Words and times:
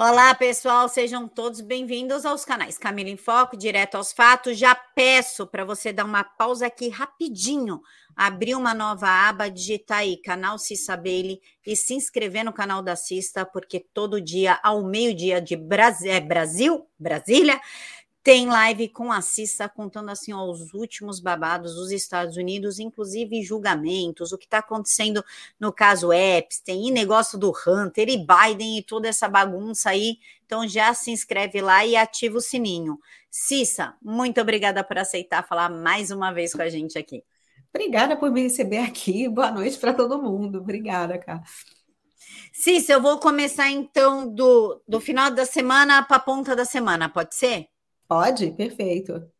Olá, 0.00 0.32
pessoal, 0.32 0.88
sejam 0.88 1.26
todos 1.26 1.60
bem-vindos 1.60 2.24
aos 2.24 2.44
canais 2.44 2.78
Camila 2.78 3.10
em 3.10 3.16
Foco, 3.16 3.56
Direto 3.56 3.96
aos 3.96 4.12
Fatos. 4.12 4.56
Já 4.56 4.72
peço 4.72 5.44
para 5.44 5.64
você 5.64 5.92
dar 5.92 6.04
uma 6.04 6.22
pausa 6.22 6.68
aqui 6.68 6.88
rapidinho, 6.88 7.82
abrir 8.14 8.54
uma 8.54 8.72
nova 8.72 9.08
aba, 9.08 9.50
digitar 9.50 9.98
aí 9.98 10.16
canal 10.16 10.56
Cissa 10.56 10.96
Bailey 10.96 11.40
e 11.66 11.74
se 11.74 11.94
inscrever 11.94 12.44
no 12.44 12.52
canal 12.52 12.80
da 12.80 12.94
Cista, 12.94 13.44
porque 13.44 13.80
todo 13.92 14.20
dia, 14.20 14.60
ao 14.62 14.84
meio-dia 14.84 15.40
de 15.40 15.56
Brasil, 15.56 16.12
é 16.12 16.20
Brasil, 16.20 16.86
Brasília, 16.96 17.60
tem 18.22 18.46
live 18.46 18.88
com 18.88 19.10
a 19.10 19.22
Cissa 19.22 19.68
contando 19.68 20.10
assim 20.10 20.34
os 20.34 20.74
últimos 20.74 21.20
babados 21.20 21.74
dos 21.74 21.90
Estados 21.90 22.36
Unidos, 22.36 22.78
inclusive 22.78 23.42
julgamentos, 23.42 24.32
o 24.32 24.38
que 24.38 24.44
está 24.44 24.58
acontecendo 24.58 25.24
no 25.58 25.72
caso 25.72 26.12
Epstein, 26.12 26.88
e 26.88 26.90
negócio 26.90 27.38
do 27.38 27.52
Hunter 27.66 28.08
e 28.08 28.18
Biden 28.18 28.78
e 28.78 28.82
toda 28.82 29.08
essa 29.08 29.28
bagunça 29.28 29.90
aí. 29.90 30.18
Então 30.44 30.66
já 30.66 30.92
se 30.94 31.10
inscreve 31.10 31.60
lá 31.60 31.86
e 31.86 31.96
ativa 31.96 32.38
o 32.38 32.40
sininho. 32.40 32.98
Cissa, 33.30 33.94
muito 34.02 34.40
obrigada 34.40 34.82
por 34.82 34.98
aceitar 34.98 35.46
falar 35.46 35.68
mais 35.68 36.10
uma 36.10 36.32
vez 36.32 36.52
com 36.52 36.62
a 36.62 36.68
gente 36.68 36.98
aqui. 36.98 37.22
Obrigada 37.72 38.16
por 38.16 38.30
me 38.30 38.42
receber 38.42 38.78
aqui. 38.78 39.28
Boa 39.30 39.50
noite 39.50 39.78
para 39.78 39.94
todo 39.94 40.20
mundo. 40.20 40.58
Obrigada, 40.58 41.18
cara. 41.18 41.42
Cissa, 42.52 42.92
eu 42.92 43.00
vou 43.00 43.18
começar 43.18 43.70
então 43.70 44.26
do, 44.26 44.82
do 44.86 45.00
final 45.00 45.30
da 45.30 45.46
semana 45.46 46.02
para 46.02 46.16
a 46.16 46.20
ponta 46.20 46.56
da 46.56 46.64
semana, 46.64 47.08
pode 47.08 47.34
ser? 47.34 47.68
Pode, 48.08 48.50
perfeito. 48.52 49.30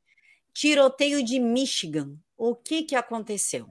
Tiroteio 0.53 1.25
de 1.25 1.41
Michigan. 1.41 2.17
O 2.37 2.55
que 2.55 2.83
que 2.83 2.95
aconteceu? 2.95 3.67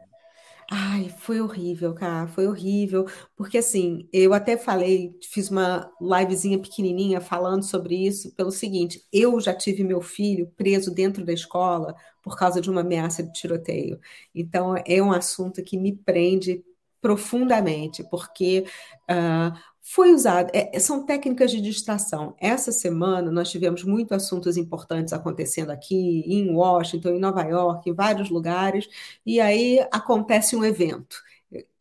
Ai, 0.69 1.07
foi 1.19 1.39
horrível, 1.39 1.93
cara, 1.93 2.27
foi 2.27 2.45
horrível, 2.45 3.05
porque 3.37 3.57
assim, 3.57 4.09
eu 4.11 4.33
até 4.33 4.57
falei, 4.57 5.17
fiz 5.23 5.49
uma 5.49 5.89
livezinha 6.01 6.59
pequenininha 6.59 7.21
falando 7.21 7.63
sobre 7.63 7.95
isso, 7.95 8.33
pelo 8.35 8.51
seguinte, 8.51 9.01
eu 9.13 9.39
já 9.39 9.53
tive 9.53 9.81
meu 9.81 10.01
filho 10.01 10.51
preso 10.57 10.93
dentro 10.93 11.23
da 11.23 11.31
escola 11.31 11.95
por 12.21 12.37
causa 12.37 12.59
de 12.59 12.69
uma 12.69 12.81
ameaça 12.81 13.23
de 13.23 13.31
tiroteio. 13.31 13.97
Então, 14.35 14.75
é 14.85 15.01
um 15.01 15.13
assunto 15.13 15.63
que 15.63 15.77
me 15.77 15.95
prende 15.95 16.61
profundamente, 16.99 18.03
porque 18.09 18.65
uh, 19.09 19.57
foi 19.89 20.13
usado, 20.13 20.51
é, 20.53 20.75
é, 20.75 20.79
são 20.79 21.05
técnicas 21.05 21.49
de 21.49 21.61
distração. 21.61 22.35
Essa 22.41 22.73
semana 22.73 23.31
nós 23.31 23.49
tivemos 23.49 23.85
muitos 23.85 24.11
assuntos 24.11 24.57
importantes 24.57 25.13
acontecendo 25.13 25.69
aqui, 25.69 26.23
em 26.27 26.53
Washington, 26.53 27.11
em 27.11 27.19
Nova 27.19 27.41
York, 27.43 27.89
em 27.89 27.93
vários 27.93 28.29
lugares, 28.29 28.89
e 29.25 29.39
aí 29.39 29.79
acontece 29.89 30.57
um 30.57 30.65
evento. 30.65 31.23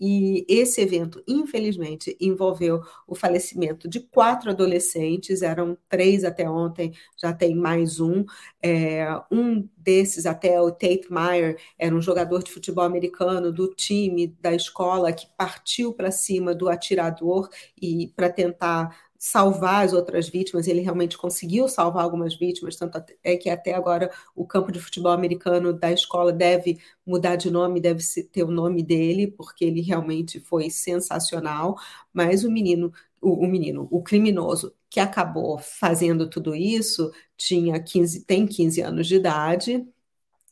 E 0.01 0.45
esse 0.49 0.81
evento, 0.81 1.23
infelizmente, 1.27 2.17
envolveu 2.21 2.81
o 3.07 3.15
falecimento 3.15 3.89
de 3.89 4.01
quatro 4.01 4.51
adolescentes, 4.51 5.43
eram 5.43 5.77
três 5.89 6.23
até 6.23 6.49
ontem, 6.49 6.93
já 7.17 7.33
tem 7.33 7.55
mais 7.55 7.99
um. 7.99 8.25
É, 8.63 9.07
um 9.31 9.69
desses, 9.77 10.27
até 10.27 10.61
o 10.61 10.71
Tate 10.71 11.07
Meyer, 11.11 11.59
era 11.79 11.95
um 11.95 12.01
jogador 12.03 12.43
de 12.43 12.51
futebol 12.51 12.85
americano 12.85 13.53
do 13.53 13.69
time 13.75 14.29
da 14.41 14.55
escola 14.55 15.13
que 15.13 15.27
partiu 15.37 15.93
para 15.93 16.11
cima 16.11 16.55
do 16.55 16.69
atirador 16.69 17.49
e 17.81 18.13
para 18.15 18.31
tentar 18.31 19.06
salvar 19.27 19.85
as 19.85 19.93
outras 19.93 20.29
vítimas, 20.29 20.69
ele 20.69 20.81
realmente 20.81 21.19
conseguiu 21.19 21.69
salvar 21.69 22.05
algumas 22.05 22.37
vítimas, 22.37 22.77
tanto 22.77 23.03
é 23.25 23.37
que 23.37 23.51
até 23.51 23.75
agora 23.75 24.09
o 24.37 24.47
campo 24.47 24.71
de 24.71 24.79
futebol 24.79 25.11
americano 25.11 25.73
da 25.73 25.91
escola 25.91 26.33
deve 26.33 26.79
mudar 27.05 27.35
de 27.35 27.51
nome, 27.51 27.81
deve 27.81 28.05
ter 28.33 28.45
o 28.45 28.51
nome 28.53 28.85
dele, 28.85 29.27
porque 29.27 29.65
ele 29.65 29.81
realmente 29.81 30.39
foi 30.39 30.71
sensacional, 30.71 31.77
mas 32.13 32.45
o 32.45 32.51
menino, 32.51 32.93
o, 33.21 33.45
o 33.45 33.49
menino, 33.49 33.89
o 33.91 34.01
criminoso 34.01 34.73
que 34.89 35.01
acabou 35.01 35.59
fazendo 35.59 36.31
tudo 36.31 36.55
isso, 36.55 37.11
tinha 37.37 37.83
15, 37.83 38.25
tem 38.25 38.47
15 38.47 38.81
anos 38.81 39.09
de 39.09 39.17
idade, 39.17 39.85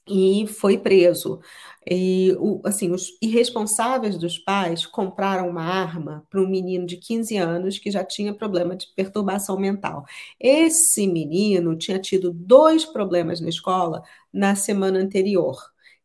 e 0.09 0.47
foi 0.47 0.79
preso. 0.79 1.41
E, 1.89 2.35
o, 2.39 2.61
assim, 2.65 2.91
os 2.91 3.09
irresponsáveis 3.21 4.17
dos 4.19 4.39
pais 4.39 4.87
compraram 4.87 5.49
uma 5.49 5.63
arma 5.63 6.27
para 6.31 6.41
um 6.41 6.49
menino 6.49 6.87
de 6.87 6.97
15 6.97 7.37
anos 7.37 7.79
que 7.79 7.91
já 7.91 8.05
tinha 8.05 8.35
problema 8.35 8.77
de 8.77 8.87
perturbação 8.95 9.59
mental. 9.59 10.05
Esse 10.41 11.07
menino 11.07 11.77
tinha 11.77 11.99
tido 11.99 12.33
dois 12.33 12.85
problemas 12.85 13.41
na 13.41 13.49
escola 13.49 14.03
na 14.33 14.55
semana 14.57 14.99
anterior. 14.99 15.57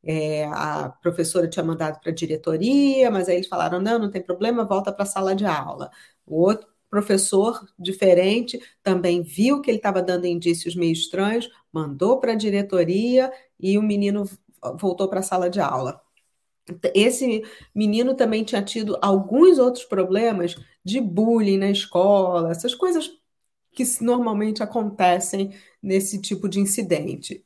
É, 0.03 0.45
a 0.45 0.89
professora 1.01 1.47
tinha 1.49 1.63
mandado 1.63 1.99
para 1.99 2.11
a 2.11 2.15
diretoria, 2.15 3.11
mas 3.11 3.27
aí 3.27 3.35
eles 3.35 3.47
falaram: 3.47 3.81
não, 3.81 3.99
não 3.99 4.09
tem 4.11 4.21
problema, 4.23 4.65
volta 4.65 4.91
para 4.93 5.03
a 5.03 5.05
sala 5.05 5.35
de 5.35 5.45
aula. 5.45 5.89
O 6.25 6.41
outro 6.41 6.67
professor 6.89 7.67
diferente 7.77 8.59
também 8.83 9.21
viu 9.21 9.61
que 9.61 9.69
ele 9.69 9.77
estava 9.77 10.01
dando 10.01 10.25
indícios 10.25 10.75
meio 10.75 10.93
estranhos, 10.93 11.49
mandou 11.71 12.19
para 12.19 12.33
a 12.33 12.35
diretoria 12.35 13.31
e 13.59 13.77
o 13.77 13.81
menino 13.81 14.25
voltou 14.79 15.07
para 15.07 15.19
a 15.19 15.23
sala 15.23 15.49
de 15.49 15.59
aula. 15.59 16.01
Esse 16.93 17.43
menino 17.73 18.15
também 18.15 18.43
tinha 18.43 18.63
tido 18.63 18.97
alguns 19.01 19.57
outros 19.57 19.85
problemas 19.85 20.55
de 20.83 21.01
bullying 21.01 21.57
na 21.57 21.71
escola, 21.71 22.51
essas 22.51 22.75
coisas 22.75 23.09
que 23.71 23.83
normalmente 24.01 24.63
acontecem 24.63 25.53
nesse 25.81 26.21
tipo 26.21 26.49
de 26.49 26.59
incidente. 26.59 27.45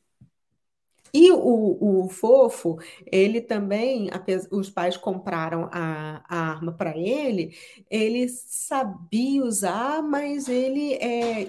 E 1.16 1.30
o, 1.30 2.04
o 2.06 2.08
fofo, 2.08 2.76
ele 3.06 3.40
também, 3.40 4.10
os 4.50 4.68
pais 4.68 4.96
compraram 4.96 5.68
a, 5.72 6.24
a 6.28 6.50
arma 6.50 6.72
para 6.72 6.98
ele, 6.98 7.56
ele 7.88 8.28
sabia 8.28 9.44
usar, 9.44 10.02
mas 10.02 10.48
ele 10.48 10.94
é, 10.94 11.48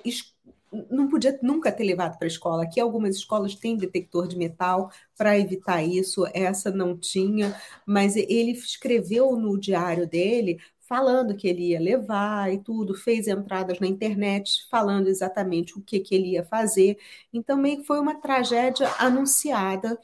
não 0.91 1.07
podia 1.09 1.37
nunca 1.41 1.71
ter 1.71 1.83
levado 1.83 2.17
para 2.17 2.25
a 2.25 2.29
escola. 2.29 2.63
Aqui 2.63 2.79
algumas 2.79 3.15
escolas 3.15 3.55
têm 3.55 3.77
detector 3.77 4.27
de 4.27 4.37
metal 4.37 4.91
para 5.17 5.37
evitar 5.39 5.81
isso, 5.83 6.25
essa 6.33 6.69
não 6.71 6.97
tinha, 6.97 7.55
mas 7.85 8.15
ele 8.15 8.51
escreveu 8.51 9.35
no 9.35 9.59
diário 9.59 10.07
dele 10.07 10.59
falando 10.87 11.35
que 11.35 11.47
ele 11.47 11.69
ia 11.71 11.79
levar 11.79 12.51
e 12.53 12.59
tudo, 12.61 12.95
fez 12.95 13.27
entradas 13.27 13.79
na 13.79 13.87
internet 13.87 14.67
falando 14.69 15.07
exatamente 15.07 15.77
o 15.77 15.81
que, 15.81 15.99
que 15.99 16.15
ele 16.15 16.31
ia 16.31 16.43
fazer. 16.45 16.97
Então, 17.33 17.57
meio 17.57 17.77
que 17.77 17.83
foi 17.83 17.99
uma 17.99 18.19
tragédia 18.21 18.87
anunciada 18.99 19.99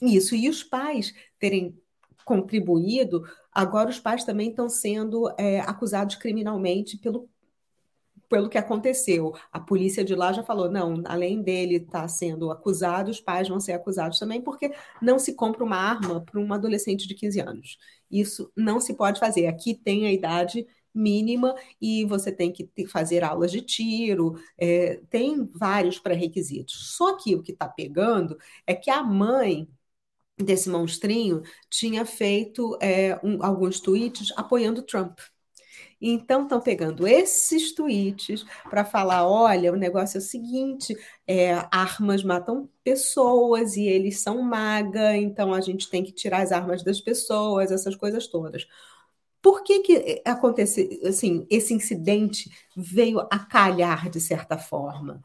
isso. 0.00 0.34
E 0.34 0.48
os 0.48 0.62
pais 0.62 1.14
terem 1.38 1.78
contribuído, 2.24 3.24
agora 3.52 3.90
os 3.90 4.00
pais 4.00 4.24
também 4.24 4.50
estão 4.50 4.68
sendo 4.68 5.32
é, 5.38 5.60
acusados 5.60 6.16
criminalmente 6.16 6.96
pelo 6.98 7.28
pelo 8.28 8.48
que 8.48 8.58
aconteceu. 8.58 9.34
A 9.52 9.60
polícia 9.60 10.04
de 10.04 10.14
lá 10.14 10.32
já 10.32 10.42
falou: 10.42 10.70
não, 10.70 11.02
além 11.06 11.42
dele 11.42 11.76
estar 11.76 12.02
tá 12.02 12.08
sendo 12.08 12.50
acusado, 12.50 13.10
os 13.10 13.20
pais 13.20 13.48
vão 13.48 13.60
ser 13.60 13.72
acusados 13.72 14.18
também, 14.18 14.40
porque 14.40 14.72
não 15.00 15.18
se 15.18 15.34
compra 15.34 15.64
uma 15.64 15.76
arma 15.76 16.20
para 16.20 16.40
um 16.40 16.52
adolescente 16.52 17.06
de 17.08 17.14
15 17.14 17.40
anos. 17.40 17.78
Isso 18.10 18.50
não 18.56 18.80
se 18.80 18.94
pode 18.94 19.20
fazer. 19.20 19.46
Aqui 19.46 19.74
tem 19.74 20.06
a 20.06 20.12
idade 20.12 20.66
mínima 20.94 21.54
e 21.80 22.04
você 22.04 22.30
tem 22.30 22.52
que 22.52 22.68
fazer 22.86 23.24
aulas 23.24 23.50
de 23.50 23.60
tiro, 23.60 24.34
é, 24.56 25.00
tem 25.10 25.44
vários 25.52 25.98
pré-requisitos. 25.98 26.94
Só 26.96 27.16
que 27.16 27.34
o 27.34 27.42
que 27.42 27.52
está 27.52 27.68
pegando 27.68 28.38
é 28.66 28.74
que 28.74 28.90
a 28.90 29.02
mãe 29.02 29.68
desse 30.36 30.68
monstrinho 30.68 31.42
tinha 31.70 32.04
feito 32.04 32.76
é, 32.80 33.18
um, 33.24 33.42
alguns 33.44 33.80
tweets 33.80 34.32
apoiando 34.36 34.82
Trump. 34.82 35.18
Então, 36.06 36.42
estão 36.42 36.60
pegando 36.60 37.06
esses 37.06 37.74
tweets 37.74 38.44
para 38.68 38.84
falar: 38.84 39.26
olha, 39.26 39.72
o 39.72 39.76
negócio 39.76 40.18
é 40.18 40.20
o 40.20 40.22
seguinte, 40.22 40.94
é, 41.26 41.54
armas 41.70 42.22
matam 42.22 42.68
pessoas 42.82 43.76
e 43.76 43.86
eles 43.86 44.20
são 44.20 44.42
maga, 44.42 45.16
então 45.16 45.54
a 45.54 45.60
gente 45.62 45.88
tem 45.88 46.04
que 46.04 46.12
tirar 46.12 46.42
as 46.42 46.52
armas 46.52 46.82
das 46.82 47.00
pessoas, 47.00 47.70
essas 47.70 47.96
coisas 47.96 48.26
todas. 48.26 48.66
Por 49.40 49.62
que, 49.62 49.80
que 49.80 50.22
acontece, 50.24 51.00
assim, 51.04 51.46
esse 51.50 51.74
incidente 51.74 52.50
veio 52.76 53.20
a 53.30 53.38
calhar 53.38 54.10
de 54.10 54.20
certa 54.20 54.58
forma? 54.58 55.22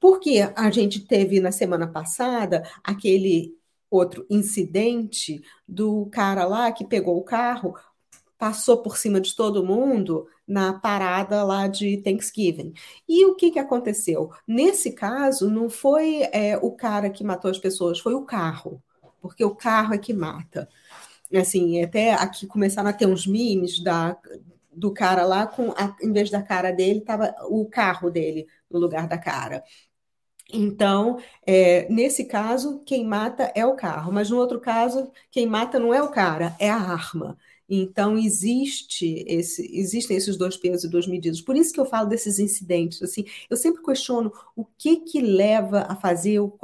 Porque 0.00 0.40
a 0.56 0.70
gente 0.70 1.00
teve 1.06 1.40
na 1.40 1.52
semana 1.52 1.86
passada 1.88 2.62
aquele 2.84 3.56
outro 3.90 4.26
incidente 4.30 5.42
do 5.66 6.06
cara 6.06 6.44
lá 6.46 6.72
que 6.72 6.84
pegou 6.84 7.16
o 7.18 7.24
carro, 7.24 7.74
passou 8.38 8.78
por 8.82 8.96
cima 8.96 9.20
de 9.20 9.34
todo 9.34 9.64
mundo 9.64 10.26
na 10.46 10.74
parada 10.74 11.42
lá 11.44 11.66
de 11.66 11.98
Thanksgiving. 11.98 12.72
E 13.08 13.24
o 13.26 13.34
que, 13.34 13.50
que 13.50 13.58
aconteceu? 13.58 14.30
Nesse 14.46 14.92
caso, 14.92 15.50
não 15.50 15.70
foi 15.70 16.22
é, 16.32 16.56
o 16.58 16.72
cara 16.72 17.10
que 17.10 17.24
matou 17.24 17.50
as 17.50 17.58
pessoas, 17.58 17.98
foi 17.98 18.14
o 18.14 18.24
carro, 18.24 18.82
porque 19.20 19.44
o 19.44 19.54
carro 19.54 19.94
é 19.94 19.98
que 19.98 20.12
mata. 20.12 20.68
Assim, 21.34 21.82
até 21.82 22.12
aqui 22.14 22.46
começaram 22.46 22.90
a 22.90 22.92
ter 22.92 23.06
uns 23.06 23.26
memes 23.26 23.82
da, 23.82 24.16
do 24.72 24.92
cara 24.92 25.24
lá, 25.24 25.46
com 25.46 25.70
a, 25.72 25.96
em 26.02 26.12
vez 26.12 26.30
da 26.30 26.42
cara 26.42 26.70
dele, 26.70 27.00
estava 27.00 27.34
o 27.48 27.66
carro 27.66 28.10
dele, 28.10 28.46
no 28.70 28.78
lugar 28.78 29.08
da 29.08 29.18
cara. 29.18 29.64
Então, 30.52 31.18
é, 31.46 31.88
nesse 31.90 32.24
caso, 32.26 32.82
quem 32.84 33.04
mata 33.04 33.50
é 33.54 33.64
o 33.66 33.74
carro, 33.74 34.12
mas 34.12 34.30
no 34.30 34.36
outro 34.36 34.60
caso, 34.60 35.10
quem 35.30 35.46
mata 35.46 35.78
não 35.78 35.92
é 35.92 36.02
o 36.02 36.10
cara, 36.10 36.54
é 36.60 36.70
a 36.70 36.76
arma. 36.76 37.36
Então, 37.68 38.18
existe 38.18 39.24
esse, 39.26 39.68
existem 39.72 40.16
esses 40.16 40.36
dois 40.36 40.56
pesos 40.56 40.84
e 40.84 40.90
duas 40.90 41.06
medidas. 41.06 41.40
Por 41.40 41.56
isso 41.56 41.72
que 41.72 41.80
eu 41.80 41.86
falo 41.86 42.08
desses 42.08 42.38
incidentes. 42.38 43.02
Assim, 43.02 43.24
eu 43.48 43.56
sempre 43.56 43.82
questiono 43.82 44.32
o 44.54 44.64
que 44.64 44.96
que 44.96 45.20
leva 45.20 45.86
a 45.88 45.96
fazer 45.96 46.40
o. 46.40 46.56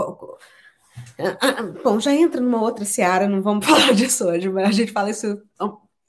Ah, 1.18 1.38
ah, 1.40 1.62
bom, 1.82 2.00
já 2.00 2.14
entra 2.14 2.40
numa 2.40 2.60
outra 2.60 2.84
seara, 2.84 3.28
não 3.28 3.42
vamos 3.42 3.64
falar 3.66 3.94
disso 3.94 4.26
hoje, 4.26 4.48
mas 4.48 4.68
a 4.68 4.72
gente 4.72 4.92
fala 4.92 5.10
isso 5.10 5.40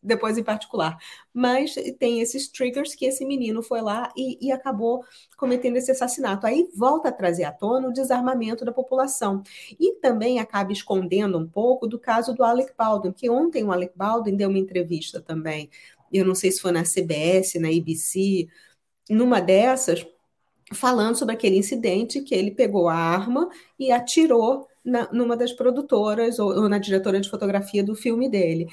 depois 0.02 0.38
em 0.38 0.44
particular. 0.44 0.98
Mas 1.34 1.76
tem 2.00 2.22
esses 2.22 2.48
triggers 2.48 2.96
que 2.96 3.06
esse 3.06 3.26
menino 3.26 3.62
foi 3.62 3.82
lá 3.82 4.12
e, 4.18 4.38
e, 4.46 4.52
acabou 4.52 5.04
cometendo 5.38 5.78
esse 5.78 5.92
assassinato. 5.92 6.48
Aí 6.48 6.70
volta 6.76 7.10
a 7.10 7.12
trazer 7.12 7.44
à 7.44 7.52
tona 7.52 7.88
o 7.88 7.94
desarmamento 7.94 8.66
da 8.66 8.72
população. 8.72 9.44
E 9.80 9.94
também 9.96 10.40
acaba 10.40 10.72
escondendo 10.72 11.38
um 11.38 11.48
pouco 11.48 11.88
do 11.88 12.00
caso 12.00 12.34
do 12.34 12.44
Alec 12.44 12.74
Baldwin, 12.78 13.12
que 13.12 13.30
ontem 13.30 13.64
o 13.64 13.72
Alec 13.72 13.94
Baldwin 13.96 14.36
deu 14.36 14.50
uma 14.50 14.60
entrevista 14.60 15.22
também. 15.22 15.70
Eu 16.12 16.26
não 16.26 16.36
sei 16.36 16.52
se 16.52 16.62
foi 16.62 16.72
na 16.72 16.84
CBS, 16.84 17.60
na 17.60 17.70
ABC, 17.70 18.48
numa 19.10 19.40
dessas, 19.40 20.06
falando 20.74 21.16
sobre 21.16 21.36
aquele 21.36 21.58
incidente 21.58 22.22
que 22.22 22.36
ele 22.36 22.52
pegou 22.52 22.90
a 22.90 22.96
arma 22.96 23.50
e 23.80 23.92
atirou 23.92 24.68
na, 24.84 25.12
numa 25.12 25.38
das 25.38 25.52
produtoras 25.54 26.40
ou, 26.40 26.50
ou 26.50 26.70
na 26.70 26.80
diretora 26.80 27.20
de 27.20 27.30
fotografia 27.30 27.84
do 27.84 27.96
filme 27.96 28.30
dele 28.30 28.68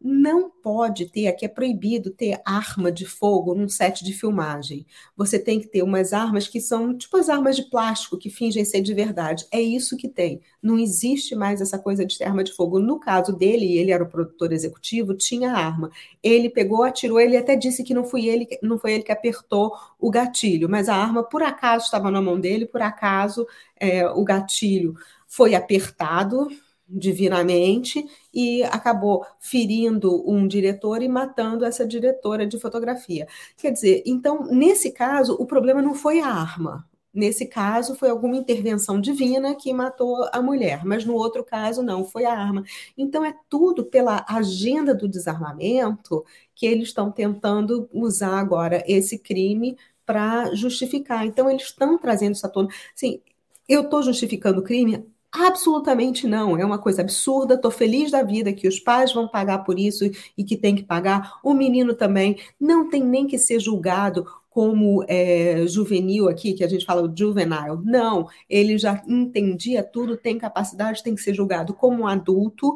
não 0.00 0.50
pode 0.50 1.06
ter, 1.06 1.26
aqui 1.26 1.44
é 1.44 1.48
proibido 1.48 2.10
ter 2.10 2.40
arma 2.44 2.92
de 2.92 3.06
fogo 3.06 3.54
num 3.54 3.68
set 3.68 4.04
de 4.04 4.12
filmagem. 4.12 4.86
Você 5.16 5.38
tem 5.38 5.58
que 5.58 5.66
ter 5.66 5.82
umas 5.82 6.12
armas 6.12 6.46
que 6.46 6.60
são 6.60 6.96
tipo 6.96 7.16
as 7.16 7.28
armas 7.28 7.56
de 7.56 7.62
plástico 7.70 8.18
que 8.18 8.28
fingem 8.28 8.64
ser 8.64 8.82
de 8.82 8.92
verdade. 8.92 9.46
É 9.50 9.60
isso 9.60 9.96
que 9.96 10.08
tem. 10.08 10.40
Não 10.62 10.78
existe 10.78 11.34
mais 11.34 11.60
essa 11.60 11.78
coisa 11.78 12.04
de 12.04 12.22
arma 12.22 12.44
de 12.44 12.52
fogo. 12.52 12.78
No 12.78 13.00
caso 13.00 13.32
dele, 13.32 13.76
ele 13.76 13.90
era 13.90 14.04
o 14.04 14.08
produtor 14.08 14.52
executivo, 14.52 15.14
tinha 15.14 15.52
arma. 15.52 15.90
Ele 16.22 16.50
pegou, 16.50 16.82
atirou, 16.82 17.18
ele 17.18 17.36
até 17.36 17.56
disse 17.56 17.82
que 17.82 17.94
não 17.94 18.04
foi 18.04 18.26
ele, 18.26 18.46
não 18.62 18.78
foi 18.78 18.92
ele 18.92 19.02
que 19.02 19.12
apertou 19.12 19.72
o 19.98 20.10
gatilho, 20.10 20.68
mas 20.68 20.88
a 20.88 20.94
arma 20.94 21.24
por 21.24 21.42
acaso 21.42 21.86
estava 21.86 22.10
na 22.10 22.20
mão 22.20 22.38
dele, 22.38 22.66
por 22.66 22.82
acaso 22.82 23.46
é, 23.80 24.06
o 24.08 24.22
gatilho 24.22 24.94
foi 25.26 25.54
apertado 25.54 26.48
divinamente 26.88 28.04
e 28.32 28.62
acabou 28.64 29.24
ferindo 29.40 30.28
um 30.30 30.46
diretor 30.46 31.02
e 31.02 31.08
matando 31.08 31.64
essa 31.64 31.86
diretora 31.86 32.46
de 32.46 32.58
fotografia. 32.58 33.26
Quer 33.56 33.72
dizer, 33.72 34.02
então, 34.06 34.46
nesse 34.46 34.92
caso, 34.92 35.34
o 35.38 35.46
problema 35.46 35.82
não 35.82 35.94
foi 35.94 36.20
a 36.20 36.28
arma. 36.28 36.88
Nesse 37.12 37.46
caso, 37.46 37.94
foi 37.94 38.10
alguma 38.10 38.36
intervenção 38.36 39.00
divina 39.00 39.54
que 39.54 39.72
matou 39.72 40.28
a 40.32 40.42
mulher, 40.42 40.84
mas 40.84 41.04
no 41.04 41.14
outro 41.14 41.42
caso, 41.42 41.82
não, 41.82 42.04
foi 42.04 42.26
a 42.26 42.32
arma. 42.38 42.62
Então, 42.96 43.24
é 43.24 43.34
tudo 43.48 43.84
pela 43.86 44.24
agenda 44.28 44.94
do 44.94 45.08
desarmamento 45.08 46.24
que 46.54 46.66
eles 46.66 46.88
estão 46.88 47.10
tentando 47.10 47.88
usar 47.92 48.38
agora 48.38 48.84
esse 48.86 49.18
crime 49.18 49.78
para 50.04 50.54
justificar. 50.54 51.26
Então, 51.26 51.50
eles 51.50 51.62
estão 51.62 51.98
trazendo 51.98 52.34
isso 52.34 52.46
à 52.46 52.50
tona. 52.50 52.68
Assim, 52.94 53.20
eu 53.68 53.82
estou 53.82 54.02
justificando 54.02 54.60
o 54.60 54.62
crime? 54.62 55.04
Absolutamente 55.38 56.26
não, 56.26 56.56
é 56.56 56.64
uma 56.64 56.78
coisa 56.78 57.02
absurda. 57.02 57.54
Estou 57.54 57.70
feliz 57.70 58.10
da 58.10 58.22
vida 58.22 58.54
que 58.54 58.66
os 58.66 58.80
pais 58.80 59.12
vão 59.12 59.28
pagar 59.28 59.58
por 59.64 59.78
isso 59.78 60.04
e 60.36 60.42
que 60.42 60.56
tem 60.56 60.74
que 60.74 60.82
pagar. 60.82 61.38
O 61.44 61.52
menino 61.52 61.94
também 61.94 62.38
não 62.58 62.88
tem 62.88 63.04
nem 63.04 63.26
que 63.26 63.36
ser 63.36 63.60
julgado 63.60 64.26
como 64.48 65.04
é, 65.06 65.66
juvenil 65.66 66.26
aqui, 66.26 66.54
que 66.54 66.64
a 66.64 66.68
gente 66.68 66.86
fala 66.86 67.12
juvenile. 67.14 67.78
Não, 67.84 68.26
ele 68.48 68.78
já 68.78 69.02
entendia 69.06 69.82
tudo, 69.82 70.16
tem 70.16 70.38
capacidade, 70.38 71.02
tem 71.02 71.14
que 71.14 71.20
ser 71.20 71.34
julgado 71.34 71.74
como 71.74 72.04
um 72.04 72.06
adulto. 72.06 72.74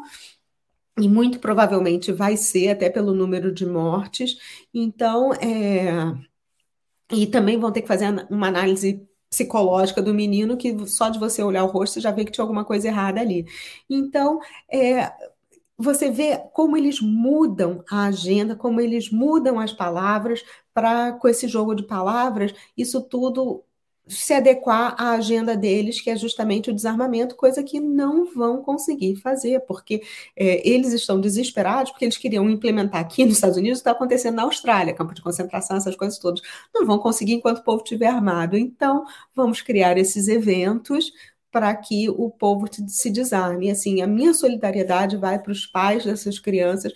E 0.99 1.09
muito 1.09 1.39
provavelmente 1.39 2.13
vai 2.13 2.37
ser, 2.37 2.69
até 2.69 2.91
pelo 2.91 3.15
número 3.15 3.53
de 3.53 3.65
mortes. 3.65 4.37
Então, 4.75 5.33
é... 5.35 6.15
e 7.11 7.27
também 7.27 7.59
vão 7.59 7.73
ter 7.73 7.81
que 7.81 7.89
fazer 7.89 8.27
uma 8.31 8.49
análise 8.49 9.09
psicológica 9.31 10.03
do 10.03 10.13
menino 10.13 10.57
que 10.57 10.87
só 10.89 11.09
de 11.09 11.19
você 11.19 11.43
olhar 11.43 11.65
o 11.65 11.69
rosto 11.69 12.01
já 12.01 12.11
vê 12.11 12.25
que 12.25 12.33
tinha 12.33 12.43
alguma 12.43 12.65
coisa 12.65 12.89
errada 12.89 13.21
ali. 13.21 13.47
Então, 13.89 14.41
é, 14.71 15.13
você 15.79 16.11
vê 16.11 16.39
como 16.53 16.77
eles 16.77 17.01
mudam 17.01 17.83
a 17.91 18.05
agenda, 18.07 18.57
como 18.57 18.81
eles 18.81 19.11
mudam 19.11 19.59
as 19.59 19.73
palavras 19.73 20.45
para 20.75 21.13
com 21.15 21.29
esse 21.29 21.49
jogo 21.49 21.75
de 21.75 21.85
palavras, 21.85 22.55
isso 22.77 23.01
tudo 23.03 23.65
se 24.07 24.35
adequar 24.35 24.95
à 24.99 25.13
agenda 25.13 25.57
deles, 25.57 26.01
que 26.01 26.11
é 26.11 26.17
justamente 26.17 26.71
o 26.71 26.75
desarmamento, 26.75 27.37
coisa 27.37 27.63
que 27.63 27.79
não 27.79 28.27
vão 28.35 28.63
conseguir 28.63 29.17
fazer, 29.17 29.61
porque 29.61 30.03
é, 30.37 30.69
eles 30.69 30.93
estão 30.93 31.21
desesperados, 31.21 31.93
porque 31.93 32.05
eles 32.05 32.17
queriam 32.17 32.49
implementar 32.51 33.01
aqui 33.01 33.25
nos 33.25 33.35
Estados 33.35 33.57
Unidos, 33.57 33.79
está 33.79 33.93
acontecendo 33.93 34.37
na 34.37 34.43
Austrália, 34.43 34.95
campo 34.95 35.15
de 35.15 35.23
concentração, 35.23 35.77
essas 35.77 35.97
coisas 35.97 36.19
todas. 36.19 36.41
Não 36.75 36.87
vão 36.87 36.99
conseguir 36.99 37.35
enquanto 37.35 37.59
o 37.59 37.65
povo 37.65 37.83
estiver 37.83 38.09
armado. 38.09 38.57
Então, 38.57 39.05
vamos 39.35 39.63
criar 39.63 39.97
esses 39.97 40.29
eventos 40.29 41.13
para 41.51 41.75
que 41.75 42.09
o 42.09 42.31
povo 42.31 42.67
se 42.89 43.11
desarme. 43.11 43.71
Assim, 43.71 44.01
a 44.03 44.07
minha 44.07 44.33
solidariedade 44.33 45.17
vai 45.17 45.39
para 45.39 45.53
os 45.53 45.67
pais 45.67 46.05
dessas 46.05 46.39
crianças, 46.39 46.93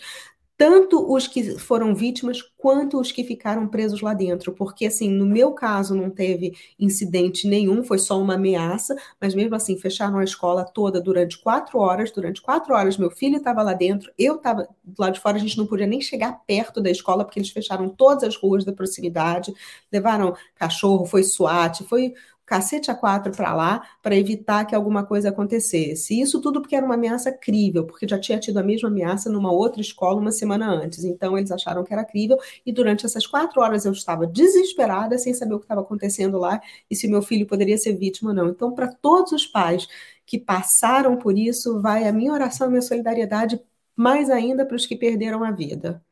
tanto 0.56 1.12
os 1.12 1.26
que 1.26 1.58
foram 1.58 1.94
vítimas 1.94 2.40
quanto 2.56 2.98
os 3.00 3.10
que 3.10 3.24
ficaram 3.24 3.66
presos 3.66 4.00
lá 4.00 4.14
dentro, 4.14 4.52
porque 4.52 4.86
assim, 4.86 5.10
no 5.10 5.26
meu 5.26 5.52
caso 5.52 5.94
não 5.94 6.08
teve 6.08 6.56
incidente 6.78 7.48
nenhum, 7.48 7.82
foi 7.82 7.98
só 7.98 8.20
uma 8.20 8.34
ameaça, 8.34 8.94
mas 9.20 9.34
mesmo 9.34 9.54
assim 9.54 9.76
fecharam 9.76 10.18
a 10.18 10.24
escola 10.24 10.64
toda 10.64 11.00
durante 11.00 11.38
quatro 11.38 11.78
horas, 11.78 12.10
durante 12.12 12.40
quatro 12.40 12.72
horas 12.74 12.96
meu 12.96 13.10
filho 13.10 13.36
estava 13.36 13.62
lá 13.62 13.74
dentro, 13.74 14.12
eu 14.16 14.36
estava 14.36 14.68
lado 14.98 15.14
de 15.14 15.20
fora, 15.20 15.36
a 15.36 15.40
gente 15.40 15.58
não 15.58 15.66
podia 15.66 15.86
nem 15.86 16.00
chegar 16.00 16.40
perto 16.46 16.80
da 16.80 16.90
escola 16.90 17.24
porque 17.24 17.38
eles 17.38 17.50
fecharam 17.50 17.88
todas 17.88 18.22
as 18.24 18.36
ruas 18.36 18.64
da 18.64 18.72
proximidade, 18.72 19.52
levaram 19.92 20.34
cachorro, 20.54 21.04
foi 21.04 21.24
SWAT, 21.24 21.82
foi 21.84 22.14
cacete 22.46 22.90
a 22.90 22.94
quatro 22.94 23.32
para 23.32 23.54
lá 23.54 23.82
para 24.02 24.16
evitar 24.16 24.64
que 24.64 24.74
alguma 24.74 25.04
coisa 25.04 25.30
acontecesse. 25.30 26.20
Isso 26.20 26.40
tudo 26.40 26.60
porque 26.60 26.76
era 26.76 26.84
uma 26.84 26.94
ameaça 26.94 27.32
crível, 27.32 27.86
porque 27.86 28.06
já 28.06 28.18
tinha 28.18 28.38
tido 28.38 28.58
a 28.58 28.62
mesma 28.62 28.88
ameaça 28.88 29.30
numa 29.30 29.52
outra 29.52 29.80
escola 29.80 30.20
uma 30.20 30.32
semana 30.32 30.70
antes. 30.70 31.04
Então 31.04 31.36
eles 31.38 31.50
acharam 31.50 31.84
que 31.84 31.92
era 31.92 32.04
crível 32.04 32.38
e 32.64 32.72
durante 32.72 33.06
essas 33.06 33.26
quatro 33.26 33.60
horas 33.60 33.84
eu 33.84 33.92
estava 33.92 34.26
desesperada, 34.26 35.18
sem 35.18 35.32
saber 35.32 35.54
o 35.54 35.58
que 35.58 35.64
estava 35.64 35.80
acontecendo 35.80 36.38
lá 36.38 36.60
e 36.90 36.96
se 36.96 37.08
meu 37.08 37.22
filho 37.22 37.46
poderia 37.46 37.78
ser 37.78 37.94
vítima 37.96 38.30
ou 38.30 38.36
não. 38.36 38.48
Então, 38.48 38.74
para 38.74 38.88
todos 38.88 39.32
os 39.32 39.46
pais 39.46 39.88
que 40.26 40.38
passaram 40.38 41.16
por 41.16 41.36
isso, 41.36 41.80
vai 41.80 42.06
a 42.08 42.12
minha 42.12 42.32
oração 42.32 42.66
e 42.66 42.70
minha 42.70 42.82
solidariedade, 42.82 43.60
mais 43.96 44.30
ainda 44.30 44.64
para 44.66 44.76
os 44.76 44.86
que 44.86 44.96
perderam 44.96 45.44
a 45.44 45.50
vida. 45.50 46.02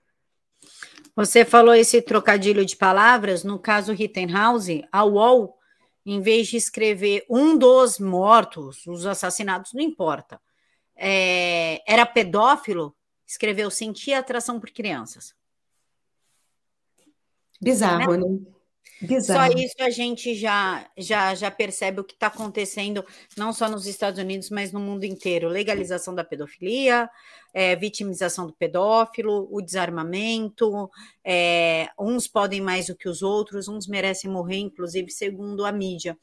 Você 1.15 1.45
falou 1.45 1.75
esse 1.75 2.01
trocadilho 2.01 2.65
de 2.65 2.75
palavras, 2.75 3.45
no 3.45 3.59
caso 3.59 3.93
Rittenhouse, 3.93 4.83
a 4.91 5.05
UOL 5.05 5.59
em 6.05 6.21
vez 6.21 6.49
de 6.49 6.57
escrever 6.57 7.25
um 7.29 7.57
dos 7.57 7.99
mortos, 7.99 8.87
os 8.87 9.07
assassinados, 9.07 9.73
não 9.73 9.83
importa, 9.83 10.41
é, 10.97 11.83
era 11.87 12.05
pedófilo, 12.05 12.95
escreveu 13.27 13.71
sentia 13.71 14.19
atração 14.19 14.59
por 14.61 14.71
crianças. 14.71 15.35
Bizarro, 17.61 18.17
né? 18.17 18.27
né? 18.27 18.53
Bizarro. 19.01 19.53
Só 19.53 19.59
isso 19.59 19.75
a 19.81 19.91
gente 19.91 20.35
já, 20.35 20.89
já, 20.97 21.35
já 21.35 21.51
percebe 21.51 22.01
o 22.01 22.05
que 22.05 22.15
está 22.15 22.29
acontecendo, 22.29 23.05
não 23.37 23.53
só 23.53 23.69
nos 23.69 23.87
Estados 23.87 24.21
Unidos, 24.21 24.51
mas 24.51 24.73
no 24.73 24.81
mundo 24.81 25.05
inteiro. 25.05 25.49
Legalização 25.49 26.15
da 26.15 26.25
pedofilia, 26.25 27.09
é, 27.53 27.77
vitimização 27.77 28.47
do 28.47 28.53
pedófilo, 28.53 29.49
o 29.51 29.61
desarmamento. 29.61 30.91
É, 31.25 31.89
uns 31.99 32.27
podem 32.27 32.61
mais 32.61 32.87
do 32.87 32.97
que 32.97 33.09
os 33.09 33.23
outros, 33.23 33.69
uns 33.69 33.87
merecem 33.87 34.31
morrer, 34.31 34.59
inclusive, 34.59 35.11
segundo 35.11 35.65
a 35.65 35.73
mídia. 35.73 36.17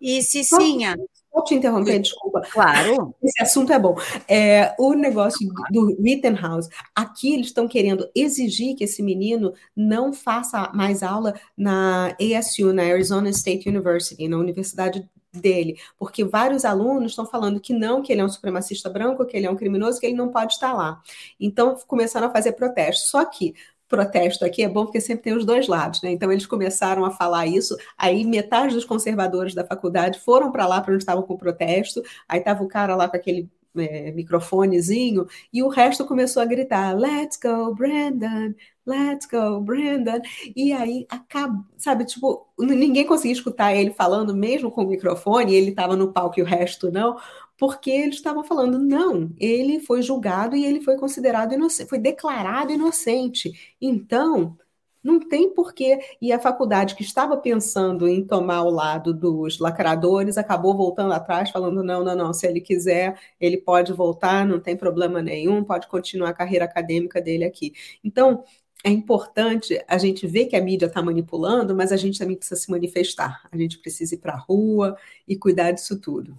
E 0.00 0.22
Cicinha. 0.22 0.96
Vou 1.32 1.42
te 1.42 1.54
interromper, 1.54 1.98
desculpa. 1.98 2.42
Claro. 2.52 3.12
Esse 3.20 3.42
assunto 3.42 3.72
é 3.72 3.78
bom. 3.78 3.96
É, 4.28 4.72
o 4.78 4.94
negócio 4.94 5.48
do 5.72 6.00
Rittenhouse, 6.00 6.68
aqui 6.94 7.34
eles 7.34 7.46
estão 7.46 7.66
querendo 7.66 8.08
exigir 8.14 8.76
que 8.76 8.84
esse 8.84 9.02
menino 9.02 9.52
não 9.74 10.12
faça 10.12 10.70
mais 10.72 11.02
aula 11.02 11.34
na 11.56 12.16
ASU, 12.20 12.72
na 12.72 12.84
Arizona 12.84 13.30
State 13.30 13.68
University, 13.68 14.28
na 14.28 14.38
Universidade 14.38 15.08
dele, 15.40 15.78
porque 15.98 16.24
vários 16.24 16.64
alunos 16.64 17.12
estão 17.12 17.26
falando 17.26 17.60
que 17.60 17.72
não, 17.72 18.02
que 18.02 18.12
ele 18.12 18.20
é 18.20 18.24
um 18.24 18.28
supremacista 18.28 18.88
branco, 18.88 19.24
que 19.26 19.36
ele 19.36 19.46
é 19.46 19.50
um 19.50 19.56
criminoso, 19.56 20.00
que 20.00 20.06
ele 20.06 20.14
não 20.14 20.28
pode 20.28 20.54
estar 20.54 20.72
lá. 20.72 21.00
Então 21.38 21.76
começaram 21.86 22.28
a 22.28 22.30
fazer 22.30 22.52
protestos. 22.52 23.08
Só 23.10 23.24
que 23.24 23.54
protesto 23.88 24.44
aqui 24.44 24.62
é 24.62 24.68
bom 24.68 24.84
porque 24.84 25.00
sempre 25.00 25.24
tem 25.24 25.36
os 25.36 25.44
dois 25.44 25.68
lados, 25.68 26.02
né? 26.02 26.10
Então 26.10 26.32
eles 26.32 26.46
começaram 26.46 27.04
a 27.04 27.10
falar 27.10 27.46
isso, 27.46 27.76
aí 27.96 28.24
metade 28.24 28.74
dos 28.74 28.84
conservadores 28.84 29.54
da 29.54 29.64
faculdade 29.64 30.18
foram 30.20 30.50
para 30.50 30.66
lá 30.66 30.80
para 30.80 30.92
onde 30.92 31.02
estavam 31.02 31.22
com 31.22 31.36
protesto, 31.36 32.02
aí 32.28 32.40
tava 32.40 32.64
o 32.64 32.68
cara 32.68 32.96
lá 32.96 33.08
com 33.08 33.16
aquele 33.16 33.48
é, 33.76 34.12
microfonezinho, 34.12 35.26
e 35.52 35.62
o 35.62 35.68
resto 35.68 36.06
começou 36.06 36.42
a 36.42 36.46
gritar: 36.46 36.96
Let's 36.96 37.38
go, 37.42 37.74
Brandon, 37.74 38.54
let's 38.86 39.26
go, 39.26 39.60
Brandon. 39.60 40.20
E 40.54 40.72
aí 40.72 41.06
acaba, 41.08 41.64
sabe, 41.76 42.04
tipo, 42.04 42.46
ninguém 42.58 43.06
conseguia 43.06 43.32
escutar 43.32 43.74
ele 43.74 43.92
falando, 43.92 44.34
mesmo 44.34 44.70
com 44.70 44.84
o 44.84 44.88
microfone, 44.88 45.54
ele 45.54 45.70
estava 45.70 45.96
no 45.96 46.12
palco 46.12 46.38
e 46.38 46.42
o 46.42 46.46
resto 46.46 46.90
não, 46.90 47.16
porque 47.58 47.90
eles 47.90 48.16
estavam 48.16 48.44
falando, 48.44 48.78
não, 48.78 49.30
ele 49.38 49.80
foi 49.80 50.02
julgado 50.02 50.56
e 50.56 50.64
ele 50.64 50.80
foi 50.80 50.96
considerado 50.96 51.54
inocente, 51.54 51.88
foi 51.88 51.98
declarado 51.98 52.72
inocente. 52.72 53.52
Então, 53.80 54.56
não 55.04 55.20
tem 55.20 55.52
porquê. 55.54 55.98
E 56.20 56.32
a 56.32 56.38
faculdade 56.38 56.94
que 56.94 57.02
estava 57.02 57.36
pensando 57.36 58.08
em 58.08 58.26
tomar 58.26 58.62
o 58.62 58.70
lado 58.70 59.12
dos 59.12 59.58
lacradores 59.58 60.38
acabou 60.38 60.74
voltando 60.74 61.12
atrás, 61.12 61.50
falando: 61.50 61.84
não, 61.84 62.02
não, 62.02 62.16
não, 62.16 62.32
se 62.32 62.46
ele 62.46 62.60
quiser, 62.60 63.20
ele 63.38 63.58
pode 63.58 63.92
voltar, 63.92 64.46
não 64.46 64.58
tem 64.58 64.76
problema 64.76 65.20
nenhum, 65.20 65.62
pode 65.62 65.86
continuar 65.88 66.30
a 66.30 66.34
carreira 66.34 66.64
acadêmica 66.64 67.20
dele 67.20 67.44
aqui. 67.44 67.74
Então, 68.02 68.42
é 68.84 68.90
importante 68.90 69.82
a 69.88 69.96
gente 69.96 70.26
ver 70.26 70.46
que 70.46 70.54
a 70.54 70.60
mídia 70.62 70.86
está 70.86 71.02
manipulando, 71.02 71.74
mas 71.74 71.90
a 71.90 71.96
gente 71.96 72.18
também 72.18 72.36
precisa 72.36 72.60
se 72.60 72.70
manifestar. 72.70 73.42
A 73.50 73.56
gente 73.56 73.78
precisa 73.78 74.14
ir 74.14 74.18
para 74.18 74.34
a 74.34 74.38
rua 74.38 74.96
e 75.26 75.36
cuidar 75.36 75.72
disso 75.72 75.98
tudo. 75.98 76.36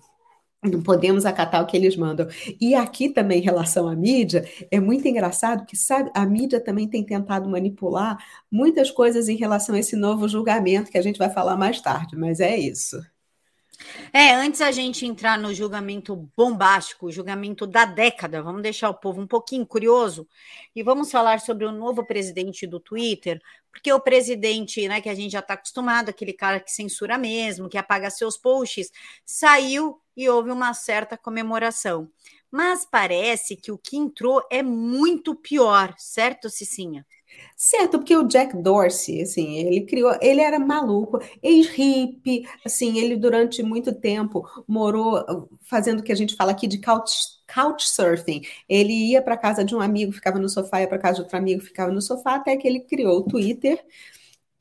Não 0.63 0.81
podemos 0.81 1.25
acatar 1.25 1.61
o 1.61 1.65
que 1.67 1.77
eles 1.77 1.95
mandam. 1.95 2.27
E 2.59 2.73
aqui 2.75 3.09
também, 3.09 3.39
em 3.39 3.43
relação 3.43 3.87
à 3.87 3.95
mídia, 3.95 4.47
é 4.71 4.79
muito 4.79 5.07
engraçado 5.07 5.65
que, 5.65 5.75
sabe, 5.75 6.11
a 6.13 6.25
mídia 6.25 6.59
também 6.59 6.87
tem 6.87 7.03
tentado 7.03 7.49
manipular 7.49 8.17
muitas 8.51 8.89
coisas 8.91 9.27
em 9.27 9.35
relação 9.35 9.75
a 9.75 9.79
esse 9.79 9.95
novo 9.95 10.27
julgamento 10.27 10.91
que 10.91 10.97
a 10.97 11.01
gente 11.01 11.17
vai 11.19 11.29
falar 11.29 11.57
mais 11.57 11.81
tarde, 11.81 12.15
mas 12.15 12.39
é 12.39 12.55
isso. 12.57 12.97
É, 14.13 14.34
antes 14.34 14.62
a 14.62 14.72
gente 14.72 15.05
entrar 15.05 15.38
no 15.38 15.53
julgamento 15.53 16.15
bombástico, 16.36 17.12
julgamento 17.12 17.67
da 17.67 17.86
década, 17.86 18.41
vamos 18.41 18.62
deixar 18.62 18.89
o 18.89 18.94
povo 18.94 19.22
um 19.22 19.27
pouquinho 19.27 19.65
curioso 19.65 20.27
e 20.75 20.82
vamos 20.82 21.12
falar 21.12 21.39
sobre 21.39 21.65
o 21.65 21.72
novo 21.72 22.05
presidente 22.05 22.65
do 22.65 22.79
Twitter, 22.79 23.41
porque 23.72 23.91
o 23.91 24.00
presidente, 24.00 24.88
né, 24.88 25.01
que 25.01 25.10
a 25.10 25.15
gente 25.15 25.32
já 25.32 25.39
está 25.39 25.55
acostumado, 25.55 26.10
aquele 26.10 26.34
cara 26.34 26.60
que 26.60 26.72
censura 26.72 27.17
mesmo, 27.17 27.70
que 27.70 27.77
apaga 27.77 28.10
seus 28.10 28.38
posts, 28.38 28.91
saiu 29.25 30.00
e 30.15 30.29
houve 30.29 30.50
uma 30.51 30.74
certa 30.74 31.17
comemoração. 31.17 32.10
Mas 32.50 32.86
parece 32.86 33.58
que 33.58 33.72
o 33.72 33.77
que 33.77 33.98
entrou 33.98 34.41
é 34.50 34.63
muito 34.63 35.36
pior, 35.36 35.94
certo, 35.98 36.50
Cicinha? 36.50 37.05
Certo, 37.58 38.00
porque 38.00 38.15
o 38.15 38.24
Jack 38.27 38.56
Dorsey, 38.58 39.22
assim, 39.22 39.56
ele 39.58 39.86
criou, 39.86 40.18
ele 40.22 40.42
era 40.42 40.60
maluco, 40.60 41.20
ex-hippie, 41.42 42.46
assim, 42.65 43.00
ele 43.00 43.15
durante 43.15 43.63
muito 43.63 43.94
tempo 43.94 44.44
morou 44.68 45.48
fazendo 45.62 46.00
o 46.01 46.04
que 46.04 46.12
a 46.12 46.15
gente 46.15 46.36
fala 46.36 46.51
aqui 46.51 46.68
de 46.68 46.80
couch, 46.80 47.13
couchsurfing. 47.54 48.42
Ele 48.68 49.12
ia 49.12 49.22
para 49.22 49.38
casa 49.38 49.63
de 49.63 49.74
um 49.74 49.80
amigo, 49.80 50.12
ficava 50.12 50.38
no 50.38 50.50
sofá, 50.50 50.82
ia 50.82 50.88
para 50.88 51.00
casa 51.00 51.15
de 51.15 51.22
outro 51.22 51.38
amigo, 51.38 51.62
ficava 51.62 51.92
no 51.92 52.01
sofá, 52.01 52.36
até 52.36 52.58
que 52.58 52.68
ele 52.68 52.82
criou 52.82 53.20
o 53.20 53.24
Twitter, 53.24 53.82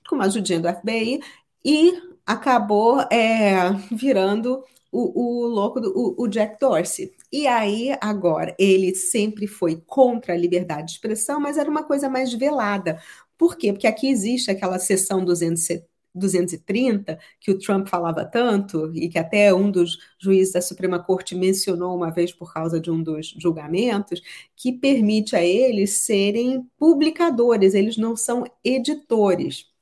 com 0.08 0.16
uma 0.16 0.26
ajudinha 0.26 0.60
do 0.60 0.68
FBI, 0.68 1.20
e 1.64 1.92
acabou 2.26 3.00
é, 3.10 3.72
virando 3.90 4.62
o, 4.92 5.44
o 5.44 5.46
louco, 5.48 5.80
do, 5.80 5.92
o, 5.96 6.22
o 6.24 6.28
Jack 6.28 6.58
Dorsey. 6.60 7.12
E 7.36 7.48
aí, 7.48 7.90
agora, 8.00 8.54
ele 8.60 8.94
sempre 8.94 9.48
foi 9.48 9.82
contra 9.86 10.34
a 10.34 10.36
liberdade 10.36 10.86
de 10.86 10.92
expressão, 10.92 11.40
mas 11.40 11.58
era 11.58 11.68
uma 11.68 11.82
coisa 11.82 12.08
mais 12.08 12.32
velada. 12.32 13.02
Por 13.36 13.56
quê? 13.56 13.72
Porque 13.72 13.88
aqui 13.88 14.08
existe 14.08 14.52
aquela 14.52 14.78
seção 14.78 15.24
230 15.24 17.18
que 17.40 17.50
o 17.50 17.58
Trump 17.58 17.88
falava 17.88 18.24
tanto 18.24 18.92
e 18.94 19.08
que 19.08 19.18
até 19.18 19.52
um 19.52 19.68
dos 19.68 19.98
juízes 20.16 20.52
da 20.52 20.60
Suprema 20.62 21.02
Corte 21.02 21.34
mencionou 21.34 21.96
uma 21.96 22.12
vez 22.12 22.32
por 22.32 22.52
causa 22.54 22.78
de 22.80 22.88
um 22.88 23.02
dos 23.02 23.34
julgamentos, 23.36 24.22
que 24.54 24.70
permite 24.72 25.34
a 25.34 25.44
eles 25.44 25.90
serem 25.98 26.62
publicadores, 26.78 27.74
eles 27.74 27.96
não 27.96 28.14
são 28.16 28.44
editores. 28.62 29.73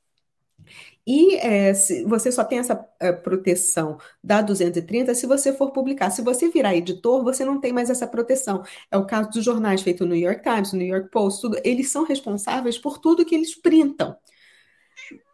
E 1.05 1.35
é, 1.35 1.73
você 2.05 2.31
só 2.31 2.45
tem 2.45 2.59
essa 2.59 2.87
é, 2.99 3.11
proteção 3.11 3.97
da 4.23 4.41
230 4.41 5.13
se 5.13 5.27
você 5.27 5.51
for 5.51 5.71
publicar. 5.71 6.09
Se 6.11 6.21
você 6.21 6.49
virar 6.49 6.75
editor, 6.75 7.23
você 7.23 7.43
não 7.43 7.59
tem 7.59 7.73
mais 7.73 7.89
essa 7.89 8.07
proteção. 8.07 8.63
É 8.89 8.97
o 8.97 9.05
caso 9.05 9.29
dos 9.31 9.43
jornais 9.43 9.81
feitos 9.81 10.07
no 10.07 10.13
New 10.13 10.23
York 10.23 10.41
Times, 10.41 10.71
no 10.71 10.79
New 10.79 10.87
York 10.87 11.09
Post, 11.09 11.41
tudo. 11.41 11.59
Eles 11.63 11.91
são 11.91 12.05
responsáveis 12.05 12.77
por 12.77 12.99
tudo 12.99 13.25
que 13.25 13.35
eles 13.35 13.53
printam. 13.55 14.15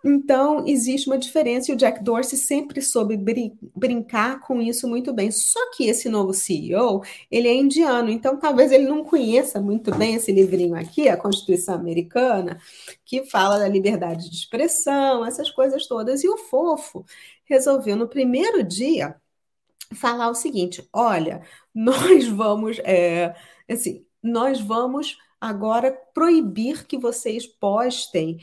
Então, 0.04 0.66
existe 0.66 1.10
uma 1.10 1.18
diferença 1.18 1.70
e 1.72 1.74
o 1.74 1.78
Jack 1.78 2.02
Dorsey 2.04 2.38
sempre 2.38 2.82
soube 2.82 3.18
brin 3.18 3.58
brincar 3.76 4.40
com 4.42 4.62
isso 4.62 4.88
muito 4.88 5.14
bem. 5.14 5.30
Só 5.32 5.60
que 5.72 5.86
esse 5.86 6.08
novo 6.08 6.34
CEO, 6.34 7.04
ele 7.30 7.48
é 7.48 7.54
indiano, 7.54 8.10
então 8.10 8.38
talvez 8.38 8.72
ele 8.72 8.86
não 8.88 9.04
conheça 9.04 9.60
muito 9.62 9.94
bem 9.96 10.16
esse 10.16 10.32
livrinho 10.32 10.76
aqui, 10.76 11.10
a 11.10 11.18
Constituição 11.18 11.76
Americana, 11.76 12.60
que 13.04 13.26
fala 13.26 13.60
da 13.60 13.68
liberdade 13.68 14.30
de 14.30 14.36
expressão, 14.36 15.26
essas 15.26 15.50
coisas 15.52 15.86
todas. 15.86 16.24
E 16.24 16.30
o 16.30 16.38
fofo 16.38 17.06
resolveu, 17.46 17.96
no 17.98 18.08
primeiro 18.08 18.64
dia, 18.64 19.16
falar 19.96 20.30
o 20.30 20.36
seguinte: 20.36 20.88
olha, 20.94 21.42
nós 21.74 22.28
vamos, 22.28 22.80
é, 22.86 23.36
assim, 23.70 24.06
nós 24.24 24.62
vamos 24.62 25.18
agora 25.40 25.92
proibir 26.14 26.86
que 26.86 26.98
vocês 26.98 27.46
postem 27.48 28.40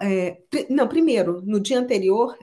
é, 0.00 0.38
não, 0.70 0.86
primeiro, 0.86 1.42
no 1.42 1.60
dia 1.60 1.78
anterior 1.78 2.36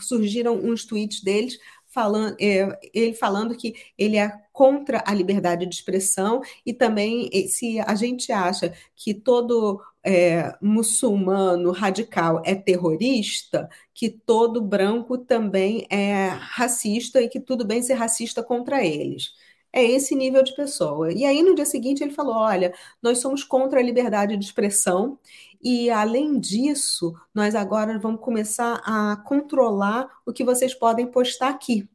surgiram 0.00 0.54
uns 0.56 0.84
tweets 0.84 1.22
deles 1.22 1.58
falando, 1.86 2.36
é, 2.40 2.78
ele 2.94 3.14
falando 3.14 3.56
que 3.56 3.74
ele 3.98 4.16
é 4.16 4.30
contra 4.52 5.02
a 5.06 5.14
liberdade 5.14 5.66
de 5.66 5.74
expressão 5.74 6.40
e 6.64 6.72
também 6.72 7.30
se 7.48 7.80
a 7.80 7.94
gente 7.94 8.30
acha 8.30 8.72
que 8.94 9.12
todo 9.12 9.80
é, 10.04 10.54
muçulmano 10.60 11.72
radical 11.72 12.42
é 12.44 12.54
terrorista, 12.54 13.68
que 13.92 14.08
todo 14.08 14.62
branco 14.62 15.18
também 15.18 15.86
é 15.90 16.28
racista 16.28 17.20
e 17.20 17.28
que 17.28 17.40
tudo 17.40 17.66
bem 17.66 17.82
ser 17.82 17.94
racista 17.94 18.42
contra 18.42 18.84
eles. 18.84 19.32
É 19.72 19.84
esse 19.84 20.16
nível 20.16 20.42
de 20.42 20.54
pessoa. 20.54 21.12
E 21.12 21.24
aí, 21.24 21.42
no 21.42 21.54
dia 21.54 21.64
seguinte, 21.64 22.02
ele 22.02 22.12
falou: 22.12 22.34
olha, 22.34 22.74
nós 23.02 23.18
somos 23.18 23.44
contra 23.44 23.80
a 23.80 23.82
liberdade 23.82 24.36
de 24.36 24.44
expressão 24.44 25.18
e, 25.62 25.90
além 25.90 26.40
disso, 26.40 27.14
nós 27.34 27.54
agora 27.54 27.98
vamos 27.98 28.20
começar 28.20 28.80
a 28.84 29.16
controlar 29.24 30.08
o 30.26 30.32
que 30.32 30.44
vocês 30.44 30.74
podem 30.74 31.06
postar 31.06 31.50
aqui. 31.50 31.88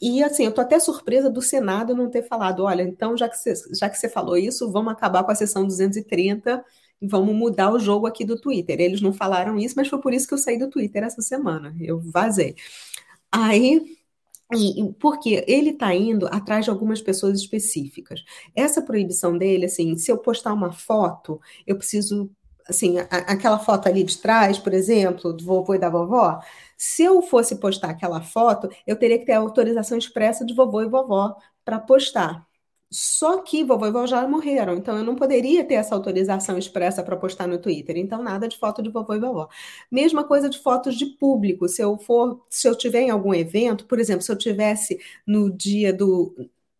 E 0.00 0.22
assim, 0.22 0.44
eu 0.44 0.50
estou 0.50 0.62
até 0.62 0.78
surpresa 0.78 1.30
do 1.30 1.40
Senado 1.40 1.94
não 1.94 2.10
ter 2.10 2.22
falado: 2.22 2.64
olha, 2.64 2.82
então, 2.82 3.16
já 3.16 3.28
que, 3.28 3.36
você, 3.36 3.54
já 3.74 3.88
que 3.88 3.96
você 3.96 4.08
falou 4.08 4.36
isso, 4.36 4.70
vamos 4.70 4.92
acabar 4.92 5.24
com 5.24 5.30
a 5.30 5.34
sessão 5.34 5.66
230 5.66 6.64
e 7.00 7.06
vamos 7.06 7.34
mudar 7.34 7.72
o 7.72 7.78
jogo 7.78 8.06
aqui 8.06 8.24
do 8.24 8.38
Twitter. 8.38 8.80
Eles 8.80 9.00
não 9.00 9.12
falaram 9.12 9.56
isso, 9.58 9.74
mas 9.76 9.88
foi 9.88 10.00
por 10.00 10.12
isso 10.12 10.28
que 10.28 10.34
eu 10.34 10.38
saí 10.38 10.58
do 10.58 10.68
Twitter 10.68 11.02
essa 11.02 11.22
semana. 11.22 11.74
Eu 11.80 11.98
vazei. 12.00 12.54
Aí 13.32 13.95
e, 14.54 14.92
porque 15.00 15.44
ele 15.48 15.70
está 15.70 15.94
indo 15.94 16.26
atrás 16.28 16.64
de 16.64 16.70
algumas 16.70 17.00
pessoas 17.02 17.38
específicas. 17.40 18.22
Essa 18.54 18.80
proibição 18.82 19.36
dele, 19.36 19.66
assim, 19.66 19.96
se 19.96 20.10
eu 20.10 20.18
postar 20.18 20.52
uma 20.52 20.72
foto, 20.72 21.40
eu 21.66 21.76
preciso 21.76 22.30
assim, 22.68 22.98
a, 22.98 23.04
aquela 23.04 23.58
foto 23.58 23.88
ali 23.88 24.04
de 24.04 24.18
trás, 24.18 24.58
por 24.58 24.72
exemplo, 24.74 25.32
do 25.32 25.44
vovô 25.44 25.74
e 25.74 25.78
da 25.78 25.88
vovó, 25.88 26.40
se 26.76 27.02
eu 27.04 27.22
fosse 27.22 27.56
postar 27.56 27.90
aquela 27.90 28.20
foto, 28.20 28.68
eu 28.86 28.96
teria 28.98 29.18
que 29.18 29.24
ter 29.26 29.32
a 29.32 29.38
autorização 29.38 29.96
expressa 29.98 30.44
de 30.44 30.54
vovô 30.54 30.82
e 30.82 30.88
vovó 30.88 31.36
para 31.64 31.78
postar. 31.80 32.45
Só 32.90 33.42
que 33.42 33.64
vovô 33.64 33.86
e 33.86 33.90
vovó 33.90 34.06
já 34.06 34.26
morreram, 34.28 34.74
então 34.76 34.96
eu 34.96 35.02
não 35.04 35.16
poderia 35.16 35.64
ter 35.66 35.74
essa 35.74 35.94
autorização 35.94 36.56
expressa 36.56 37.02
para 37.02 37.16
postar 37.16 37.46
no 37.48 37.58
Twitter. 37.60 37.96
Então 37.96 38.22
nada 38.22 38.46
de 38.48 38.56
foto 38.58 38.80
de 38.82 38.88
vovô 38.90 39.14
e 39.14 39.18
vovó. 39.20 39.48
Mesma 39.90 40.22
coisa 40.24 40.48
de 40.48 40.58
fotos 40.60 40.96
de 40.96 41.06
público. 41.06 41.68
Se 41.68 41.82
eu 41.82 41.98
for, 41.98 42.44
se 42.48 42.68
eu 42.68 42.76
tiver 42.78 43.02
em 43.02 43.10
algum 43.10 43.34
evento, 43.34 43.86
por 43.86 43.98
exemplo, 43.98 44.22
se 44.22 44.30
eu 44.30 44.38
tivesse 44.38 44.98
no 45.26 45.50
dia 45.50 45.92
do 45.92 46.34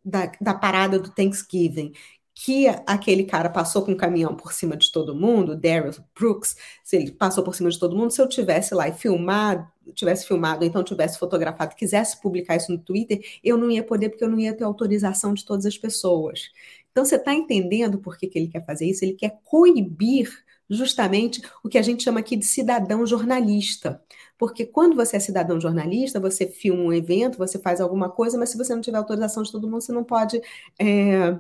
da, 0.05 0.27
da 0.41 0.55
parada 0.55 1.01
do 1.01 1.11
Thanksgiving 1.13 1.93
que 2.39 2.69
aquele 2.87 3.25
cara 3.25 3.49
passou 3.49 3.83
com 3.83 3.93
um 3.93 3.97
caminhão 3.97 4.37
por 4.37 4.53
cima 4.53 4.77
de 4.77 4.93
todo 4.93 5.15
mundo, 5.15 5.57
Daryl 5.57 5.91
Brooks, 6.15 6.55
se 6.85 6.95
ele 6.95 7.11
passou 7.11 7.43
por 7.43 7.55
cima 7.55 7.71
de 7.71 7.79
todo 7.79 7.97
mundo, 7.97 8.11
se 8.11 8.21
eu 8.21 8.29
tivesse 8.29 8.75
lá 8.75 8.87
e 8.87 8.93
filmado, 8.93 9.67
tivesse 9.95 10.27
filmado, 10.27 10.63
então 10.63 10.85
tivesse 10.85 11.19
fotografado, 11.19 11.75
quisesse 11.75 12.21
publicar 12.21 12.57
isso 12.57 12.71
no 12.71 12.79
Twitter, 12.79 13.25
eu 13.43 13.57
não 13.57 13.71
ia 13.71 13.83
poder 13.83 14.11
porque 14.11 14.23
eu 14.23 14.29
não 14.29 14.39
ia 14.39 14.55
ter 14.55 14.65
autorização 14.65 15.33
de 15.33 15.47
todas 15.47 15.65
as 15.65 15.79
pessoas. 15.79 16.51
Então 16.93 17.07
você 17.07 17.17
está 17.17 17.33
entendendo 17.33 17.99
por 17.99 18.19
que, 18.19 18.27
que 18.27 18.39
ele 18.39 18.49
quer 18.49 18.65
fazer 18.67 18.85
isso? 18.87 19.03
Ele 19.03 19.15
quer 19.15 19.41
coibir 19.43 20.31
justamente 20.69 21.41
o 21.65 21.71
que 21.71 21.79
a 21.79 21.83
gente 21.83 22.03
chama 22.05 22.21
aqui 22.21 22.37
de 22.37 22.45
cidadão 22.45 23.07
jornalista. 23.07 24.03
Porque 24.37 24.67
quando 24.67 24.95
você 24.95 25.17
é 25.17 25.21
cidadão 25.21 25.59
jornalista, 25.59 26.21
você 26.21 26.47
filma 26.47 26.83
um 26.83 26.93
evento, 26.93 27.39
você 27.39 27.59
faz 27.59 27.81
alguma 27.81 28.11
coisa, 28.11 28.37
mas 28.37 28.51
se 28.51 28.59
você 28.59 28.75
não 28.75 28.83
tiver 28.83 28.99
autorização 28.99 29.43
de 29.43 29.51
todo 29.51 29.67
mundo, 29.67 29.81
você 29.81 29.93
não 29.93 30.05
pode. 30.05 30.39
É 30.79 31.39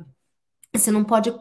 você 0.75 0.91
não 0.91 1.05
pode 1.05 1.33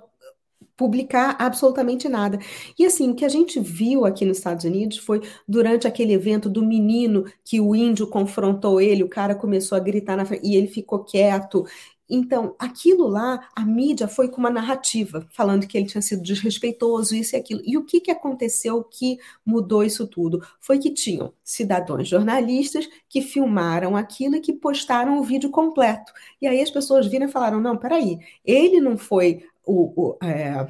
publicar 0.77 1.37
absolutamente 1.39 2.09
nada. 2.09 2.37
E 2.77 2.85
assim, 2.85 3.09
o 3.09 3.15
que 3.15 3.23
a 3.23 3.29
gente 3.29 3.59
viu 3.59 4.05
aqui 4.05 4.25
nos 4.25 4.37
Estados 4.37 4.65
Unidos 4.65 4.97
foi 4.97 5.21
durante 5.47 5.87
aquele 5.87 6.13
evento 6.13 6.49
do 6.49 6.65
menino 6.65 7.25
que 7.43 7.59
o 7.61 7.73
índio 7.75 8.07
confrontou 8.07 8.81
ele, 8.81 9.03
o 9.03 9.09
cara 9.09 9.35
começou 9.35 9.77
a 9.77 9.79
gritar 9.79 10.17
na 10.17 10.25
frente 10.25 10.45
e 10.45 10.55
ele 10.55 10.67
ficou 10.67 11.03
quieto. 11.03 11.65
Então, 12.09 12.55
aquilo 12.59 13.07
lá, 13.07 13.47
a 13.55 13.65
mídia 13.65 14.07
foi 14.07 14.29
com 14.29 14.37
uma 14.37 14.49
narrativa, 14.49 15.27
falando 15.31 15.67
que 15.67 15.77
ele 15.77 15.87
tinha 15.87 16.01
sido 16.01 16.21
desrespeitoso, 16.21 17.15
isso 17.15 17.35
e 17.35 17.37
aquilo. 17.37 17.61
E 17.65 17.77
o 17.77 17.83
que, 17.83 17.99
que 17.99 18.11
aconteceu 18.11 18.83
que 18.83 19.17
mudou 19.45 19.83
isso 19.83 20.07
tudo? 20.07 20.45
Foi 20.59 20.77
que 20.77 20.93
tinham 20.93 21.33
cidadãos 21.43 22.07
jornalistas 22.07 22.87
que 23.09 23.21
filmaram 23.21 23.95
aquilo 23.95 24.35
e 24.35 24.41
que 24.41 24.53
postaram 24.53 25.19
o 25.19 25.23
vídeo 25.23 25.49
completo. 25.49 26.13
E 26.41 26.47
aí 26.47 26.61
as 26.61 26.69
pessoas 26.69 27.07
viram 27.07 27.27
e 27.27 27.31
falaram: 27.31 27.59
não, 27.59 27.77
peraí, 27.77 28.19
ele 28.43 28.79
não 28.79 28.97
foi 28.97 29.43
o. 29.65 30.13
o 30.13 30.17
é 30.23 30.67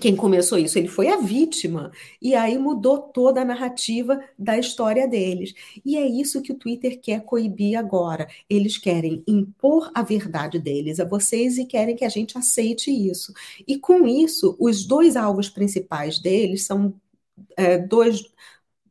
quem 0.00 0.14
começou 0.14 0.58
isso, 0.58 0.78
ele 0.78 0.88
foi 0.88 1.08
a 1.08 1.16
vítima. 1.16 1.90
E 2.20 2.34
aí 2.34 2.58
mudou 2.58 2.98
toda 2.98 3.40
a 3.40 3.44
narrativa 3.44 4.20
da 4.38 4.58
história 4.58 5.08
deles. 5.08 5.54
E 5.84 5.96
é 5.96 6.06
isso 6.06 6.42
que 6.42 6.52
o 6.52 6.54
Twitter 6.58 7.00
quer 7.00 7.24
coibir 7.24 7.78
agora. 7.78 8.28
Eles 8.50 8.76
querem 8.76 9.22
impor 9.26 9.90
a 9.94 10.02
verdade 10.02 10.58
deles 10.58 11.00
a 11.00 11.04
vocês 11.04 11.56
e 11.56 11.64
querem 11.64 11.96
que 11.96 12.04
a 12.04 12.08
gente 12.08 12.36
aceite 12.36 12.90
isso. 12.90 13.32
E 13.66 13.78
com 13.78 14.06
isso, 14.06 14.56
os 14.60 14.84
dois 14.84 15.16
alvos 15.16 15.48
principais 15.48 16.18
deles 16.18 16.64
são 16.64 16.94
é, 17.56 17.78
dois 17.78 18.22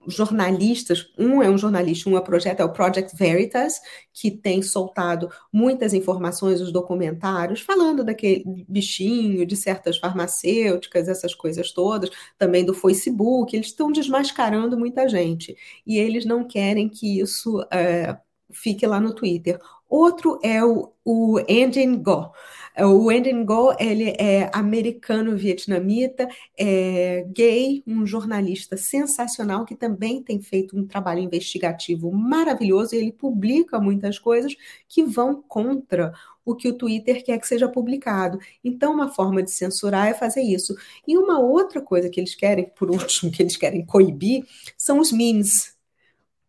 jornalistas, 0.07 1.11
um 1.17 1.43
é 1.43 1.49
um 1.49 1.57
jornalista, 1.57 2.09
um 2.09 2.17
é 2.17 2.21
projeto, 2.21 2.61
é 2.61 2.65
o 2.65 2.71
Project 2.71 3.15
Veritas, 3.15 3.81
que 4.13 4.31
tem 4.31 4.61
soltado 4.61 5.29
muitas 5.51 5.93
informações, 5.93 6.61
os 6.61 6.71
documentários, 6.71 7.61
falando 7.61 8.03
daquele 8.03 8.43
bichinho, 8.67 9.45
de 9.45 9.55
certas 9.55 9.97
farmacêuticas, 9.97 11.07
essas 11.07 11.35
coisas 11.35 11.71
todas, 11.71 12.09
também 12.37 12.65
do 12.65 12.73
Facebook, 12.73 13.55
eles 13.55 13.67
estão 13.67 13.91
desmascarando 13.91 14.77
muita 14.77 15.07
gente. 15.07 15.55
E 15.85 15.97
eles 15.97 16.25
não 16.25 16.43
querem 16.47 16.89
que 16.89 17.19
isso 17.19 17.65
é, 17.71 18.17
fique 18.51 18.85
lá 18.87 18.99
no 18.99 19.13
Twitter. 19.13 19.59
Outro 19.89 20.39
é 20.43 20.63
o, 20.63 20.91
o 21.03 21.39
Engine 21.47 21.97
Go. 21.97 22.31
O 22.79 23.05
Wendy 23.05 23.34
Go, 23.43 23.75
ele 23.79 24.13
é 24.19 24.51
americano-vietnamita, 24.53 26.29
é 26.55 27.25
gay, 27.27 27.84
um 27.88 28.05
jornalista 28.05 28.77
sensacional 28.77 29.65
que 29.65 29.75
também 29.75 30.22
tem 30.22 30.39
feito 30.41 30.77
um 30.77 30.86
trabalho 30.86 31.19
investigativo 31.19 32.12
maravilhoso 32.12 32.93
e 32.93 33.00
ele 33.00 33.12
publica 33.12 33.79
muitas 33.79 34.19
coisas 34.19 34.55
que 34.88 35.03
vão 35.03 35.41
contra 35.41 36.13
o 36.46 36.55
que 36.55 36.67
o 36.69 36.74
Twitter 36.77 37.25
quer 37.25 37.39
que 37.39 37.48
seja 37.48 37.67
publicado. 37.67 38.39
Então, 38.63 38.93
uma 38.93 39.10
forma 39.10 39.41
de 39.41 39.50
censurar 39.51 40.07
é 40.07 40.13
fazer 40.13 40.41
isso. 40.41 40.75
E 41.07 41.17
uma 41.17 41.39
outra 41.39 41.81
coisa 41.81 42.10
que 42.10 42.19
eles 42.19 42.36
querem, 42.36 42.69
por 42.75 42.91
último, 42.91 43.31
que 43.31 43.41
eles 43.41 43.57
querem 43.57 43.84
coibir, 43.86 44.46
são 44.77 45.00
os 45.00 45.12
memes. 45.12 45.75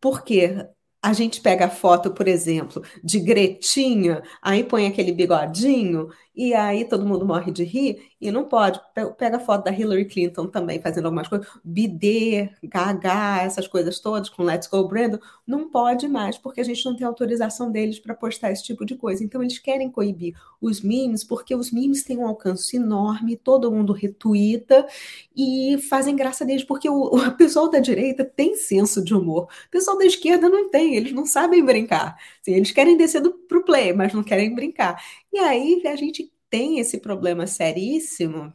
Por 0.00 0.22
quê? 0.22 0.66
A 1.02 1.12
gente 1.12 1.40
pega 1.40 1.66
a 1.66 1.70
foto, 1.70 2.12
por 2.12 2.26
exemplo, 2.26 2.82
de 3.02 3.20
Gretinha, 3.20 4.22
aí 4.42 4.64
põe 4.64 4.86
aquele 4.86 5.12
bigodinho, 5.12 6.08
e 6.38 6.54
aí 6.54 6.84
todo 6.84 7.04
mundo 7.04 7.26
morre 7.26 7.50
de 7.50 7.64
rir, 7.64 8.00
e 8.20 8.30
não 8.30 8.44
pode. 8.44 8.80
Pega 9.18 9.40
foto 9.40 9.64
da 9.64 9.72
Hillary 9.72 10.04
Clinton 10.04 10.46
também 10.46 10.80
fazendo 10.80 11.06
algumas 11.06 11.26
coisas, 11.26 11.48
bidê, 11.64 12.48
gaga, 12.62 13.42
essas 13.42 13.66
coisas 13.66 13.98
todas, 13.98 14.28
com 14.28 14.44
Let's 14.44 14.68
Go 14.68 14.86
Brandon, 14.86 15.18
não 15.44 15.68
pode 15.68 16.06
mais, 16.06 16.38
porque 16.38 16.60
a 16.60 16.64
gente 16.64 16.84
não 16.84 16.94
tem 16.94 17.04
autorização 17.04 17.72
deles 17.72 17.98
para 17.98 18.14
postar 18.14 18.52
esse 18.52 18.62
tipo 18.62 18.84
de 18.84 18.94
coisa. 18.94 19.24
Então 19.24 19.42
eles 19.42 19.58
querem 19.58 19.90
coibir 19.90 20.36
os 20.60 20.80
memes, 20.80 21.24
porque 21.24 21.56
os 21.56 21.72
memes 21.72 22.04
têm 22.04 22.18
um 22.18 22.26
alcance 22.28 22.76
enorme, 22.76 23.36
todo 23.36 23.72
mundo 23.72 23.92
retuita 23.92 24.86
e 25.36 25.76
fazem 25.88 26.14
graça 26.14 26.44
deles, 26.44 26.62
porque 26.62 26.88
o, 26.88 27.16
o 27.16 27.32
pessoal 27.36 27.68
da 27.68 27.80
direita 27.80 28.24
tem 28.24 28.54
senso 28.54 29.02
de 29.02 29.12
humor, 29.12 29.48
o 29.66 29.70
pessoal 29.70 29.98
da 29.98 30.04
esquerda 30.06 30.48
não 30.48 30.70
tem, 30.70 30.94
eles 30.94 31.12
não 31.12 31.26
sabem 31.26 31.64
brincar. 31.64 32.16
Assim, 32.40 32.52
eles 32.54 32.70
querem 32.70 32.96
descer 32.96 33.20
do, 33.20 33.32
pro 33.32 33.64
play, 33.64 33.92
mas 33.92 34.12
não 34.12 34.22
querem 34.22 34.54
brincar. 34.54 35.02
E 35.32 35.38
aí 35.38 35.82
a 35.86 35.96
gente 35.96 36.32
tem 36.50 36.78
esse 36.78 36.98
problema 36.98 37.46
seríssimo 37.46 38.52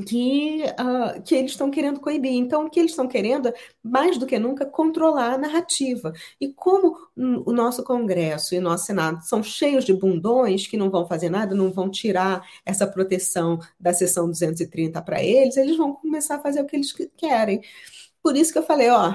que, 0.00 0.62
uh, 0.64 1.22
que 1.22 1.34
eles 1.34 1.52
estão 1.52 1.70
querendo 1.70 2.00
coibir. 2.00 2.32
Então, 2.32 2.64
o 2.64 2.70
que 2.70 2.80
eles 2.80 2.92
estão 2.92 3.06
querendo 3.06 3.48
é, 3.48 3.54
mais 3.82 4.16
do 4.16 4.26
que 4.26 4.38
nunca, 4.38 4.64
controlar 4.64 5.34
a 5.34 5.38
narrativa. 5.38 6.12
E 6.40 6.52
como 6.52 6.96
o 7.16 7.52
nosso 7.52 7.84
Congresso 7.84 8.54
e 8.54 8.58
o 8.58 8.62
nosso 8.62 8.86
Senado 8.86 9.22
são 9.22 9.42
cheios 9.42 9.84
de 9.84 9.92
bundões 9.92 10.66
que 10.66 10.76
não 10.76 10.90
vão 10.90 11.06
fazer 11.06 11.28
nada, 11.28 11.54
não 11.54 11.70
vão 11.70 11.90
tirar 11.90 12.42
essa 12.64 12.86
proteção 12.86 13.58
da 13.78 13.92
sessão 13.92 14.26
230 14.26 15.02
para 15.02 15.22
eles, 15.22 15.56
eles 15.56 15.76
vão 15.76 15.94
começar 15.94 16.36
a 16.36 16.40
fazer 16.40 16.62
o 16.62 16.66
que 16.66 16.76
eles 16.76 16.92
querem. 17.16 17.60
Por 18.22 18.36
isso 18.36 18.52
que 18.52 18.58
eu 18.58 18.62
falei, 18.62 18.88
ó, 18.88 19.14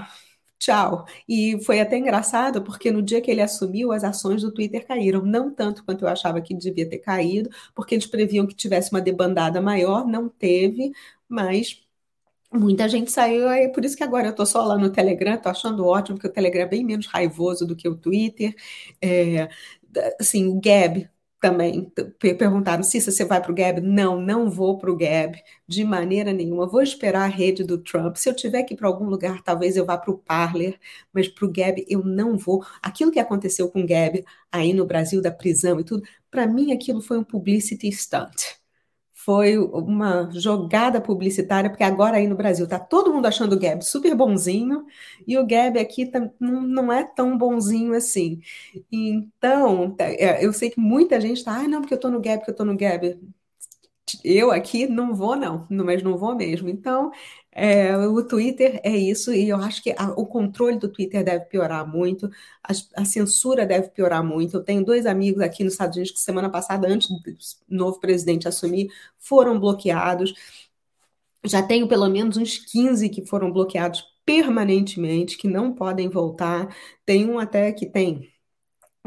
Tchau. 0.60 1.06
E 1.28 1.62
foi 1.64 1.80
até 1.80 1.98
engraçado, 1.98 2.64
porque 2.64 2.92
no 2.92 3.02
dia 3.02 3.22
que 3.22 3.30
ele 3.30 3.42
assumiu, 3.42 3.92
as 3.92 4.04
ações 4.04 4.42
do 4.42 4.52
Twitter 4.52 4.86
caíram. 4.86 5.22
Não 5.24 5.54
tanto 5.54 5.84
quanto 5.84 6.04
eu 6.06 6.10
achava 6.10 6.42
que 6.42 6.54
devia 6.56 6.90
ter 6.90 7.00
caído, 7.00 7.50
porque 7.76 7.96
eles 7.96 8.08
previam 8.08 8.48
que 8.48 8.56
tivesse 8.56 8.92
uma 8.92 9.02
debandada 9.02 9.62
maior, 9.62 10.06
não 10.08 10.28
teve, 10.30 10.92
mas 11.30 11.84
muita 12.52 12.90
gente 12.90 13.12
saiu. 13.12 13.50
É 13.50 13.68
por 13.70 13.86
isso 13.86 13.98
que 13.98 14.04
agora 14.04 14.28
eu 14.28 14.32
estou 14.32 14.46
só 14.46 14.64
lá 14.66 14.78
no 14.78 14.92
Telegram, 14.92 15.36
estou 15.36 15.52
achando 15.52 15.86
ótimo, 15.86 16.18
porque 16.18 16.30
o 16.30 16.34
Telegram 16.34 16.64
é 16.64 16.68
bem 16.68 16.84
menos 16.86 17.08
raivoso 17.08 17.66
do 17.66 17.76
que 17.76 17.88
o 17.90 17.96
Twitter. 17.98 18.56
É, 19.02 19.50
assim, 20.20 20.48
o 20.48 20.60
Gab 20.62 21.10
também 21.48 21.92
perguntaram 22.20 22.84
se 22.84 23.00
você 23.00 23.24
vai 23.24 23.42
para 23.42 23.52
o 23.52 23.56
Gab. 23.56 23.82
Não, 23.82 24.20
não 24.20 24.50
vou 24.50 24.78
para 24.78 24.92
o 24.92 24.98
Gab 24.98 25.42
de 25.68 25.84
maneira 25.84 26.34
nenhuma. 26.34 26.68
Vou 26.68 26.82
esperar 26.82 27.24
a 27.24 27.28
rede 27.28 27.64
do 27.64 27.78
Trump. 27.78 28.16
Se 28.18 28.30
eu 28.30 28.36
tiver 28.36 28.64
que 28.64 28.74
ir 28.74 28.78
para 28.78 28.88
algum 28.88 29.06
lugar, 29.06 29.42
talvez 29.42 29.78
eu 29.78 29.86
vá 29.86 29.98
para 29.98 30.12
o 30.12 30.18
Parler, 30.18 30.80
mas 31.14 31.28
para 31.28 31.46
o 31.46 31.52
Gab 31.52 31.86
eu 31.88 32.04
não 32.04 32.38
vou. 32.38 32.66
Aquilo 32.82 33.12
que 33.12 33.20
aconteceu 33.20 33.70
com 33.70 33.82
o 33.82 33.88
Gab 33.88 34.24
aí 34.52 34.74
no 34.74 34.86
Brasil, 34.86 35.22
da 35.22 35.32
prisão 35.32 35.80
e 35.80 35.84
tudo, 35.84 36.04
para 36.30 36.46
mim 36.48 36.74
aquilo 36.74 37.02
foi 37.02 37.18
um 37.18 37.24
publicity 37.24 37.92
stunt 37.92 38.58
foi 39.28 39.58
uma 39.58 40.30
jogada 40.32 41.02
publicitária, 41.02 41.70
porque 41.70 41.84
agora 41.84 42.16
aí 42.16 42.28
no 42.28 42.36
Brasil 42.38 42.64
está 42.64 42.80
todo 42.80 43.14
mundo 43.14 43.26
achando 43.26 43.54
o 43.56 43.60
Gab 43.60 43.84
super 43.84 44.16
bonzinho, 44.16 44.86
e 45.28 45.38
o 45.38 45.46
Gab 45.46 45.78
aqui 45.78 46.06
tá, 46.06 46.32
não, 46.40 46.90
é 46.94 47.04
tão 47.04 47.38
bonzinho 47.38 47.94
assim. 47.94 48.40
Então, 48.90 49.92
tá, 49.94 50.06
é, 50.06 50.46
eu 50.46 50.54
sei 50.54 50.70
que 50.70 50.80
muita 50.80 51.20
gente 51.20 51.40
está, 51.40 51.58
ah, 51.58 51.68
não, 51.68 51.82
porque 51.82 51.94
eu 51.94 51.98
estou 51.98 52.10
no 52.12 52.22
Gab, 52.22 52.38
porque 52.38 52.52
eu 52.52 52.54
estou 52.54 52.66
no 52.66 52.78
Gab. 52.78 53.20
Eu 54.24 54.52
aqui 54.52 54.88
não 54.88 55.14
vou, 55.14 55.36
não, 55.36 55.68
mas 55.70 56.02
não 56.02 56.18
vou 56.18 56.36
mesmo. 56.36 56.70
Então, 56.70 57.12
é, 57.60 57.98
o 57.98 58.24
Twitter 58.24 58.80
é 58.84 58.96
isso, 58.96 59.34
e 59.34 59.50
eu 59.50 59.58
acho 59.58 59.82
que 59.82 59.92
a, 59.98 60.12
o 60.12 60.28
controle 60.28 60.78
do 60.78 60.88
Twitter 60.88 61.24
deve 61.24 61.46
piorar 61.46 61.88
muito, 61.88 62.30
a, 62.64 62.72
a, 63.02 63.04
censura 63.04 63.66
deve 63.66 63.90
piorar 63.90 64.24
muito. 64.24 64.58
Eu 64.58 64.64
tenho 64.64 64.86
dois 64.86 65.08
amigos 65.08 65.42
aqui 65.42 65.64
nos 65.64 65.74
Estados 65.74 65.96
Unidos 65.98 66.14
que 66.14 66.20
semana 66.20 66.52
passada, 66.52 66.88
antes 66.88 67.10
do 67.10 67.20
novo 67.68 68.00
presidente 68.00 68.48
assumir, 68.48 68.90
foram 69.18 69.60
bloqueados. 69.60 70.36
Já 71.44 71.64
tenho 71.64 71.88
pelo 71.88 72.08
menos 72.10 72.38
uns 72.38 72.60
15 72.60 73.10
que 73.10 73.26
foram 73.26 73.52
bloqueados 73.52 74.04
permanentemente, 74.24 75.38
que 75.38 75.48
não 75.48 75.74
podem 75.74 76.10
voltar. 76.10 76.76
Tem 77.06 77.26
um 77.26 77.40
até 77.40 77.72
que 77.72 77.88
tem 77.88 78.32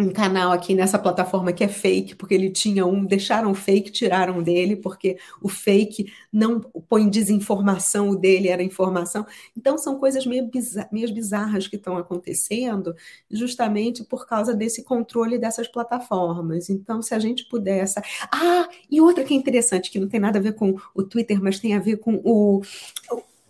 um 0.01 0.13
canal 0.13 0.53
aqui 0.53 0.75
nessa 0.75 0.99
plataforma 0.99 1.53
que 1.53 1.63
é 1.63 1.69
fake, 1.69 2.15
porque 2.15 2.35
ele 2.35 2.51
tinha 2.51 2.87
um, 2.87 3.05
deixaram 3.05 3.55
fake, 3.55 3.91
tiraram 3.91 4.43
dele, 4.43 4.77
porque 4.77 5.19
o 5.41 5.49
fake 5.49 6.13
não 6.33 6.61
põe 6.61 7.09
desinformação, 7.09 8.11
o 8.11 8.17
dele 8.17 8.49
era 8.49 8.63
informação. 8.63 9.27
Então, 9.57 9.77
são 9.79 9.99
coisas 9.99 10.27
meio, 10.27 10.47
bizar 10.47 10.89
meio 10.91 11.13
bizarras 11.13 11.67
que 11.67 11.77
estão 11.77 11.97
acontecendo, 11.97 12.95
justamente 13.31 14.05
por 14.05 14.27
causa 14.27 14.55
desse 14.55 14.83
controle 14.85 15.39
dessas 15.39 15.69
plataformas. 15.69 16.71
Então, 16.71 17.03
se 17.03 17.15
a 17.15 17.19
gente 17.19 17.49
pudesse. 17.49 18.01
Ah, 18.33 18.69
e 18.91 19.01
outra 19.01 19.25
que 19.25 19.35
é 19.35 19.37
interessante, 19.37 19.91
que 19.91 19.99
não 19.99 20.09
tem 20.09 20.21
nada 20.21 20.39
a 20.39 20.43
ver 20.43 20.55
com 20.55 20.77
o 20.95 21.03
Twitter, 21.03 21.43
mas 21.43 21.59
tem 21.59 21.75
a 21.75 21.81
ver 21.81 21.97
com 21.99 22.21
o, 22.25 22.63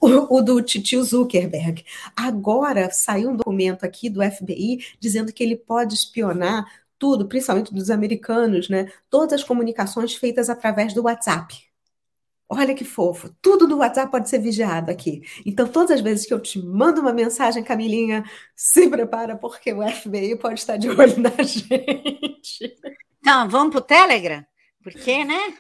o, 0.00 0.40
do 0.40 0.62
tio 0.62 1.02
Zuckerberg. 1.04 1.84
Agora 2.16 2.90
saiu 2.90 3.30
um 3.30 3.36
documento 3.36 3.84
aqui 3.84 4.08
do 4.08 4.22
FBI 4.22 4.78
dizendo 4.98 5.32
que 5.32 5.42
ele 5.42 5.56
pode 5.56 5.94
espionar 5.94 6.66
tudo, 6.98 7.26
principalmente 7.26 7.72
dos 7.72 7.90
americanos, 7.90 8.68
né? 8.68 8.90
Todas 9.08 9.40
as 9.40 9.44
comunicações 9.44 10.14
feitas 10.14 10.50
através 10.50 10.92
do 10.92 11.02
WhatsApp. 11.02 11.70
Olha 12.52 12.74
que 12.74 12.84
fofo. 12.84 13.34
Tudo 13.40 13.66
do 13.66 13.78
WhatsApp 13.78 14.10
pode 14.10 14.28
ser 14.28 14.40
vigiado 14.40 14.90
aqui. 14.90 15.22
Então, 15.46 15.68
todas 15.68 15.92
as 15.92 16.00
vezes 16.00 16.26
que 16.26 16.34
eu 16.34 16.40
te 16.40 16.60
mando 16.60 17.00
uma 17.00 17.12
mensagem, 17.12 17.62
Camilinha, 17.62 18.24
se 18.56 18.88
prepara, 18.88 19.36
porque 19.36 19.72
o 19.72 19.88
FBI 19.88 20.36
pode 20.36 20.58
estar 20.58 20.76
de 20.76 20.88
olho 20.88 21.16
na 21.20 21.30
gente. 21.44 22.76
Então, 23.20 23.48
vamos 23.48 23.70
para 23.70 23.78
o 23.78 23.82
Telegram? 23.82 24.44
Porque, 24.82 25.24
né? 25.24 25.54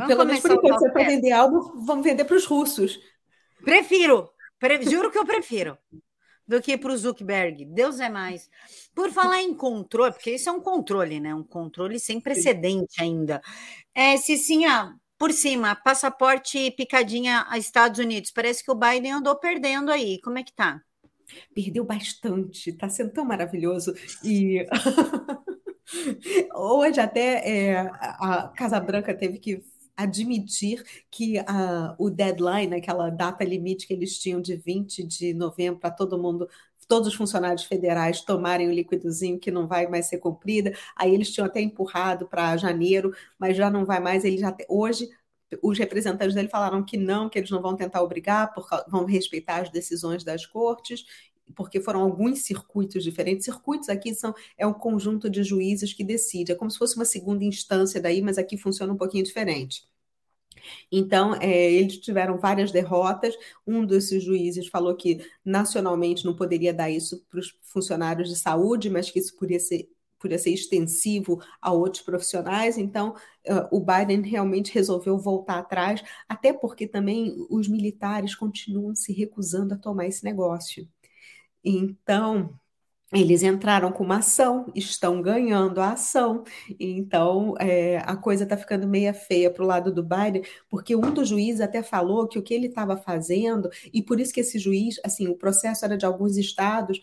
Vamos 0.00 0.14
Pelo 0.14 0.26
menos 0.26 0.40
por 0.40 0.52
enquanto, 0.52 0.78
se 0.78 0.88
é 0.88 0.90
para 0.90 1.04
vender 1.04 1.32
algo, 1.32 1.74
vamos 1.84 2.04
vender 2.04 2.24
para 2.24 2.36
os 2.36 2.46
russos. 2.46 2.98
Prefiro, 3.62 4.30
pre 4.58 4.82
juro 4.82 5.10
que 5.10 5.18
eu 5.18 5.26
prefiro 5.26 5.76
do 6.48 6.60
que 6.60 6.78
para 6.78 6.92
o 6.92 6.96
Zuckerberg. 6.96 7.66
Deus 7.66 8.00
é 8.00 8.08
mais. 8.08 8.48
Por 8.94 9.12
falar 9.12 9.42
em 9.42 9.52
controle, 9.52 10.12
porque 10.12 10.34
isso 10.34 10.48
é 10.48 10.52
um 10.52 10.60
controle, 10.60 11.20
né? 11.20 11.34
Um 11.34 11.44
controle 11.44 12.00
sem 12.00 12.18
precedente 12.18 13.00
ainda. 13.00 13.42
É, 13.94 14.16
Cicinha, 14.16 14.96
por 15.18 15.32
cima, 15.32 15.76
passaporte 15.76 16.70
picadinha 16.72 17.44
a 17.48 17.58
Estados 17.58 18.00
Unidos. 18.00 18.30
Parece 18.30 18.64
que 18.64 18.70
o 18.70 18.74
Biden 18.74 19.12
andou 19.12 19.36
perdendo 19.36 19.92
aí. 19.92 20.18
Como 20.22 20.38
é 20.38 20.42
que 20.42 20.52
tá? 20.52 20.80
Perdeu 21.54 21.84
bastante, 21.84 22.72
tá 22.72 22.88
sendo 22.88 23.12
tão 23.12 23.24
maravilhoso. 23.24 23.94
E 24.24 24.66
Hoje 26.54 27.00
até 27.00 27.48
é, 27.48 27.80
a 28.00 28.52
Casa 28.56 28.80
Branca 28.80 29.14
teve 29.14 29.38
que 29.38 29.62
admitir 30.02 30.84
que 31.10 31.38
a, 31.38 31.94
o 31.98 32.10
deadline, 32.10 32.74
aquela 32.74 33.10
data 33.10 33.44
limite 33.44 33.86
que 33.86 33.92
eles 33.92 34.18
tinham 34.18 34.40
de 34.40 34.56
20 34.56 35.02
de 35.02 35.34
novembro 35.34 35.80
para 35.80 35.90
todo 35.90 36.18
mundo 36.18 36.48
todos 36.88 37.06
os 37.06 37.14
funcionários 37.14 37.62
federais 37.62 38.20
tomarem 38.20 38.68
o 38.68 38.72
líquidozinho 38.72 39.38
que 39.38 39.50
não 39.52 39.68
vai 39.68 39.86
mais 39.86 40.06
ser 40.06 40.18
cumprida. 40.18 40.74
Aí 40.96 41.14
eles 41.14 41.30
tinham 41.30 41.46
até 41.46 41.60
empurrado 41.60 42.26
para 42.26 42.56
janeiro, 42.56 43.14
mas 43.38 43.56
já 43.56 43.70
não 43.70 43.84
vai 43.84 44.00
mais. 44.00 44.24
Ele 44.24 44.38
já 44.38 44.54
hoje 44.68 45.08
os 45.62 45.78
representantes 45.78 46.34
dele 46.34 46.48
falaram 46.48 46.84
que 46.84 46.96
não, 46.96 47.28
que 47.28 47.38
eles 47.38 47.50
não 47.50 47.62
vão 47.62 47.76
tentar 47.76 48.02
obrigar, 48.02 48.52
porque 48.52 48.76
vão 48.88 49.04
respeitar 49.04 49.62
as 49.62 49.70
decisões 49.70 50.24
das 50.24 50.46
cortes, 50.46 51.04
porque 51.54 51.80
foram 51.80 52.00
alguns 52.02 52.40
circuitos 52.42 53.02
diferentes. 53.02 53.44
Circuitos 53.44 53.88
aqui 53.88 54.14
são 54.14 54.34
é 54.56 54.66
um 54.66 54.72
conjunto 54.72 55.28
de 55.30 55.42
juízes 55.42 55.92
que 55.92 56.04
decide, 56.04 56.52
é 56.52 56.54
como 56.54 56.70
se 56.70 56.78
fosse 56.78 56.96
uma 56.96 57.04
segunda 57.04 57.44
instância 57.44 58.00
daí, 58.00 58.22
mas 58.22 58.38
aqui 58.38 58.56
funciona 58.56 58.92
um 58.92 58.96
pouquinho 58.96 59.24
diferente. 59.24 59.89
Então, 60.90 61.34
é, 61.34 61.72
eles 61.72 61.98
tiveram 61.98 62.38
várias 62.38 62.70
derrotas. 62.72 63.34
Um 63.66 63.84
desses 63.84 64.22
juízes 64.22 64.68
falou 64.68 64.94
que 64.94 65.24
nacionalmente 65.44 66.24
não 66.24 66.34
poderia 66.34 66.72
dar 66.74 66.90
isso 66.90 67.24
para 67.28 67.40
os 67.40 67.54
funcionários 67.62 68.28
de 68.28 68.36
saúde, 68.36 68.90
mas 68.90 69.10
que 69.10 69.18
isso 69.18 69.36
poderia 69.36 69.60
ser 69.60 69.88
podia 70.20 70.38
ser 70.38 70.50
extensivo 70.50 71.42
a 71.60 71.72
outros 71.72 72.02
profissionais, 72.02 72.76
então 72.76 73.14
uh, 73.48 73.66
o 73.76 73.80
Biden 73.80 74.20
realmente 74.20 74.72
resolveu 74.72 75.18
voltar 75.18 75.58
atrás, 75.58 76.02
até 76.28 76.52
porque 76.52 76.86
também 76.86 77.34
os 77.48 77.66
militares 77.66 78.34
continuam 78.34 78.94
se 78.94 79.12
recusando 79.12 79.74
a 79.74 79.78
tomar 79.78 80.06
esse 80.06 80.22
negócio. 80.22 80.86
Então, 81.64 82.58
eles 83.12 83.42
entraram 83.42 83.90
com 83.90 84.04
uma 84.04 84.18
ação, 84.18 84.70
estão 84.74 85.20
ganhando 85.20 85.80
a 85.80 85.92
ação. 85.92 86.44
Então, 86.78 87.54
é, 87.58 87.98
a 87.98 88.16
coisa 88.16 88.44
está 88.44 88.56
ficando 88.56 88.86
meia 88.86 89.12
feia 89.12 89.50
para 89.50 89.64
o 89.64 89.66
lado 89.66 89.92
do 89.92 90.02
Biden, 90.02 90.42
porque 90.68 90.94
um 90.94 91.12
dos 91.12 91.28
juízes 91.28 91.60
até 91.60 91.82
falou 91.82 92.28
que 92.28 92.38
o 92.38 92.42
que 92.42 92.54
ele 92.54 92.68
estava 92.68 92.96
fazendo, 92.96 93.68
e 93.92 94.02
por 94.02 94.20
isso 94.20 94.32
que 94.32 94.40
esse 94.40 94.58
juiz, 94.58 95.00
assim, 95.04 95.26
o 95.28 95.36
processo 95.36 95.84
era 95.84 95.96
de 95.98 96.06
alguns 96.06 96.36
estados, 96.36 97.00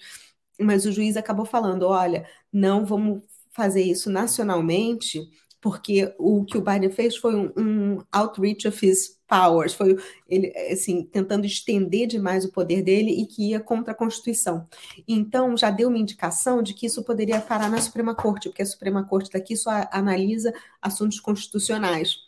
mas 0.59 0.85
o 0.85 0.91
juiz 0.91 1.17
acabou 1.17 1.45
falando: 1.45 1.83
olha, 1.83 2.25
não 2.51 2.85
vamos 2.85 3.21
fazer 3.51 3.81
isso 3.81 4.09
nacionalmente, 4.09 5.29
porque 5.61 6.13
o 6.17 6.45
que 6.45 6.57
o 6.57 6.61
Biden 6.61 6.89
fez 6.89 7.15
foi 7.17 7.35
um, 7.35 7.51
um 7.57 7.97
outreach 8.11 8.67
of 8.67 8.85
his 8.85 9.17
powers, 9.27 9.73
foi 9.73 9.97
ele 10.27 10.53
assim 10.71 11.03
tentando 11.03 11.45
estender 11.45 12.07
demais 12.07 12.45
o 12.45 12.51
poder 12.51 12.81
dele 12.81 13.11
e 13.11 13.25
que 13.25 13.49
ia 13.49 13.59
contra 13.59 13.91
a 13.91 13.95
Constituição. 13.95 14.67
Então 15.07 15.57
já 15.57 15.69
deu 15.69 15.89
uma 15.89 15.97
indicação 15.97 16.61
de 16.61 16.73
que 16.73 16.85
isso 16.85 17.03
poderia 17.03 17.41
parar 17.41 17.69
na 17.69 17.81
Suprema 17.81 18.15
Corte, 18.15 18.49
porque 18.49 18.61
a 18.61 18.65
Suprema 18.65 19.03
Corte 19.03 19.31
daqui 19.31 19.55
só 19.55 19.87
analisa 19.91 20.53
assuntos 20.81 21.19
constitucionais. 21.19 22.27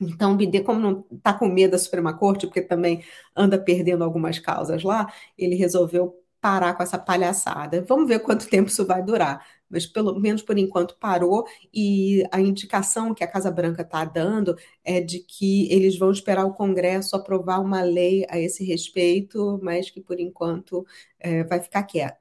Então, 0.00 0.32
o 0.32 0.36
Bidê, 0.36 0.60
como 0.60 0.78
não 0.78 1.04
está 1.10 1.32
com 1.34 1.48
medo 1.48 1.72
da 1.72 1.78
Suprema 1.78 2.14
Corte, 2.16 2.46
porque 2.46 2.62
também 2.62 3.02
anda 3.34 3.58
perdendo 3.58 4.04
algumas 4.04 4.38
causas 4.38 4.84
lá, 4.84 5.12
ele 5.36 5.56
resolveu 5.56 6.22
parar 6.40 6.74
com 6.74 6.82
essa 6.82 6.98
palhaçada. 6.98 7.84
Vamos 7.88 8.08
ver 8.08 8.20
quanto 8.20 8.48
tempo 8.48 8.68
isso 8.68 8.86
vai 8.86 9.02
durar, 9.02 9.44
mas 9.68 9.86
pelo 9.86 10.18
menos 10.18 10.42
por 10.42 10.58
enquanto 10.58 10.96
parou 10.96 11.46
e 11.72 12.24
a 12.32 12.40
indicação 12.40 13.14
que 13.14 13.22
a 13.24 13.28
Casa 13.28 13.50
Branca 13.50 13.82
está 13.82 14.04
dando 14.04 14.56
é 14.84 15.00
de 15.00 15.20
que 15.20 15.70
eles 15.72 15.98
vão 15.98 16.10
esperar 16.10 16.44
o 16.46 16.54
Congresso 16.54 17.16
aprovar 17.16 17.60
uma 17.60 17.82
lei 17.82 18.24
a 18.28 18.38
esse 18.38 18.64
respeito, 18.64 19.58
mas 19.62 19.90
que 19.90 20.00
por 20.00 20.18
enquanto 20.20 20.86
é, 21.18 21.44
vai 21.44 21.60
ficar 21.60 21.82
quieto. 21.84 22.18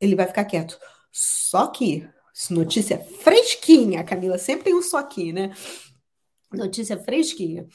Ele 0.00 0.14
vai 0.16 0.26
ficar 0.26 0.44
quieto. 0.44 0.78
Só 1.12 1.68
que 1.68 2.08
notícia 2.50 2.98
fresquinha, 2.98 4.04
Camila 4.04 4.38
sempre 4.38 4.64
tem 4.64 4.74
um 4.74 4.82
só 4.82 4.98
aqui, 4.98 5.32
né? 5.32 5.54
Notícia 6.52 6.98
fresquinha. 6.98 7.66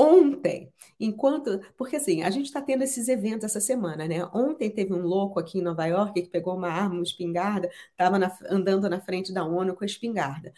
Ontem, 0.00 0.72
enquanto. 1.00 1.60
Porque 1.76 1.96
assim, 1.96 2.22
a 2.22 2.30
gente 2.30 2.46
está 2.46 2.62
tendo 2.62 2.84
esses 2.84 3.08
eventos 3.08 3.44
essa 3.44 3.60
semana, 3.60 4.06
né? 4.06 4.24
Ontem 4.32 4.70
teve 4.70 4.94
um 4.94 5.02
louco 5.02 5.40
aqui 5.40 5.58
em 5.58 5.62
Nova 5.62 5.84
York 5.86 6.22
que 6.22 6.28
pegou 6.28 6.56
uma 6.56 6.68
arma, 6.68 6.94
uma 6.94 7.02
espingarda, 7.02 7.68
estava 7.90 8.16
andando 8.48 8.88
na 8.88 9.00
frente 9.00 9.32
da 9.32 9.44
ONU 9.44 9.74
com 9.74 9.82
a 9.82 9.86
espingarda. 9.86 10.52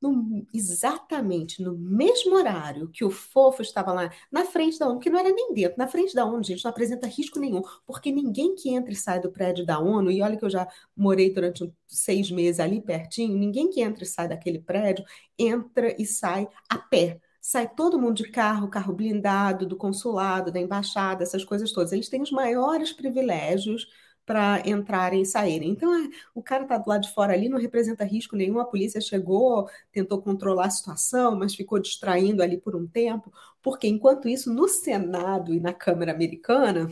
No, 0.00 0.46
exatamente 0.52 1.62
no 1.62 1.76
mesmo 1.78 2.36
horário 2.36 2.88
que 2.90 3.04
o 3.04 3.10
fofo 3.10 3.62
estava 3.62 3.92
lá 3.92 4.10
na 4.30 4.44
frente 4.44 4.78
da 4.78 4.86
ONU, 4.88 5.00
que 5.00 5.10
não 5.10 5.18
era 5.18 5.30
nem 5.32 5.54
dentro, 5.54 5.78
na 5.78 5.88
frente 5.88 6.14
da 6.14 6.26
ONU, 6.26 6.44
gente, 6.44 6.62
não 6.64 6.70
apresenta 6.70 7.06
risco 7.06 7.40
nenhum, 7.40 7.62
porque 7.86 8.12
ninguém 8.12 8.54
que 8.54 8.70
entra 8.70 8.92
e 8.92 8.96
sai 8.96 9.18
do 9.20 9.32
prédio 9.32 9.64
da 9.64 9.78
ONU, 9.80 10.10
e 10.10 10.20
olha 10.22 10.36
que 10.36 10.44
eu 10.44 10.50
já 10.50 10.68
morei 10.96 11.32
durante 11.32 11.72
seis 11.88 12.30
meses 12.30 12.60
ali 12.60 12.82
pertinho, 12.82 13.36
ninguém 13.38 13.70
que 13.70 13.80
entra 13.80 14.04
e 14.04 14.06
sai 14.06 14.28
daquele 14.28 14.60
prédio 14.60 15.04
entra 15.38 15.94
e 16.00 16.04
sai 16.06 16.48
a 16.68 16.78
pé 16.78 17.20
sai 17.44 17.68
todo 17.68 17.98
mundo 18.00 18.14
de 18.16 18.30
carro, 18.30 18.68
carro 18.70 18.94
blindado, 18.94 19.66
do 19.66 19.76
consulado, 19.76 20.50
da 20.50 20.58
embaixada, 20.58 21.22
essas 21.22 21.44
coisas 21.44 21.72
todas. 21.72 21.92
Eles 21.92 22.08
têm 22.08 22.22
os 22.22 22.30
maiores 22.30 22.90
privilégios 22.90 23.86
para 24.24 24.62
entrarem 24.66 25.20
e 25.20 25.26
saírem. 25.26 25.68
Então, 25.70 25.94
é, 25.94 26.08
o 26.34 26.42
cara 26.42 26.62
está 26.62 26.78
do 26.78 26.88
lado 26.88 27.02
de 27.02 27.12
fora 27.12 27.34
ali, 27.34 27.48
não 27.50 27.58
representa 27.58 28.02
risco 28.02 28.34
nenhum. 28.34 28.58
A 28.58 28.64
polícia 28.64 28.98
chegou, 29.00 29.68
tentou 29.92 30.22
controlar 30.22 30.66
a 30.66 30.70
situação, 30.70 31.36
mas 31.36 31.54
ficou 31.54 31.78
distraindo 31.78 32.42
ali 32.42 32.56
por 32.58 32.74
um 32.74 32.86
tempo, 32.86 33.30
porque 33.62 33.86
enquanto 33.86 34.26
isso, 34.26 34.52
no 34.52 34.66
Senado 34.66 35.52
e 35.52 35.60
na 35.60 35.74
Câmara 35.74 36.12
Americana, 36.12 36.90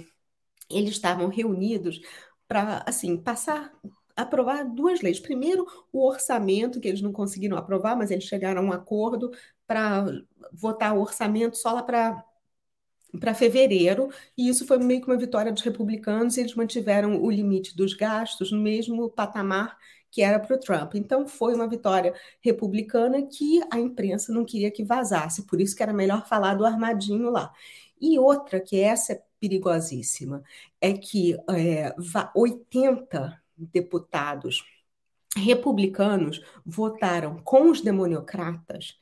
eles 0.71 0.91
estavam 0.93 1.29
reunidos 1.29 2.01
para 2.49 2.85
assim 2.87 3.17
passar 3.17 3.73
aprovar 4.17 4.65
duas 4.65 5.01
leis. 5.01 5.19
Primeiro, 5.21 5.67
o 5.93 6.07
orçamento, 6.07 6.81
que 6.81 6.89
eles 6.89 7.03
não 7.03 7.13
conseguiram 7.13 7.57
aprovar, 7.57 7.97
mas 7.97 8.11
eles 8.11 8.25
chegaram 8.25 8.63
a 8.63 8.65
um 8.65 8.73
acordo 8.73 9.31
para 9.73 10.05
votar 10.53 10.95
o 10.95 11.01
orçamento 11.01 11.57
só 11.57 11.73
lá 11.73 11.83
para 11.83 12.23
para 13.21 13.35
fevereiro, 13.35 14.09
e 14.39 14.49
isso 14.49 14.67
foi 14.67 14.79
meio 14.79 15.03
que 15.03 15.07
uma 15.07 15.19
vitória 15.19 15.53
dos 15.53 15.61
republicanos, 15.63 16.37
e 16.37 16.41
eles 16.41 16.55
mantiveram 16.55 17.23
o 17.23 17.31
limite 17.31 17.77
dos 17.77 17.93
gastos 17.93 18.51
no 18.51 18.59
mesmo 18.59 19.11
patamar 19.11 19.77
que 20.11 20.23
era 20.23 20.41
para 20.41 20.57
o 20.57 20.59
Trump. 20.59 20.95
Então 20.95 21.29
foi 21.29 21.55
uma 21.55 21.69
vitória 21.69 22.15
republicana 22.41 23.23
que 23.27 23.61
a 23.71 23.79
imprensa 23.79 24.33
não 24.33 24.47
queria 24.47 24.71
que 24.71 24.83
vazasse, 24.83 25.47
por 25.47 25.61
isso 25.61 25.77
que 25.77 25.83
era 25.83 25.93
melhor 25.93 26.27
falar 26.27 26.55
do 26.55 26.65
armadinho 26.65 27.31
lá. 27.31 27.53
E 28.01 28.19
outra, 28.19 28.59
que 28.61 28.81
essa 28.81 29.13
é 29.13 29.23
perigosíssima, 29.39 30.43
é 30.81 30.95
que 30.95 31.37
é, 31.51 31.95
80 32.35 33.43
deputados 33.59 34.65
republicanos 35.37 36.41
votaram 36.65 37.39
com 37.43 37.71
os 37.71 37.83
democratas 37.83 38.99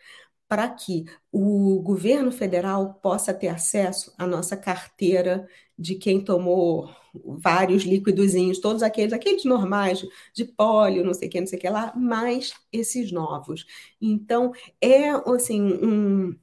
para 0.50 0.68
que 0.68 1.06
o 1.32 1.80
governo 1.82 2.32
federal 2.32 2.94
possa 2.96 3.32
ter 3.32 3.48
acesso 3.48 4.12
à 4.18 4.26
nossa 4.26 4.58
carteira 4.58 5.48
de 5.78 5.94
quem 5.96 6.24
tomou 6.24 6.90
vários 7.14 7.84
líquidozinhos, 7.84 8.60
todos 8.60 8.82
aqueles, 8.82 9.12
aqueles 9.14 9.44
normais, 9.46 10.04
de 10.34 10.44
pólio, 10.44 11.04
não 11.04 11.14
sei 11.14 11.28
o 11.28 11.32
que, 11.32 11.40
não 11.40 11.48
sei 11.48 11.58
o 11.58 11.62
que 11.62 11.70
lá, 11.70 11.94
mais 11.96 12.52
esses 12.72 13.12
novos. 13.12 13.66
Então, 14.02 14.52
é 14.82 15.10
assim, 15.10 15.62
um, 15.62 16.36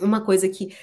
uma 0.00 0.24
coisa 0.24 0.48
que 0.48 0.74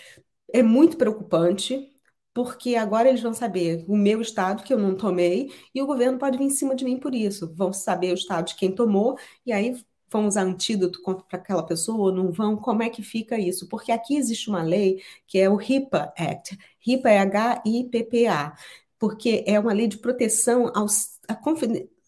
é 0.53 0.63
muito 0.63 0.97
preocupante, 0.97 1.89
porque 2.33 2.75
agora 2.75 3.09
eles 3.09 3.21
vão 3.21 3.33
saber 3.33 3.85
o 3.89 3.97
meu 3.97 4.21
estado 4.21 4.63
que 4.63 4.73
eu 4.73 4.79
não 4.79 4.95
tomei 4.97 5.51
e 5.75 5.81
o 5.81 5.87
governo 5.87 6.19
pode 6.19 6.37
vir 6.37 6.45
em 6.45 6.49
cima 6.51 6.75
de 6.75 6.85
mim 6.85 6.99
por 6.99 7.15
isso. 7.15 7.53
Vão 7.55 7.73
saber 7.73 8.11
o 8.11 8.15
estado 8.15 8.47
de 8.49 8.55
quem 8.55 8.73
tomou 8.73 9.17
e 9.45 9.51
aí 9.53 9.75
vão 10.11 10.27
usar 10.27 10.43
antídoto 10.43 11.01
para 11.01 11.39
aquela 11.39 11.63
pessoa 11.63 11.97
ou 11.97 12.11
não 12.11 12.31
vão? 12.31 12.57
Como 12.57 12.83
é 12.83 12.89
que 12.89 13.01
fica 13.01 13.39
isso? 13.39 13.67
Porque 13.67 13.91
aqui 13.91 14.15
existe 14.17 14.49
uma 14.49 14.63
lei 14.63 15.01
que 15.27 15.39
é 15.39 15.49
o 15.49 15.59
HIPAA 15.59 16.13
Act. 16.17 16.57
HIPAA 16.85 17.09
é 17.11 17.19
H-I-P-P-A, 17.19 18.55
porque 18.99 19.43
é 19.47 19.59
uma 19.59 19.73
lei 19.73 19.87
de 19.87 19.97
proteção 19.97 20.71
aos, 20.75 21.19
a 21.27 21.35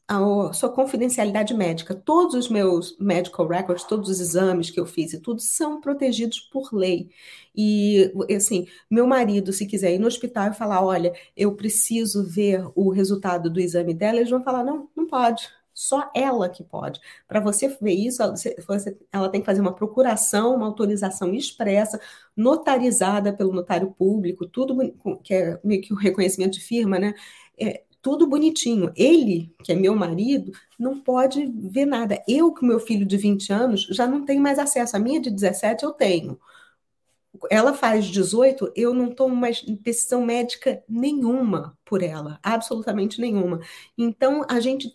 a 0.08 0.54
sua 0.54 0.70
confidencialidade 0.70 1.54
médica. 1.54 1.96
Todos 1.96 2.36
os 2.36 2.50
meus 2.50 2.98
medical 3.00 3.48
records, 3.48 3.86
todos 3.86 4.10
os 4.10 4.20
exames 4.20 4.70
que 4.70 4.80
eu 4.80 4.86
fiz 4.86 5.13
e 5.13 5.20
tudo 5.20 5.42
são 5.42 5.80
protegidos 5.82 6.39
por 6.39 6.74
lei. 6.74 7.10
E 7.56 8.12
assim, 8.36 8.68
meu 8.89 9.08
marido, 9.08 9.54
se 9.54 9.66
quiser 9.66 9.94
ir 9.94 10.00
no 10.00 10.08
hospital 10.08 10.52
e 10.52 10.54
falar, 10.54 10.84
olha, 10.84 11.13
eu 11.36 11.56
preciso 11.56 12.26
ver 12.28 12.63
o 12.76 12.89
resultado 12.92 13.50
do 13.50 13.60
exame 13.60 13.94
dela, 13.94 14.18
eles 14.18 14.30
vão 14.30 14.44
falar, 14.44 14.63
não, 14.63 14.89
não 14.96 15.08
pode. 15.08 15.50
Só 15.74 16.12
ela 16.16 16.50
que 16.50 16.64
pode. 16.64 17.00
Para 17.28 17.40
você 17.40 17.68
ver 17.82 17.94
isso, 17.94 18.22
ela 19.12 19.30
tem 19.30 19.42
que 19.42 19.46
fazer 19.46 19.62
uma 19.62 19.74
procuração, 19.74 20.56
uma 20.56 20.68
autorização 20.68 21.34
expressa, 21.34 22.00
notarizada 22.36 23.34
pelo 23.34 23.54
notário 23.54 23.92
público, 23.92 24.48
tudo 24.48 24.78
que 25.24 25.34
é 25.34 25.60
meio 25.64 25.82
que 25.82 25.94
o 25.94 25.98
reconhecimento 25.98 26.54
de 26.54 26.62
firma, 26.62 27.00
né? 27.00 27.14
É, 27.60 27.84
tudo 28.04 28.28
bonitinho. 28.28 28.92
Ele, 28.96 29.56
que 29.64 29.72
é 29.72 29.76
meu 29.76 29.96
marido, 29.96 30.52
não 30.78 31.00
pode 31.00 31.46
ver 31.48 31.86
nada. 31.86 32.22
Eu, 32.28 32.54
com 32.54 32.66
meu 32.66 32.80
filho 32.80 33.06
de 33.06 33.18
20 33.18 33.52
anos, 33.52 33.84
já 33.90 34.06
não 34.06 34.26
tenho 34.26 34.42
mais 34.42 34.60
acesso. 34.60 34.96
A 34.98 35.00
minha 35.00 35.22
de 35.22 35.32
17 35.32 35.84
eu 35.86 35.94
tenho. 35.94 36.40
Ela 37.50 37.74
faz 37.74 38.06
18, 38.06 38.72
eu 38.76 38.94
não 38.94 39.14
tomo 39.14 39.36
mais 39.36 39.64
decisão 39.64 40.24
médica 40.24 40.84
nenhuma 40.88 41.78
por 41.84 42.04
ela, 42.04 42.40
absolutamente 42.44 43.20
nenhuma. 43.20 43.60
Então, 43.98 44.46
a 44.48 44.60
gente 44.60 44.94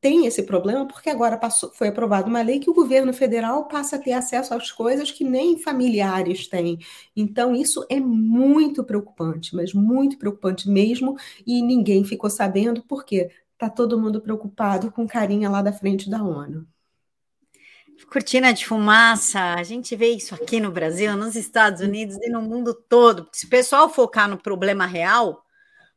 tem 0.00 0.26
esse 0.26 0.42
problema 0.42 0.86
porque 0.86 1.10
agora 1.10 1.36
passou, 1.36 1.70
foi 1.74 1.88
aprovada 1.88 2.28
uma 2.28 2.42
lei 2.42 2.58
que 2.58 2.70
o 2.70 2.74
governo 2.74 3.12
federal 3.12 3.68
passa 3.68 3.96
a 3.96 3.98
ter 3.98 4.12
acesso 4.12 4.54
às 4.54 4.72
coisas 4.72 5.10
que 5.10 5.24
nem 5.24 5.58
familiares 5.58 6.48
têm. 6.48 6.78
Então, 7.14 7.54
isso 7.54 7.84
é 7.90 8.00
muito 8.00 8.82
preocupante, 8.82 9.54
mas 9.54 9.74
muito 9.74 10.16
preocupante 10.18 10.68
mesmo, 10.68 11.16
e 11.46 11.62
ninguém 11.62 12.04
ficou 12.04 12.30
sabendo 12.30 12.82
porque 12.82 13.30
está 13.52 13.68
todo 13.68 14.00
mundo 14.00 14.20
preocupado 14.20 14.90
com 14.90 15.06
carinha 15.06 15.50
lá 15.50 15.62
da 15.62 15.72
frente 15.72 16.08
da 16.08 16.22
ONU. 16.22 16.66
Cortina 18.10 18.52
de 18.52 18.66
fumaça, 18.66 19.54
a 19.54 19.62
gente 19.62 19.94
vê 19.94 20.08
isso 20.08 20.34
aqui 20.34 20.60
no 20.60 20.70
Brasil, 20.70 21.16
nos 21.16 21.36
Estados 21.36 21.80
Unidos 21.80 22.16
e 22.22 22.28
no 22.28 22.42
mundo 22.42 22.74
todo. 22.74 23.28
Se 23.32 23.46
o 23.46 23.48
pessoal 23.48 23.88
focar 23.88 24.28
no 24.28 24.36
problema 24.38 24.86
real, 24.86 25.43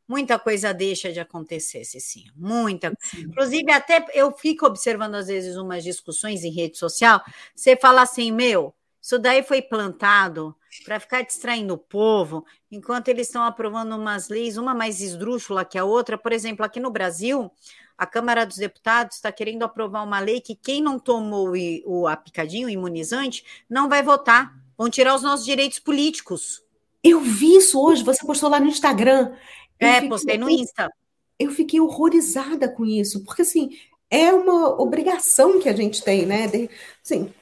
muita 0.08 0.38
coisa 0.38 0.72
deixa 0.72 1.12
de 1.12 1.20
acontecer, 1.20 1.84
sim, 1.84 2.24
muita. 2.34 2.92
Sim. 2.98 3.20
Inclusive, 3.20 3.70
até 3.70 4.04
eu 4.14 4.32
fico 4.32 4.66
observando 4.66 5.16
às 5.16 5.26
vezes 5.26 5.56
umas 5.56 5.84
discussões 5.84 6.42
em 6.42 6.50
rede 6.50 6.78
social. 6.78 7.22
Você 7.54 7.76
fala 7.76 8.02
assim, 8.02 8.32
meu, 8.32 8.74
isso 9.00 9.18
daí 9.18 9.42
foi 9.42 9.62
plantado 9.62 10.56
para 10.84 10.98
ficar 10.98 11.22
distraindo 11.22 11.74
o 11.74 11.78
povo, 11.78 12.44
enquanto 12.70 13.08
eles 13.08 13.26
estão 13.26 13.42
aprovando 13.42 13.96
umas 13.96 14.28
leis, 14.28 14.56
uma 14.56 14.74
mais 14.74 15.00
esdrúxula 15.00 15.64
que 15.64 15.78
a 15.78 15.84
outra. 15.84 16.16
Por 16.18 16.32
exemplo, 16.32 16.64
aqui 16.64 16.80
no 16.80 16.90
Brasil, 16.90 17.50
a 17.96 18.06
Câmara 18.06 18.44
dos 18.44 18.56
Deputados 18.56 19.16
está 19.16 19.32
querendo 19.32 19.62
aprovar 19.62 20.02
uma 20.04 20.20
lei 20.20 20.40
que 20.40 20.54
quem 20.54 20.82
não 20.82 20.98
tomou 20.98 21.52
o, 21.52 22.02
o 22.02 22.06
apicadinho, 22.06 22.68
o 22.68 22.70
imunizante, 22.70 23.44
não 23.68 23.88
vai 23.88 24.02
votar. 24.02 24.54
Vão 24.76 24.88
tirar 24.88 25.14
os 25.14 25.22
nossos 25.22 25.44
direitos 25.44 25.78
políticos. 25.78 26.62
Eu 27.02 27.20
vi 27.20 27.56
isso 27.56 27.80
hoje, 27.80 28.04
você 28.04 28.24
postou 28.26 28.50
lá 28.50 28.60
no 28.60 28.66
Instagram. 28.66 29.32
Eu 29.80 29.88
é, 29.88 29.94
fiquei, 29.94 30.08
postei 30.08 30.38
no 30.38 30.50
Insta. 30.50 30.90
Eu 31.38 31.50
fiquei 31.50 31.80
horrorizada 31.80 32.68
com 32.68 32.84
isso, 32.84 33.24
porque 33.24 33.42
assim, 33.42 33.70
é 34.10 34.32
uma 34.32 34.80
obrigação 34.80 35.60
que 35.60 35.68
a 35.68 35.72
gente 35.72 36.02
tem, 36.02 36.26
né? 36.26 36.46
De, 36.46 36.68
assim, 37.04 37.32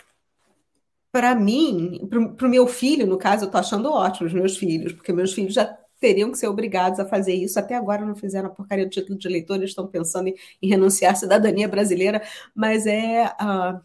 para 1.10 1.34
mim, 1.34 2.06
para 2.36 2.46
o 2.46 2.50
meu 2.50 2.66
filho, 2.66 3.06
no 3.06 3.16
caso, 3.16 3.44
eu 3.44 3.46
estou 3.46 3.60
achando 3.60 3.90
ótimo 3.90 4.26
os 4.26 4.34
meus 4.34 4.56
filhos, 4.56 4.92
porque 4.92 5.12
meus 5.12 5.32
filhos 5.32 5.54
já 5.54 5.64
teriam 5.98 6.30
que 6.30 6.38
ser 6.38 6.48
obrigados 6.48 7.00
a 7.00 7.06
fazer 7.06 7.34
isso. 7.34 7.58
Até 7.58 7.74
agora 7.74 8.04
não 8.04 8.14
fizeram 8.14 8.48
a 8.48 8.52
porcaria 8.52 8.84
do 8.84 8.90
título 8.90 9.18
de 9.18 9.26
eleitor, 9.26 9.56
eles 9.56 9.70
estão 9.70 9.86
pensando 9.86 10.28
em, 10.28 10.34
em 10.60 10.68
renunciar 10.68 11.12
à 11.12 11.16
cidadania 11.16 11.68
brasileira, 11.68 12.22
mas 12.54 12.86
é. 12.86 13.26
Uh, 13.40 13.80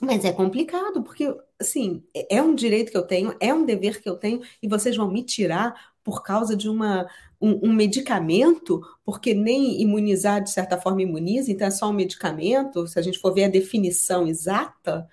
mas 0.00 0.24
é 0.24 0.32
complicado, 0.32 1.02
porque, 1.02 1.34
assim, 1.58 2.04
é, 2.14 2.36
é 2.36 2.42
um 2.42 2.54
direito 2.54 2.92
que 2.92 2.96
eu 2.96 3.02
tenho, 3.02 3.34
é 3.40 3.52
um 3.52 3.64
dever 3.64 4.00
que 4.00 4.08
eu 4.08 4.16
tenho, 4.16 4.42
e 4.62 4.68
vocês 4.68 4.96
vão 4.96 5.10
me 5.10 5.24
tirar 5.24 5.74
por 6.04 6.22
causa 6.22 6.56
de 6.56 6.68
uma, 6.68 7.08
um, 7.40 7.68
um, 7.70 7.72
medicamento, 7.72 8.80
porque 9.04 9.34
nem 9.34 9.80
imunizar, 9.80 10.42
de 10.42 10.50
certa 10.50 10.78
forma, 10.80 11.02
imuniza, 11.02 11.50
então 11.50 11.66
é 11.66 11.70
só 11.70 11.88
um 11.90 11.92
medicamento, 11.92 12.86
se 12.86 12.98
a 12.98 13.02
gente 13.02 13.18
for 13.18 13.32
ver 13.32 13.44
a 13.44 13.48
definição 13.48 14.26
exata, 14.26 15.08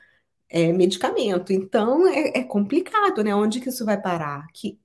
é 0.50 0.72
medicamento. 0.74 1.54
Então 1.54 2.08
é, 2.08 2.40
é 2.40 2.44
complicado, 2.44 3.24
né? 3.24 3.36
Onde 3.36 3.60
que 3.60 3.70
isso 3.70 3.86
vai 3.86 4.02
parar? 4.02 4.48
Que, 4.54 4.80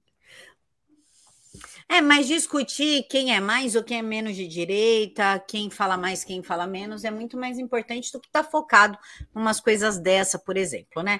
é, 1.90 2.00
mas 2.00 2.29
discutir 2.29 3.03
quem 3.11 3.35
é 3.35 3.40
mais 3.40 3.74
ou 3.74 3.83
quem 3.83 3.98
é 3.98 4.03
menos 4.03 4.37
de 4.37 4.46
direita, 4.46 5.42
quem 5.48 5.68
fala 5.68 5.96
mais, 5.96 6.22
quem 6.22 6.40
fala 6.40 6.64
menos, 6.64 7.05
é 7.05 7.11
muito 7.11 7.37
mais 7.37 7.59
importante 7.59 8.12
do 8.12 8.20
que 8.20 8.29
estar 8.29 8.44
tá 8.44 8.48
focado 8.48 8.96
em 9.35 9.40
umas 9.40 9.61
coisas 9.61 9.98
dessa, 9.98 10.38
por 10.38 10.57
exemplo, 10.57 11.03
né? 11.03 11.18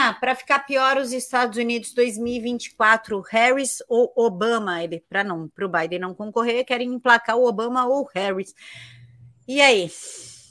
Ah, 0.00 0.14
para 0.14 0.34
ficar 0.34 0.60
pior, 0.60 0.96
os 0.96 1.12
Estados 1.12 1.58
Unidos 1.58 1.92
2024, 1.92 3.20
Harris 3.20 3.82
ou 3.86 4.10
Obama, 4.16 4.82
ele 4.82 5.04
para 5.06 5.22
não 5.22 5.48
para 5.48 5.66
o 5.66 5.68
Biden 5.68 5.98
não 5.98 6.14
concorrer, 6.14 6.64
querem 6.64 6.94
emplacar 6.94 7.36
o 7.36 7.46
Obama 7.46 7.86
ou 7.86 8.08
Harris. 8.14 8.54
E 9.46 9.60
aí? 9.60 9.90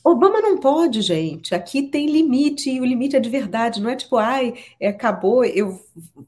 Obama 0.03 0.41
não 0.41 0.57
pode, 0.57 1.01
gente. 1.01 1.55
Aqui 1.55 1.83
tem 1.83 2.07
limite, 2.07 2.69
e 2.69 2.81
o 2.81 2.85
limite 2.85 3.15
é 3.15 3.19
de 3.21 3.29
verdade. 3.29 3.81
Não 3.81 3.89
é 3.89 3.95
tipo, 3.95 4.17
ai, 4.17 4.53
é, 4.77 4.89
acabou, 4.89 5.45
eu 5.45 5.79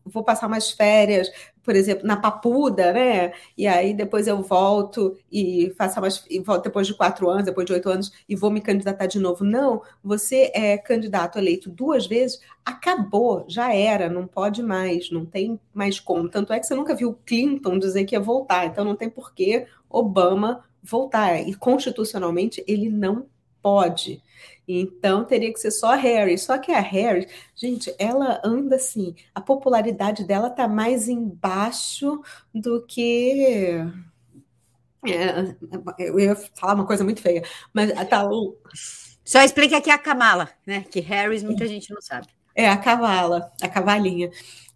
vou 0.06 0.24
passar 0.24 0.48
mais 0.48 0.72
férias, 0.72 1.30
por 1.62 1.76
exemplo, 1.76 2.08
na 2.08 2.16
Papuda, 2.16 2.94
né? 2.94 3.34
E 3.58 3.68
aí 3.68 3.94
depois 3.94 4.28
eu 4.28 4.42
volto 4.42 5.18
e 5.30 5.74
faço 5.78 6.00
mais, 6.00 6.24
e 6.30 6.40
volto 6.40 6.64
depois 6.64 6.88
de 6.88 6.94
quatro 6.94 7.30
anos, 7.30 7.44
depois 7.44 7.66
de 7.66 7.74
oito 7.74 7.90
anos, 7.90 8.12
e 8.30 8.36
vou 8.36 8.50
me 8.50 8.62
candidatar 8.62 9.08
de 9.08 9.20
novo. 9.20 9.44
Não, 9.44 9.82
você 10.02 10.52
é 10.54 10.78
candidato 10.78 11.38
eleito 11.38 11.70
duas 11.70 12.08
vezes, 12.08 12.40
acabou, 12.64 13.44
já 13.48 13.74
era, 13.74 14.10
não 14.10 14.26
pode 14.26 14.64
mais, 14.64 15.12
não 15.12 15.26
tem 15.26 15.60
mais 15.74 16.00
como. 16.00 16.30
Tanto 16.30 16.54
é 16.54 16.60
que 16.62 16.66
você 16.66 16.76
nunca 16.76 16.96
viu 16.96 17.18
Clinton 17.26 17.78
dizer 17.78 18.06
que 18.06 18.16
ia 18.16 18.22
voltar, 18.22 18.68
então 18.68 18.86
não 18.86 18.96
tem 18.96 19.10
por 19.10 19.34
que 19.34 19.66
Obama 19.90 20.64
voltar. 20.82 21.42
E 21.42 21.54
constitucionalmente 21.56 22.64
ele 22.68 22.90
não 22.90 23.26
pode. 23.66 24.22
Então 24.68 25.26
teria 25.26 25.52
que 25.52 25.60
ser 25.60 25.72
só 25.72 25.94
a 25.94 25.96
Harry. 25.96 26.38
Só 26.38 26.56
que 26.60 26.72
a 26.72 26.80
Harry, 26.80 27.28
gente, 27.56 27.92
ela 27.98 28.40
anda 28.46 28.76
assim, 28.76 29.16
a 29.34 29.42
popularidade 29.42 30.24
dela 30.24 30.52
tá 30.52 30.68
mais 30.68 31.10
embaixo 31.10 32.22
do 32.54 32.86
que. 32.86 33.80
É, 35.04 35.56
eu 35.98 36.20
ia 36.20 36.36
falar 36.36 36.76
uma 36.76 36.86
coisa 36.86 37.04
muito 37.04 37.24
feia, 37.24 37.42
mas 37.74 37.92
tá. 38.08 38.30
Só 39.24 39.42
explica 39.42 39.78
aqui 39.78 39.90
a 39.90 39.98
Kamala, 39.98 40.48
né? 40.66 40.86
Que 40.92 41.00
Harris 41.00 41.42
muita 41.42 41.66
gente 41.66 41.92
não 41.92 42.02
sabe. 42.02 42.28
É, 42.54 42.70
a 42.70 42.78
cavala, 42.78 43.52
a 43.62 43.68
cavalinha. 43.68 44.30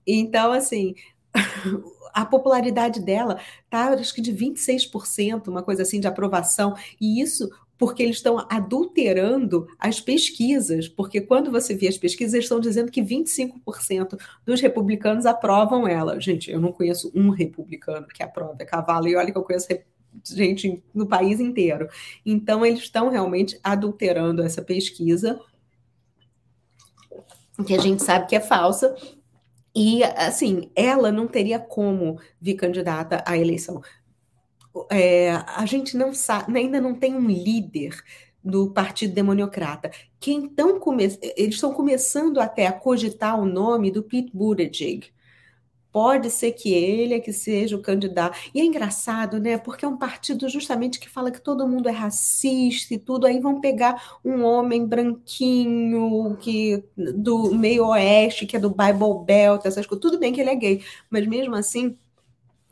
Então, 0.06 0.52
assim, 0.52 0.96
a 2.14 2.26
popularidade 2.26 3.00
dela 3.00 3.40
tá, 3.70 3.94
acho 3.94 4.14
que 4.14 4.22
de 4.22 4.34
26%, 4.34 5.48
uma 5.48 5.64
coisa 5.64 5.84
assim, 5.84 6.00
de 6.00 6.08
aprovação. 6.08 6.76
E 7.00 7.22
isso 7.22 7.50
porque 7.80 8.04
eles 8.04 8.18
estão 8.18 8.46
adulterando 8.50 9.66
as 9.80 10.02
pesquisas, 10.02 10.90
porque 10.90 11.22
quando 11.22 11.50
você 11.50 11.74
vê 11.74 11.88
as 11.88 11.98
pesquisas, 11.98 12.34
eles 12.34 12.46
estão 12.46 12.60
dizendo 12.60 12.92
que 12.92 13.02
25% 13.02 14.20
dos 14.46 14.60
republicanos 14.60 15.26
aprovam 15.26 15.88
ela. 15.88 16.20
Gente, 16.20 16.52
eu 16.52 16.60
não 16.60 16.74
conheço 16.74 17.10
um 17.16 17.30
republicano 17.30 18.06
que 18.08 18.22
aprova 18.22 18.58
é 18.60 18.66
cavalo, 18.66 19.08
e 19.08 19.16
olha 19.16 19.32
que 19.32 19.38
eu 19.38 19.44
conheço 19.44 19.70
gente 20.26 20.84
no 20.94 21.08
país 21.08 21.40
inteiro. 21.40 21.88
Então, 22.26 22.66
eles 22.66 22.80
estão 22.80 23.10
realmente 23.10 23.58
adulterando 23.64 24.44
essa 24.44 24.62
pesquisa, 24.62 25.40
que 27.66 27.74
a 27.74 27.80
gente 27.80 28.04
sabe 28.04 28.28
que 28.28 28.36
é 28.36 28.42
falsa, 28.42 28.94
e, 29.80 30.04
assim, 30.04 30.70
ela 30.76 31.12
não 31.12 31.28
teria 31.28 31.60
como 31.60 32.20
vir 32.42 32.56
candidata 32.56 33.24
à 33.26 33.38
eleição 33.38 33.82
é, 34.92 35.32
a 35.32 35.66
gente 35.66 35.98
não 35.98 36.14
sabe, 36.14 36.58
ainda 36.58 36.80
não 36.80 36.96
tem 36.96 37.16
um 37.16 37.28
líder 37.28 38.02
do 38.44 38.72
Partido 38.72 39.14
Democrata. 39.14 39.92
Que 40.20 40.32
então 40.32 40.80
come, 40.80 41.04
eles 41.04 41.56
estão 41.56 41.74
começando 41.74 42.40
até 42.40 42.68
a 42.68 42.74
cogitar 42.74 43.40
o 43.40 43.46
nome 43.46 43.92
do 43.92 44.04
Pete 44.04 44.32
Buttigieg. 44.34 45.12
Pode 45.92 46.30
ser 46.30 46.52
que 46.52 46.72
ele 46.74 47.16
é 47.16 47.20
que 47.20 47.34
seja 47.34 47.76
o 47.76 47.82
candidato. 47.82 48.38
E 48.54 48.62
é 48.62 48.66
engraçado, 48.66 49.40
né? 49.40 49.58
Porque 49.58 49.84
é 49.84 49.88
um 49.88 49.98
partido 49.98 50.48
justamente 50.48 51.00
que 51.00 51.10
fala 51.10 51.32
que 51.32 51.42
todo 51.42 51.68
mundo 51.68 51.90
é 51.90 51.92
racista 51.92 52.94
e 52.94 53.00
tudo. 53.00 53.26
Aí 53.26 53.40
vão 53.40 53.60
pegar 53.60 54.20
um 54.24 54.44
homem 54.44 54.86
branquinho 54.86 56.38
que 56.40 56.84
do 56.96 57.54
meio 57.56 57.88
oeste, 57.88 58.46
que 58.46 58.56
é 58.56 58.60
do 58.60 58.70
Bible 58.70 59.26
Belt, 59.26 59.66
essas 59.66 59.86
coisas. 59.86 60.02
Tudo 60.02 60.20
bem 60.20 60.32
que 60.32 60.42
ele 60.42 60.52
é 60.52 60.56
gay, 60.56 60.84
mas 61.10 61.26
mesmo 61.28 61.56
assim 61.56 61.98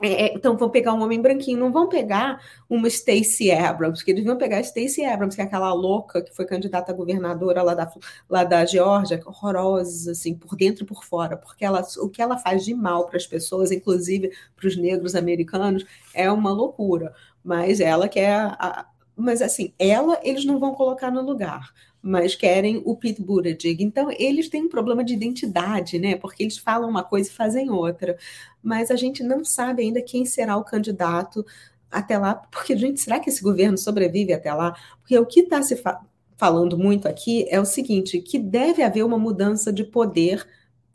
é, 0.01 0.27
é, 0.27 0.33
então 0.35 0.55
vão 0.55 0.69
pegar 0.69 0.93
um 0.93 1.01
homem 1.01 1.19
branquinho, 1.19 1.59
não 1.59 1.71
vão 1.71 1.89
pegar 1.89 2.39
uma 2.69 2.87
Stacey 2.89 3.51
Abrams, 3.51 3.99
porque 3.99 4.11
eles 4.11 4.25
vão 4.25 4.37
pegar 4.37 4.59
a 4.59 4.63
Stacey 4.63 5.03
Abrams, 5.03 5.35
que 5.35 5.41
é 5.41 5.45
aquela 5.45 5.73
louca 5.73 6.21
que 6.21 6.35
foi 6.35 6.45
candidata 6.45 6.91
a 6.91 6.95
governadora 6.95 7.63
lá 7.63 7.73
da, 7.73 7.91
lá 8.29 8.43
da 8.43 8.63
Geórgia, 8.65 9.19
horrorosa, 9.25 10.11
assim, 10.11 10.35
por 10.35 10.55
dentro 10.55 10.83
e 10.83 10.87
por 10.87 11.03
fora, 11.03 11.35
porque 11.35 11.65
ela, 11.65 11.81
o 11.99 12.09
que 12.09 12.21
ela 12.21 12.37
faz 12.37 12.63
de 12.63 12.75
mal 12.75 13.07
para 13.07 13.17
as 13.17 13.25
pessoas, 13.25 13.71
inclusive 13.71 14.31
para 14.55 14.67
os 14.67 14.77
negros 14.77 15.15
americanos, 15.15 15.83
é 16.13 16.31
uma 16.31 16.51
loucura. 16.51 17.13
Mas 17.43 17.79
ela 17.79 18.07
quer. 18.07 18.35
A, 18.59 18.85
mas 19.17 19.41
assim, 19.41 19.73
ela 19.79 20.19
eles 20.23 20.45
não 20.45 20.59
vão 20.59 20.73
colocar 20.75 21.11
no 21.11 21.21
lugar 21.21 21.73
mas 22.01 22.35
querem 22.35 22.81
o 22.85 22.95
Pete 22.95 23.21
Buttigieg. 23.21 23.83
Então, 23.83 24.09
eles 24.17 24.47
têm 24.47 24.63
um 24.63 24.69
problema 24.69 25.03
de 25.03 25.13
identidade, 25.13 25.99
né? 25.99 26.15
Porque 26.15 26.43
eles 26.43 26.57
falam 26.57 26.89
uma 26.89 27.03
coisa 27.03 27.29
e 27.29 27.33
fazem 27.33 27.69
outra. 27.69 28.17
Mas 28.63 28.89
a 28.89 28.95
gente 28.95 29.23
não 29.23 29.43
sabe 29.43 29.83
ainda 29.83 30.01
quem 30.01 30.25
será 30.25 30.55
o 30.55 30.63
candidato 30.63 31.45
até 31.91 32.17
lá, 32.17 32.35
porque, 32.35 32.77
gente, 32.77 32.99
será 32.99 33.19
que 33.19 33.29
esse 33.29 33.41
governo 33.41 33.77
sobrevive 33.77 34.33
até 34.33 34.53
lá? 34.53 34.75
Porque 34.99 35.17
o 35.17 35.25
que 35.25 35.41
está 35.41 35.61
se 35.61 35.75
fa 35.75 36.01
falando 36.37 36.77
muito 36.77 37.07
aqui 37.07 37.45
é 37.49 37.59
o 37.59 37.65
seguinte: 37.65 38.21
que 38.21 38.39
deve 38.39 38.83
haver 38.83 39.03
uma 39.03 39.17
mudança 39.17 39.71
de 39.73 39.83
poder 39.83 40.45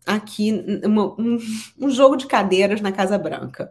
aqui, 0.06 0.52
uma, 0.84 1.14
um, 1.20 1.38
um 1.80 1.90
jogo 1.90 2.16
de 2.16 2.26
cadeiras 2.26 2.80
na 2.80 2.92
Casa 2.92 3.18
Branca. 3.18 3.70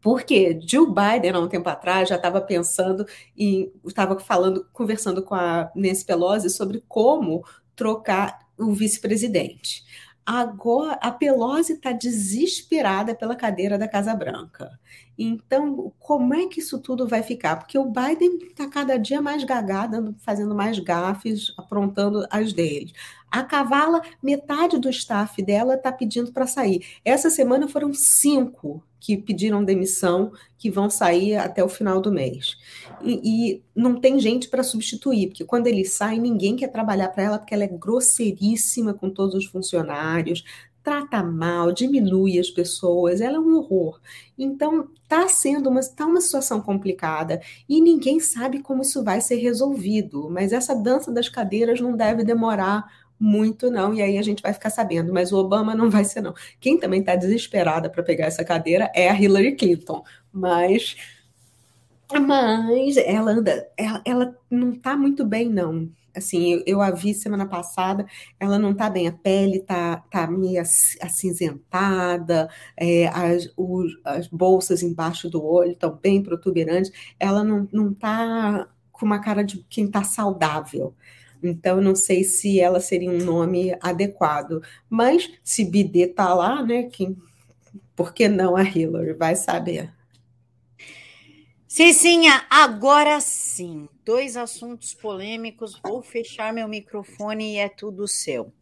Porque 0.00 0.58
Joe 0.66 0.86
Biden, 0.86 1.32
há 1.32 1.38
um 1.38 1.48
tempo 1.48 1.68
atrás, 1.68 2.08
já 2.08 2.16
estava 2.16 2.40
pensando 2.40 3.06
e 3.36 3.72
estava 3.86 4.18
falando, 4.18 4.66
conversando 4.72 5.22
com 5.22 5.34
a 5.34 5.70
Nancy 5.74 6.04
Pelosi 6.04 6.50
sobre 6.50 6.82
como 6.88 7.44
trocar 7.76 8.38
o 8.58 8.72
vice-presidente. 8.72 9.84
Agora, 10.24 10.92
a 11.00 11.10
Pelosi 11.10 11.72
está 11.72 11.92
desesperada 11.92 13.14
pela 13.14 13.34
cadeira 13.34 13.76
da 13.76 13.88
Casa 13.88 14.14
Branca. 14.14 14.78
Então, 15.18 15.92
como 15.98 16.34
é 16.34 16.46
que 16.46 16.60
isso 16.60 16.78
tudo 16.78 17.06
vai 17.06 17.22
ficar? 17.22 17.56
Porque 17.56 17.76
o 17.76 17.84
Biden 17.84 18.38
está 18.42 18.68
cada 18.68 18.96
dia 18.96 19.20
mais 19.20 19.44
gagado, 19.44 20.14
fazendo 20.18 20.54
mais 20.54 20.78
gafes, 20.78 21.52
aprontando 21.58 22.26
as 22.30 22.52
dele. 22.52 22.92
A 23.30 23.42
Cavala, 23.42 24.02
metade 24.22 24.78
do 24.78 24.88
staff 24.90 25.42
dela 25.42 25.74
está 25.74 25.92
pedindo 25.92 26.32
para 26.32 26.46
sair. 26.46 26.84
Essa 27.04 27.28
semana 27.28 27.68
foram 27.68 27.92
cinco 27.92 28.82
que 28.98 29.16
pediram 29.16 29.64
demissão, 29.64 30.32
que 30.58 30.70
vão 30.70 30.90
sair 30.90 31.36
até 31.36 31.64
o 31.64 31.68
final 31.68 32.00
do 32.00 32.12
mês. 32.12 32.56
E, 33.04 33.62
não 33.74 34.00
tem 34.00 34.18
gente 34.18 34.48
para 34.48 34.62
substituir, 34.62 35.28
porque 35.28 35.44
quando 35.44 35.66
ele 35.66 35.84
sai, 35.84 36.18
ninguém 36.18 36.56
quer 36.56 36.68
trabalhar 36.68 37.08
para 37.08 37.22
ela, 37.22 37.38
porque 37.38 37.54
ela 37.54 37.64
é 37.64 37.68
grosseiríssima 37.68 38.94
com 38.94 39.10
todos 39.10 39.34
os 39.34 39.46
funcionários, 39.46 40.44
trata 40.82 41.22
mal, 41.22 41.72
diminui 41.72 42.38
as 42.38 42.50
pessoas, 42.50 43.20
ela 43.20 43.36
é 43.36 43.40
um 43.40 43.56
horror. 43.56 44.00
Então, 44.38 44.88
está 45.02 45.28
sendo 45.28 45.68
uma, 45.68 45.80
tá 45.80 46.06
uma 46.06 46.20
situação 46.20 46.60
complicada 46.60 47.40
e 47.68 47.80
ninguém 47.80 48.20
sabe 48.20 48.60
como 48.60 48.82
isso 48.82 49.02
vai 49.04 49.20
ser 49.20 49.36
resolvido. 49.36 50.28
Mas 50.30 50.52
essa 50.52 50.74
dança 50.74 51.12
das 51.12 51.28
cadeiras 51.28 51.80
não 51.80 51.96
deve 51.96 52.24
demorar 52.24 52.86
muito, 53.18 53.70
não, 53.70 53.92
e 53.92 54.00
aí 54.00 54.16
a 54.16 54.22
gente 54.22 54.42
vai 54.42 54.52
ficar 54.54 54.70
sabendo. 54.70 55.12
Mas 55.12 55.30
o 55.30 55.36
Obama 55.36 55.74
não 55.74 55.90
vai 55.90 56.04
ser, 56.04 56.22
não. 56.22 56.34
Quem 56.58 56.78
também 56.78 57.00
está 57.00 57.14
desesperada 57.14 57.90
para 57.90 58.02
pegar 58.02 58.26
essa 58.26 58.44
cadeira 58.44 58.90
é 58.94 59.10
a 59.10 59.20
Hillary 59.20 59.56
Clinton. 59.56 60.02
Mas. 60.32 60.96
Mas 62.18 62.96
ela 62.96 63.32
anda, 63.32 63.70
ela, 63.76 64.02
ela 64.04 64.38
não 64.50 64.72
está 64.72 64.96
muito 64.96 65.24
bem, 65.24 65.48
não 65.48 65.90
assim, 66.14 66.52
eu, 66.52 66.62
eu, 66.66 66.80
a 66.80 66.90
vi 66.90 67.14
semana 67.14 67.46
passada, 67.46 68.06
ela 68.38 68.58
não 68.58 68.74
tá 68.74 68.88
bem, 68.90 69.08
a 69.08 69.12
pele 69.12 69.60
tá, 69.60 69.98
tá 70.10 70.26
meio 70.26 70.60
acinzentada, 70.60 72.48
é, 72.76 73.08
as, 73.08 73.48
as 74.04 74.26
bolsas 74.28 74.82
embaixo 74.82 75.28
do 75.28 75.44
olho 75.44 75.72
estão 75.72 75.98
bem 76.02 76.22
protuberantes, 76.22 76.92
ela 77.18 77.44
não, 77.44 77.68
não 77.72 77.94
tá 77.94 78.68
com 78.92 79.06
uma 79.06 79.20
cara 79.20 79.42
de 79.44 79.64
quem 79.68 79.90
tá 79.90 80.02
saudável. 80.04 80.94
Então, 81.42 81.80
não 81.80 81.94
sei 81.94 82.22
se 82.22 82.60
ela 82.60 82.80
seria 82.80 83.10
um 83.10 83.24
nome 83.24 83.74
adequado. 83.80 84.62
Mas 84.90 85.30
se 85.42 85.64
Bidê 85.64 86.06
tá 86.06 86.34
lá, 86.34 86.62
né? 86.62 86.82
Quem, 86.84 87.16
por 87.96 88.12
que 88.12 88.28
não 88.28 88.56
a 88.56 88.62
Hillary? 88.62 89.14
Vai 89.14 89.34
saber. 89.36 89.90
Cicinha, 91.72 92.44
agora 92.50 93.20
sim, 93.20 93.88
dois 94.10 94.36
assuntos 94.36 94.92
polêmicos. 94.92 95.78
Vou 95.86 96.02
fechar 96.02 96.52
meu 96.52 96.66
microfone 96.66 97.52
e 97.52 97.58
é 97.58 97.68
tudo 97.68 98.08
seu. 98.08 98.52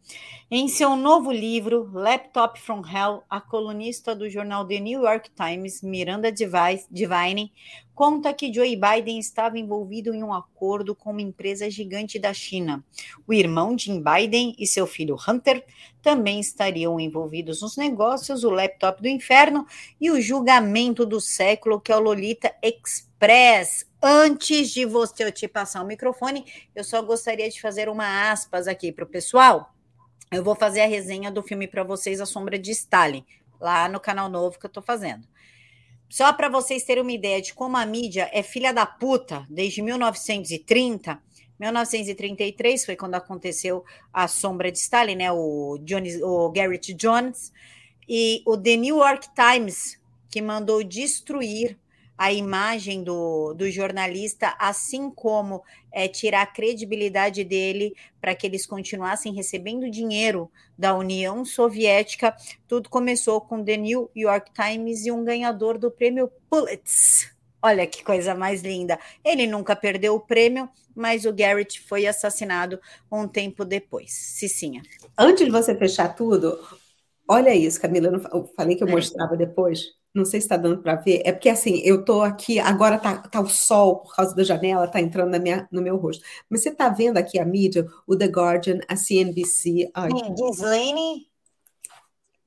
Em 0.51 0.67
seu 0.67 0.95
novo 0.95 1.31
livro, 1.31 1.89
Laptop 1.91 2.59
from 2.59 2.83
Hell, 2.87 3.23
a 3.27 3.41
colunista 3.41 4.15
do 4.15 4.29
jornal 4.29 4.63
The 4.63 4.79
New 4.79 5.01
York 5.01 5.31
Times, 5.31 5.81
Miranda 5.81 6.31
Devine, 6.31 7.51
conta 7.95 8.31
que 8.31 8.53
Joe 8.53 8.75
Biden 8.75 9.17
estava 9.17 9.57
envolvido 9.57 10.13
em 10.13 10.23
um 10.23 10.31
acordo 10.31 10.93
com 10.93 11.09
uma 11.09 11.21
empresa 11.21 11.67
gigante 11.67 12.19
da 12.19 12.31
China. 12.31 12.85
O 13.27 13.33
irmão 13.33 13.75
Jim 13.75 14.03
Biden 14.03 14.55
e 14.59 14.67
seu 14.67 14.85
filho 14.85 15.17
Hunter 15.27 15.65
também 15.99 16.39
estariam 16.39 16.99
envolvidos 16.99 17.63
nos 17.63 17.75
negócios, 17.75 18.43
o 18.43 18.51
laptop 18.51 19.01
do 19.01 19.07
inferno 19.07 19.65
e 19.99 20.11
o 20.11 20.21
julgamento 20.21 21.07
do 21.07 21.19
século, 21.19 21.81
que 21.81 21.91
é 21.91 21.97
o 21.97 21.99
Lolita 21.99 22.53
Express. 22.61 23.88
Antes 24.01 24.71
de 24.71 24.85
você 24.85 25.31
te 25.31 25.47
passar 25.47 25.83
o 25.83 25.87
microfone, 25.87 26.45
eu 26.73 26.83
só 26.83 27.01
gostaria 27.01 27.49
de 27.49 27.59
fazer 27.59 27.89
uma 27.89 28.31
aspas 28.31 28.67
aqui 28.67 28.91
para 28.91 29.03
o 29.03 29.07
pessoal 29.07 29.73
eu 30.31 30.43
vou 30.43 30.55
fazer 30.55 30.81
a 30.81 30.85
resenha 30.85 31.31
do 31.31 31.41
filme 31.41 31.67
para 31.67 31.83
vocês, 31.83 32.21
A 32.21 32.25
Sombra 32.25 32.59
de 32.59 32.69
Stalin, 32.69 33.25
lá 33.59 33.89
no 33.89 33.99
canal 33.99 34.29
novo 34.29 34.59
que 34.59 34.65
eu 34.65 34.69
estou 34.69 34.83
fazendo. 34.83 35.27
Só 36.07 36.31
para 36.33 36.49
vocês 36.49 36.83
terem 36.83 37.01
uma 37.01 37.11
ideia 37.11 37.41
de 37.41 37.53
como 37.53 37.77
a 37.77 37.85
mídia 37.85 38.29
é 38.31 38.43
filha 38.43 38.71
da 38.71 38.85
puta 38.85 39.45
desde 39.49 39.81
1930. 39.81 41.19
1933 41.59 42.85
foi 42.85 42.95
quando 42.95 43.15
aconteceu 43.15 43.83
a 44.13 44.27
Sombra 44.27 44.71
de 44.71 44.77
Stalin, 44.77 45.15
né? 45.15 45.31
O, 45.31 45.79
Jones, 45.81 46.21
o 46.21 46.51
Garrett 46.51 46.93
Jones 46.93 47.51
e 48.07 48.43
o 48.45 48.55
The 48.55 48.75
New 48.77 48.97
York 48.99 49.29
Times 49.33 49.99
que 50.29 50.43
mandou 50.43 50.83
destruir 50.83 51.75
a 52.19 52.33
imagem 52.33 53.01
do, 53.01 53.53
do 53.53 53.71
jornalista, 53.71 54.53
assim 54.59 55.09
como 55.09 55.63
é, 55.89 56.05
tirar 56.05 56.41
a 56.41 56.45
credibilidade 56.45 57.45
dele 57.45 57.95
para 58.19 58.35
que 58.35 58.45
eles 58.45 58.65
continuassem 58.65 59.33
recebendo 59.33 59.89
dinheiro 59.89 60.51
da 60.77 60.93
União 60.93 61.45
Soviética. 61.45 62.35
Tudo 62.67 62.89
começou 62.89 63.39
com 63.39 63.63
The 63.63 63.77
New 63.77 64.11
York 64.13 64.51
Times 64.51 65.05
e 65.05 65.11
um 65.11 65.23
ganhador 65.23 65.77
do 65.77 65.89
prêmio 65.89 66.29
Pulitzer. 66.49 67.33
Olha 67.61 67.87
que 67.87 68.03
coisa 68.03 68.35
mais 68.35 68.61
linda. 68.63 68.99
Ele 69.23 69.47
nunca 69.47 69.73
perdeu 69.73 70.13
o 70.15 70.19
prêmio, 70.19 70.69
mas 70.93 71.23
o 71.23 71.31
Garrett 71.31 71.79
foi 71.79 72.05
assassinado 72.05 72.81
um 73.09 73.29
tempo 73.29 73.63
depois. 73.63 74.11
Cicinha. 74.11 74.81
Antes 75.17 75.45
de 75.45 75.51
você 75.51 75.73
fechar 75.73 76.13
tudo, 76.13 76.59
olha 77.25 77.55
isso, 77.55 77.79
Camila. 77.79 78.21
Eu 78.33 78.45
falei 78.57 78.75
que 78.75 78.83
eu 78.83 78.89
é. 78.89 78.91
mostrava 78.91 79.37
depois. 79.37 79.98
Não 80.13 80.25
sei 80.25 80.41
se 80.41 80.45
está 80.45 80.57
dando 80.57 80.81
para 80.81 80.95
ver. 80.95 81.21
É 81.23 81.31
porque 81.31 81.49
assim, 81.49 81.81
eu 81.83 81.99
estou 81.99 82.23
aqui, 82.23 82.59
agora 82.59 82.97
tá, 82.97 83.17
tá 83.17 83.39
o 83.39 83.47
sol 83.47 83.97
por 83.99 84.15
causa 84.15 84.35
da 84.35 84.43
janela, 84.43 84.87
tá 84.87 84.99
entrando 84.99 85.29
na 85.31 85.39
minha, 85.39 85.67
no 85.71 85.81
meu 85.81 85.97
rosto. 85.97 86.23
Mas 86.49 86.61
você 86.61 86.69
está 86.69 86.89
vendo 86.89 87.17
aqui 87.17 87.37
a 87.39 87.45
mídia, 87.45 87.87
o 88.07 88.15
The 88.15 88.25
Guardian, 88.25 88.79
a 88.87 88.95
CNBC. 88.95 89.91
A... 89.93 90.07
Ghislaine? 90.07 91.29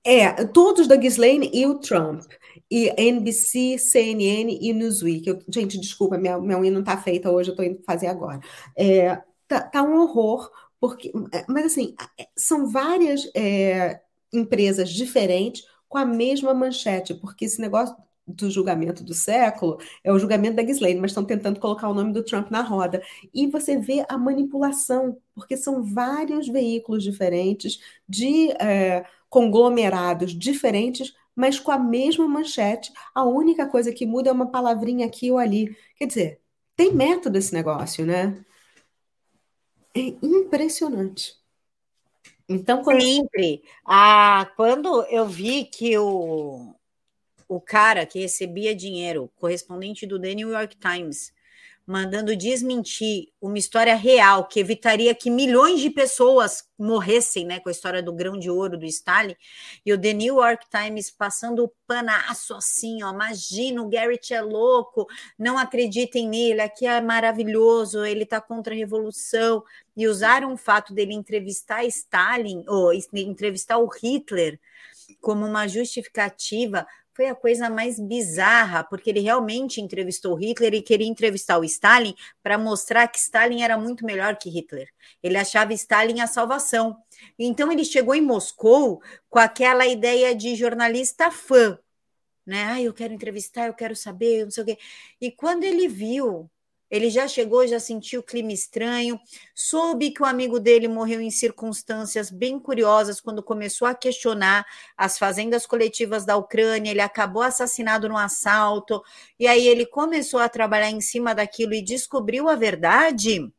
É, 0.04 0.44
todos 0.46 0.88
da 0.88 0.96
Ghislaine 0.96 1.50
e 1.52 1.64
o 1.66 1.78
Trump. 1.78 2.24
E 2.70 2.92
NBC, 2.96 3.78
CNN 3.78 4.58
e 4.60 4.72
Newsweek. 4.72 5.28
Eu, 5.28 5.38
gente, 5.48 5.78
desculpa, 5.78 6.18
minha, 6.18 6.38
minha 6.38 6.58
unha 6.58 6.70
não 6.70 6.80
está 6.80 6.96
feita 6.96 7.30
hoje, 7.30 7.50
eu 7.50 7.52
estou 7.52 7.64
indo 7.64 7.82
fazer 7.84 8.08
agora. 8.08 8.40
É, 8.76 9.22
tá, 9.46 9.60
tá, 9.60 9.82
um 9.82 10.00
horror, 10.00 10.50
porque. 10.80 11.12
Mas 11.48 11.66
assim, 11.66 11.94
são 12.36 12.66
várias 12.66 13.30
é, 13.36 14.00
empresas 14.32 14.90
diferentes 14.90 15.64
com 15.92 15.98
a 15.98 16.06
mesma 16.06 16.54
manchete, 16.54 17.12
porque 17.12 17.44
esse 17.44 17.60
negócio 17.60 17.94
do 18.26 18.50
julgamento 18.50 19.04
do 19.04 19.12
século 19.12 19.78
é 20.02 20.10
o 20.10 20.18
julgamento 20.18 20.56
da 20.56 20.62
Ghislaine, 20.62 20.98
mas 20.98 21.10
estão 21.10 21.24
tentando 21.24 21.60
colocar 21.60 21.88
o 21.88 21.94
nome 21.94 22.14
do 22.14 22.24
Trump 22.24 22.50
na 22.50 22.62
roda. 22.62 23.02
E 23.34 23.46
você 23.46 23.76
vê 23.76 24.04
a 24.08 24.16
manipulação, 24.16 25.18
porque 25.34 25.54
são 25.54 25.84
vários 25.84 26.48
veículos 26.48 27.02
diferentes, 27.04 27.78
de 28.08 28.50
é, 28.52 29.04
conglomerados 29.28 30.32
diferentes, 30.32 31.14
mas 31.36 31.60
com 31.60 31.70
a 31.70 31.78
mesma 31.78 32.26
manchete. 32.26 32.90
A 33.14 33.24
única 33.24 33.66
coisa 33.68 33.92
que 33.92 34.06
muda 34.06 34.30
é 34.30 34.32
uma 34.32 34.50
palavrinha 34.50 35.06
aqui 35.06 35.30
ou 35.30 35.36
ali. 35.38 35.76
Quer 35.96 36.06
dizer, 36.06 36.40
tem 36.74 36.94
método 36.94 37.36
esse 37.36 37.52
negócio, 37.52 38.06
né? 38.06 38.42
É 39.94 40.00
impressionante. 40.22 41.41
Então, 42.48 42.82
quando... 42.82 43.00
Sempre. 43.00 43.62
Ah, 43.84 44.50
quando 44.56 45.04
eu 45.04 45.26
vi 45.26 45.64
que 45.64 45.96
o, 45.98 46.74
o 47.48 47.60
cara 47.60 48.06
que 48.06 48.20
recebia 48.20 48.74
dinheiro, 48.74 49.30
correspondente 49.36 50.06
do 50.06 50.20
The 50.20 50.34
New 50.34 50.50
York 50.50 50.76
Times, 50.76 51.32
mandando 51.92 52.34
desmentir 52.34 53.28
uma 53.38 53.58
história 53.58 53.94
real 53.94 54.48
que 54.48 54.58
evitaria 54.58 55.14
que 55.14 55.28
milhões 55.28 55.78
de 55.78 55.90
pessoas 55.90 56.64
morressem, 56.78 57.44
né, 57.44 57.60
com 57.60 57.68
a 57.68 57.72
história 57.72 58.02
do 58.02 58.14
grão 58.14 58.38
de 58.38 58.48
ouro 58.48 58.78
do 58.78 58.86
Stalin, 58.86 59.36
e 59.84 59.92
o 59.92 60.00
The 60.00 60.14
New 60.14 60.36
York 60.36 60.64
Times 60.70 61.10
passando 61.10 61.64
o 61.64 61.72
panaço 61.86 62.54
assim, 62.54 63.02
ó, 63.02 63.12
imagina, 63.12 63.82
o 63.82 63.90
Garrett 63.90 64.32
é 64.32 64.40
louco, 64.40 65.06
não 65.38 65.58
acreditem 65.58 66.26
nele, 66.26 66.62
aqui 66.62 66.86
é 66.86 66.98
maravilhoso, 66.98 68.06
ele 68.06 68.24
tá 68.24 68.40
contra 68.40 68.72
a 68.72 68.76
revolução, 68.76 69.62
e 69.94 70.08
usaram 70.08 70.54
o 70.54 70.56
fato 70.56 70.94
dele 70.94 71.12
entrevistar 71.12 71.84
Stalin, 71.84 72.64
ou 72.66 72.90
entrevistar 73.12 73.76
o 73.76 73.86
Hitler, 73.86 74.58
como 75.20 75.44
uma 75.44 75.68
justificativa 75.68 76.86
foi 77.14 77.26
a 77.26 77.34
coisa 77.34 77.68
mais 77.68 78.00
bizarra, 78.00 78.82
porque 78.84 79.10
ele 79.10 79.20
realmente 79.20 79.80
entrevistou 79.80 80.34
Hitler 80.34 80.74
e 80.74 80.82
queria 80.82 81.06
entrevistar 81.06 81.58
o 81.58 81.64
Stalin 81.64 82.14
para 82.42 82.56
mostrar 82.56 83.06
que 83.08 83.18
Stalin 83.18 83.62
era 83.62 83.76
muito 83.76 84.04
melhor 84.04 84.36
que 84.36 84.48
Hitler. 84.48 84.88
Ele 85.22 85.36
achava 85.36 85.72
Stalin 85.74 86.20
a 86.20 86.26
salvação. 86.26 86.96
Então 87.38 87.70
ele 87.70 87.84
chegou 87.84 88.14
em 88.14 88.22
Moscou 88.22 89.02
com 89.28 89.38
aquela 89.38 89.86
ideia 89.86 90.34
de 90.34 90.54
jornalista 90.54 91.30
fã, 91.30 91.78
né? 92.46 92.64
Ah, 92.64 92.82
eu 92.82 92.94
quero 92.94 93.12
entrevistar, 93.12 93.66
eu 93.66 93.74
quero 93.74 93.94
saber, 93.94 94.44
não 94.44 94.50
sei 94.50 94.62
o 94.62 94.66
quê. 94.66 94.78
E 95.20 95.30
quando 95.30 95.64
ele 95.64 95.88
viu 95.88 96.50
ele 96.92 97.08
já 97.08 97.26
chegou, 97.26 97.66
já 97.66 97.80
sentiu 97.80 98.20
o 98.20 98.22
clima 98.22 98.52
estranho, 98.52 99.18
soube 99.54 100.10
que 100.10 100.22
o 100.22 100.26
amigo 100.26 100.60
dele 100.60 100.86
morreu 100.88 101.22
em 101.22 101.30
circunstâncias 101.30 102.30
bem 102.30 102.60
curiosas 102.60 103.18
quando 103.18 103.42
começou 103.42 103.88
a 103.88 103.94
questionar 103.94 104.66
as 104.94 105.18
fazendas 105.18 105.64
coletivas 105.64 106.26
da 106.26 106.36
Ucrânia. 106.36 106.90
Ele 106.90 107.00
acabou 107.00 107.42
assassinado 107.42 108.10
no 108.10 108.18
assalto, 108.18 109.02
e 109.40 109.46
aí 109.46 109.66
ele 109.66 109.86
começou 109.86 110.38
a 110.38 110.50
trabalhar 110.50 110.90
em 110.90 111.00
cima 111.00 111.34
daquilo 111.34 111.72
e 111.72 111.80
descobriu 111.82 112.46
a 112.46 112.54
verdade. 112.56 113.50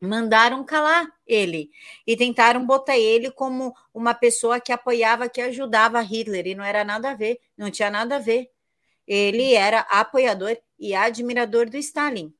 mandaram 0.00 0.64
calar 0.64 1.06
ele 1.26 1.70
e 2.06 2.16
tentaram 2.16 2.64
botar 2.66 2.96
ele 2.98 3.30
como 3.30 3.74
uma 3.92 4.14
pessoa 4.14 4.58
que 4.60 4.72
apoiava, 4.72 5.28
que 5.28 5.40
ajudava 5.40 6.00
Hitler, 6.00 6.46
e 6.46 6.54
não 6.54 6.64
era 6.64 6.84
nada 6.84 7.10
a 7.10 7.14
ver, 7.14 7.38
não 7.56 7.70
tinha 7.70 7.90
nada 7.90 8.16
a 8.16 8.18
ver. 8.18 8.50
Ele 9.06 9.54
era 9.54 9.80
apoiador 9.80 10.56
e 10.78 10.94
admirador 10.94 11.68
do 11.68 11.76
Stalin. 11.76 12.32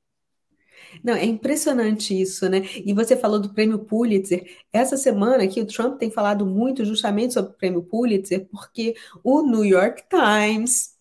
Não, 1.03 1.15
é 1.15 1.25
impressionante 1.25 2.19
isso, 2.19 2.49
né? 2.49 2.63
E 2.85 2.93
você 2.93 3.17
falou 3.17 3.41
do 3.41 3.53
prêmio 3.53 3.79
Pulitzer. 3.79 4.45
Essa 4.73 4.97
semana 4.97 5.45
aqui 5.45 5.61
o 5.61 5.67
Trump 5.67 5.99
tem 5.99 6.11
falado 6.11 6.47
muito 6.47 6.85
justamente 6.85 7.35
sobre 7.35 7.53
o 7.53 7.55
prêmio 7.55 7.83
Pulitzer, 7.83 8.47
porque 8.51 8.95
o 9.25 9.43
New 9.43 9.65
York 9.65 10.05
Times 10.09 10.99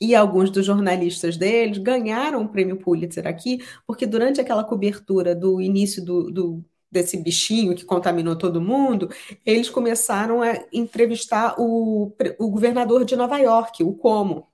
e 0.00 0.14
alguns 0.14 0.50
dos 0.50 0.64
jornalistas 0.64 1.36
deles 1.36 1.78
ganharam 1.78 2.42
o 2.42 2.48
prêmio 2.48 2.76
Pulitzer 2.78 3.26
aqui, 3.26 3.62
porque 3.86 4.06
durante 4.06 4.40
aquela 4.40 4.64
cobertura 4.64 5.34
do 5.34 5.60
início 5.60 6.02
do, 6.04 6.30
do 6.30 6.64
desse 6.90 7.16
bichinho 7.16 7.74
que 7.74 7.84
contaminou 7.84 8.36
todo 8.36 8.60
mundo, 8.60 9.08
eles 9.46 9.70
começaram 9.70 10.42
a 10.42 10.58
entrevistar 10.72 11.54
o, 11.58 12.12
o 12.38 12.50
governador 12.50 13.04
de 13.04 13.14
Nova 13.14 13.38
York, 13.38 13.84
o 13.84 13.92
Como. 13.92 14.49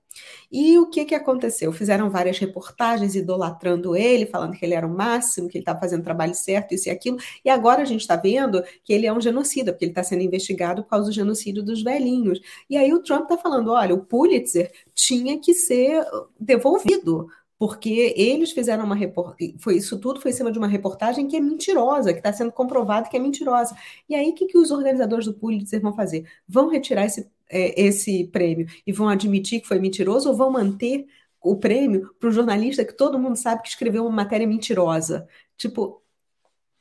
E 0.51 0.77
o 0.77 0.89
que, 0.89 1.05
que 1.05 1.15
aconteceu? 1.15 1.71
Fizeram 1.71 2.09
várias 2.09 2.37
reportagens 2.37 3.15
idolatrando 3.15 3.95
ele, 3.95 4.25
falando 4.25 4.55
que 4.57 4.65
ele 4.65 4.73
era 4.73 4.87
o 4.87 4.89
máximo, 4.89 5.49
que 5.49 5.57
ele 5.57 5.63
estava 5.63 5.79
fazendo 5.79 6.01
o 6.01 6.03
trabalho 6.03 6.33
certo, 6.33 6.73
isso 6.73 6.87
e 6.87 6.91
aquilo. 6.91 7.17
E 7.43 7.49
agora 7.49 7.81
a 7.81 7.85
gente 7.85 8.01
está 8.01 8.15
vendo 8.15 8.63
que 8.83 8.93
ele 8.93 9.05
é 9.05 9.13
um 9.13 9.21
genocida, 9.21 9.71
porque 9.71 9.85
ele 9.85 9.91
está 9.91 10.03
sendo 10.03 10.21
investigado 10.23 10.83
por 10.83 10.89
causa 10.89 11.07
do 11.07 11.13
genocídio 11.13 11.63
dos 11.63 11.83
velhinhos. 11.83 12.39
E 12.69 12.77
aí 12.77 12.93
o 12.93 13.01
Trump 13.01 13.23
está 13.23 13.37
falando: 13.37 13.71
olha, 13.71 13.93
o 13.93 14.05
Pulitzer 14.05 14.71
tinha 14.93 15.39
que 15.39 15.53
ser 15.53 16.05
devolvido 16.39 17.27
porque 17.59 18.13
eles 18.15 18.51
fizeram 18.51 18.85
uma 18.85 18.95
reportagem, 18.95 19.55
foi 19.57 19.77
isso 19.77 19.99
tudo 19.99 20.21
foi 20.21 20.31
em 20.31 20.33
cima 20.33 20.51
de 20.51 20.59
uma 20.59 20.67
reportagem 20.67 21.27
que 21.27 21.35
é 21.35 21.39
mentirosa, 21.39 22.13
que 22.13 22.19
está 22.19 22.31
sendo 22.31 22.51
comprovado 22.51 23.09
que 23.09 23.17
é 23.17 23.19
mentirosa. 23.19 23.75
E 24.07 24.15
aí 24.15 24.29
o 24.29 24.35
que, 24.35 24.45
que 24.45 24.57
os 24.57 24.69
organizadores 24.71 25.25
do 25.25 25.33
Pulitzer 25.33 25.81
vão 25.81 25.95
fazer? 25.95 26.29
Vão 26.47 26.69
retirar 26.69 27.05
esse, 27.05 27.27
é, 27.49 27.81
esse 27.81 28.27
prêmio 28.27 28.67
e 28.85 28.91
vão 28.91 29.07
admitir 29.09 29.61
que 29.61 29.67
foi 29.67 29.79
mentiroso 29.79 30.29
ou 30.29 30.35
vão 30.35 30.51
manter 30.51 31.05
o 31.41 31.55
prêmio 31.55 32.13
para 32.19 32.29
o 32.29 32.31
jornalista 32.31 32.83
que 32.85 32.93
todo 32.93 33.19
mundo 33.19 33.35
sabe 33.35 33.61
que 33.61 33.69
escreveu 33.69 34.03
uma 34.05 34.15
matéria 34.15 34.47
mentirosa? 34.47 35.27
Tipo, 35.57 36.01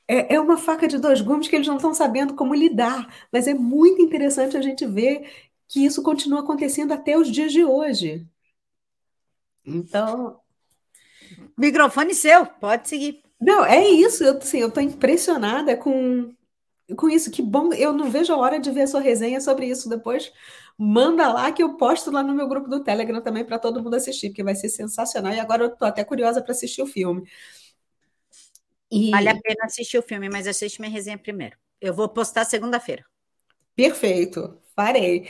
é, 0.08 0.34
é 0.34 0.40
uma 0.40 0.56
faca 0.56 0.86
de 0.88 0.98
dois 0.98 1.20
gumes 1.20 1.48
que 1.48 1.56
eles 1.56 1.66
não 1.66 1.76
estão 1.76 1.94
sabendo 1.94 2.34
como 2.34 2.54
lidar, 2.54 3.12
mas 3.32 3.46
é 3.46 3.54
muito 3.54 4.00
interessante 4.02 4.56
a 4.56 4.62
gente 4.62 4.86
ver 4.86 5.30
que 5.68 5.84
isso 5.84 6.02
continua 6.02 6.40
acontecendo 6.40 6.92
até 6.92 7.16
os 7.18 7.30
dias 7.30 7.52
de 7.52 7.64
hoje. 7.64 8.26
Então, 9.64 10.40
Microfone 11.56 12.14
seu, 12.14 12.46
pode 12.46 12.88
seguir. 12.88 13.22
Não, 13.40 13.64
é 13.64 13.88
isso. 13.88 14.22
Eu, 14.24 14.38
assim, 14.38 14.68
tô 14.70 14.80
impressionada 14.80 15.76
com, 15.76 16.32
com 16.94 17.08
isso. 17.08 17.30
Que 17.30 17.42
bom. 17.42 17.72
Eu 17.72 17.92
não 17.92 18.10
vejo 18.10 18.32
a 18.32 18.36
hora 18.36 18.58
de 18.58 18.70
ver 18.70 18.82
a 18.82 18.86
sua 18.86 19.00
resenha 19.00 19.40
sobre 19.40 19.66
isso 19.66 19.88
depois. 19.88 20.32
Manda 20.78 21.32
lá 21.32 21.50
que 21.50 21.62
eu 21.62 21.76
posto 21.76 22.10
lá 22.10 22.22
no 22.22 22.34
meu 22.34 22.46
grupo 22.46 22.68
do 22.68 22.84
Telegram 22.84 23.20
também 23.20 23.44
para 23.44 23.58
todo 23.58 23.82
mundo 23.82 23.94
assistir, 23.94 24.28
porque 24.28 24.42
vai 24.42 24.54
ser 24.54 24.68
sensacional. 24.68 25.32
E 25.32 25.40
agora 25.40 25.64
eu 25.64 25.76
tô 25.76 25.84
até 25.84 26.04
curiosa 26.04 26.42
para 26.42 26.52
assistir 26.52 26.82
o 26.82 26.86
filme. 26.86 27.26
E... 28.90 29.10
Vale 29.10 29.28
a 29.28 29.40
pena 29.40 29.64
assistir 29.64 29.98
o 29.98 30.02
filme, 30.02 30.28
mas 30.28 30.46
assiste 30.46 30.80
minha 30.80 30.92
resenha 30.92 31.18
primeiro. 31.18 31.56
Eu 31.80 31.94
vou 31.94 32.08
postar 32.08 32.44
segunda-feira. 32.44 33.04
Perfeito, 33.74 34.58
farei. 34.74 35.28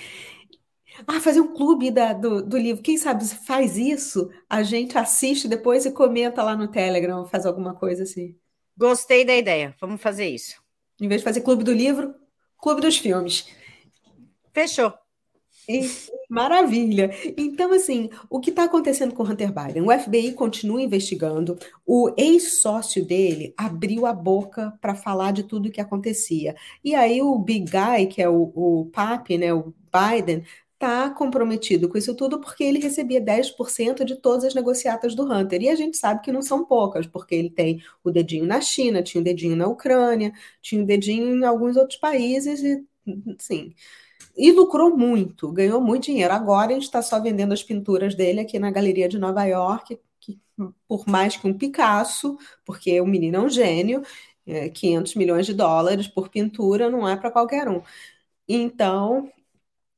Ah, 1.06 1.20
fazer 1.20 1.40
um 1.40 1.52
clube 1.52 1.90
da, 1.90 2.12
do, 2.12 2.42
do 2.42 2.56
livro. 2.56 2.82
Quem 2.82 2.96
sabe 2.96 3.24
faz 3.24 3.76
isso, 3.76 4.30
a 4.48 4.62
gente 4.62 4.96
assiste 4.96 5.48
depois 5.48 5.84
e 5.84 5.90
comenta 5.90 6.42
lá 6.42 6.56
no 6.56 6.68
Telegram, 6.68 7.26
faz 7.26 7.44
alguma 7.44 7.74
coisa 7.74 8.04
assim. 8.04 8.36
Gostei 8.76 9.24
da 9.24 9.34
ideia. 9.34 9.74
Vamos 9.80 10.00
fazer 10.00 10.28
isso. 10.28 10.65
Em 11.00 11.08
vez 11.08 11.20
de 11.20 11.24
fazer 11.24 11.40
clube 11.42 11.64
do 11.64 11.72
livro, 11.72 12.14
clube 12.60 12.80
dos 12.80 12.96
filmes. 12.96 13.46
Fechou. 14.52 14.92
Maravilha. 16.30 17.10
Então, 17.36 17.72
assim, 17.72 18.08
o 18.30 18.40
que 18.40 18.50
está 18.50 18.64
acontecendo 18.64 19.14
com 19.14 19.24
Hunter 19.24 19.52
Biden? 19.52 19.82
O 19.82 19.92
FBI 19.92 20.32
continua 20.32 20.80
investigando. 20.80 21.58
O 21.84 22.12
ex-sócio 22.16 23.04
dele 23.04 23.52
abriu 23.56 24.06
a 24.06 24.12
boca 24.12 24.72
para 24.80 24.94
falar 24.94 25.32
de 25.32 25.42
tudo 25.42 25.68
o 25.68 25.72
que 25.72 25.80
acontecia. 25.80 26.54
E 26.84 26.94
aí 26.94 27.20
o 27.20 27.38
Big 27.38 27.70
Guy, 27.70 28.06
que 28.06 28.22
é 28.22 28.28
o, 28.28 28.52
o 28.54 28.90
papi, 28.92 29.38
né, 29.38 29.52
o 29.52 29.74
Biden, 29.92 30.44
está 30.76 31.10
comprometido 31.10 31.88
com 31.88 31.98
isso 31.98 32.14
tudo 32.14 32.38
porque 32.38 32.62
ele 32.62 32.78
recebia 32.78 33.20
10% 33.20 34.04
de 34.04 34.16
todas 34.16 34.44
as 34.44 34.54
negociatas 34.54 35.14
do 35.14 35.24
Hunter. 35.24 35.62
E 35.62 35.68
a 35.70 35.74
gente 35.74 35.96
sabe 35.96 36.22
que 36.22 36.30
não 36.30 36.42
são 36.42 36.64
poucas, 36.64 37.06
porque 37.06 37.34
ele 37.34 37.50
tem 37.50 37.82
o 38.04 38.10
dedinho 38.10 38.46
na 38.46 38.60
China, 38.60 39.02
tinha 39.02 39.20
o 39.20 39.24
dedinho 39.24 39.56
na 39.56 39.66
Ucrânia, 39.66 40.32
tinha 40.62 40.82
o 40.82 40.86
dedinho 40.86 41.34
em 41.34 41.44
alguns 41.44 41.76
outros 41.76 41.98
países, 41.98 42.62
e 42.62 42.84
sim. 43.38 43.74
E 44.36 44.52
lucrou 44.52 44.96
muito, 44.96 45.50
ganhou 45.52 45.80
muito 45.80 46.04
dinheiro. 46.04 46.32
Agora 46.34 46.70
a 46.72 46.74
gente 46.74 46.84
está 46.84 47.02
só 47.02 47.20
vendendo 47.20 47.52
as 47.52 47.62
pinturas 47.62 48.14
dele 48.14 48.40
aqui 48.40 48.58
na 48.58 48.70
Galeria 48.70 49.08
de 49.08 49.18
Nova 49.18 49.44
York, 49.44 49.98
que, 50.20 50.38
por 50.86 51.06
mais 51.08 51.36
que 51.36 51.46
um 51.48 51.54
Picasso, 51.54 52.38
porque 52.64 53.00
o 53.00 53.06
menino 53.06 53.38
é 53.38 53.40
um 53.40 53.48
gênio, 53.48 54.02
é, 54.46 54.68
500 54.68 55.14
milhões 55.16 55.46
de 55.46 55.54
dólares 55.54 56.06
por 56.08 56.28
pintura 56.28 56.90
não 56.90 57.08
é 57.08 57.16
para 57.16 57.30
qualquer 57.30 57.68
um. 57.68 57.82
Então, 58.48 59.30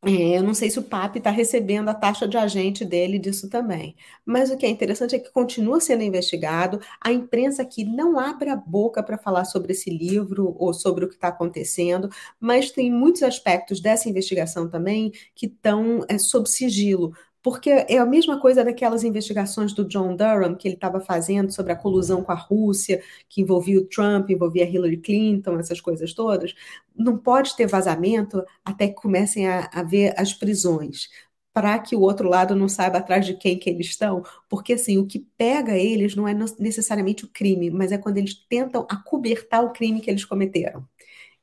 eu 0.04 0.44
não 0.44 0.54
sei 0.54 0.70
se 0.70 0.78
o 0.78 0.82
PAP 0.84 1.16
está 1.16 1.28
recebendo 1.30 1.88
a 1.88 1.94
taxa 1.94 2.28
de 2.28 2.36
agente 2.36 2.84
dele 2.84 3.18
disso 3.18 3.50
também. 3.50 3.96
Mas 4.24 4.48
o 4.48 4.56
que 4.56 4.64
é 4.64 4.68
interessante 4.68 5.16
é 5.16 5.18
que 5.18 5.32
continua 5.32 5.80
sendo 5.80 6.04
investigado. 6.04 6.80
A 7.00 7.10
imprensa 7.12 7.62
aqui 7.62 7.84
não 7.84 8.16
abre 8.16 8.48
a 8.48 8.54
boca 8.54 9.02
para 9.02 9.18
falar 9.18 9.44
sobre 9.44 9.72
esse 9.72 9.90
livro 9.90 10.54
ou 10.56 10.72
sobre 10.72 11.04
o 11.04 11.08
que 11.08 11.14
está 11.16 11.28
acontecendo, 11.28 12.08
mas 12.38 12.70
tem 12.70 12.92
muitos 12.92 13.24
aspectos 13.24 13.80
dessa 13.80 14.08
investigação 14.08 14.70
também 14.70 15.10
que 15.34 15.46
estão 15.46 16.04
é, 16.08 16.16
sob 16.16 16.48
sigilo. 16.48 17.12
Porque 17.42 17.70
é 17.70 17.98
a 17.98 18.06
mesma 18.06 18.40
coisa 18.40 18.64
daquelas 18.64 19.04
investigações 19.04 19.72
do 19.72 19.84
John 19.84 20.16
Durham 20.16 20.54
que 20.54 20.68
ele 20.68 20.74
estava 20.74 21.00
fazendo 21.00 21.52
sobre 21.52 21.72
a 21.72 21.76
colusão 21.76 22.22
com 22.22 22.32
a 22.32 22.34
Rússia, 22.34 23.02
que 23.28 23.42
envolvia 23.42 23.78
o 23.78 23.86
Trump, 23.86 24.30
envolvia 24.30 24.68
Hillary 24.68 24.98
Clinton, 24.98 25.58
essas 25.58 25.80
coisas 25.80 26.12
todas. 26.12 26.54
Não 26.96 27.16
pode 27.16 27.56
ter 27.56 27.66
vazamento 27.66 28.44
até 28.64 28.88
que 28.88 28.94
comecem 28.94 29.48
a, 29.48 29.70
a 29.72 29.82
ver 29.82 30.14
as 30.16 30.32
prisões 30.32 31.08
para 31.52 31.76
que 31.80 31.96
o 31.96 32.00
outro 32.00 32.28
lado 32.28 32.54
não 32.54 32.68
saiba 32.68 32.98
atrás 32.98 33.26
de 33.26 33.34
quem 33.34 33.58
que 33.58 33.68
eles 33.68 33.88
estão, 33.88 34.22
porque 34.48 34.74
assim, 34.74 34.96
o 34.96 35.06
que 35.06 35.18
pega 35.36 35.76
eles 35.76 36.14
não 36.14 36.28
é 36.28 36.32
necessariamente 36.56 37.24
o 37.24 37.28
crime, 37.28 37.68
mas 37.68 37.90
é 37.90 37.98
quando 37.98 38.18
eles 38.18 38.34
tentam 38.48 38.86
acobertar 38.88 39.64
o 39.64 39.72
crime 39.72 40.00
que 40.00 40.08
eles 40.08 40.24
cometeram. 40.24 40.86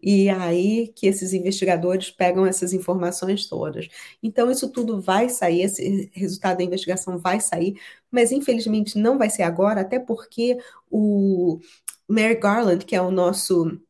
E 0.06 0.30
aí 0.30 0.90
que 0.96 1.08
esses 1.08 1.34
investigadores 1.34 2.12
pegam 2.12 2.46
essas 2.46 2.74
informações 2.74 3.48
todas. 3.48 3.88
Então, 4.22 4.52
isso 4.52 4.70
tudo 4.72 5.02
vai 5.02 5.30
sair, 5.30 5.64
esse 5.64 6.12
resultado 6.14 6.58
da 6.60 6.64
investigação 6.64 7.18
vai 7.18 7.40
sair, 7.42 7.76
mas 8.12 8.32
infelizmente 8.32 9.00
não 9.00 9.18
vai 9.18 9.32
ser 9.32 9.42
agora, 9.42 9.82
até 9.82 10.00
porque 10.00 10.60
o 10.92 11.60
Mary 12.08 12.36
Garland, 12.36 12.86
que 12.86 12.96
é 12.96 13.02
o 13.02 13.10
nosso 13.10 13.82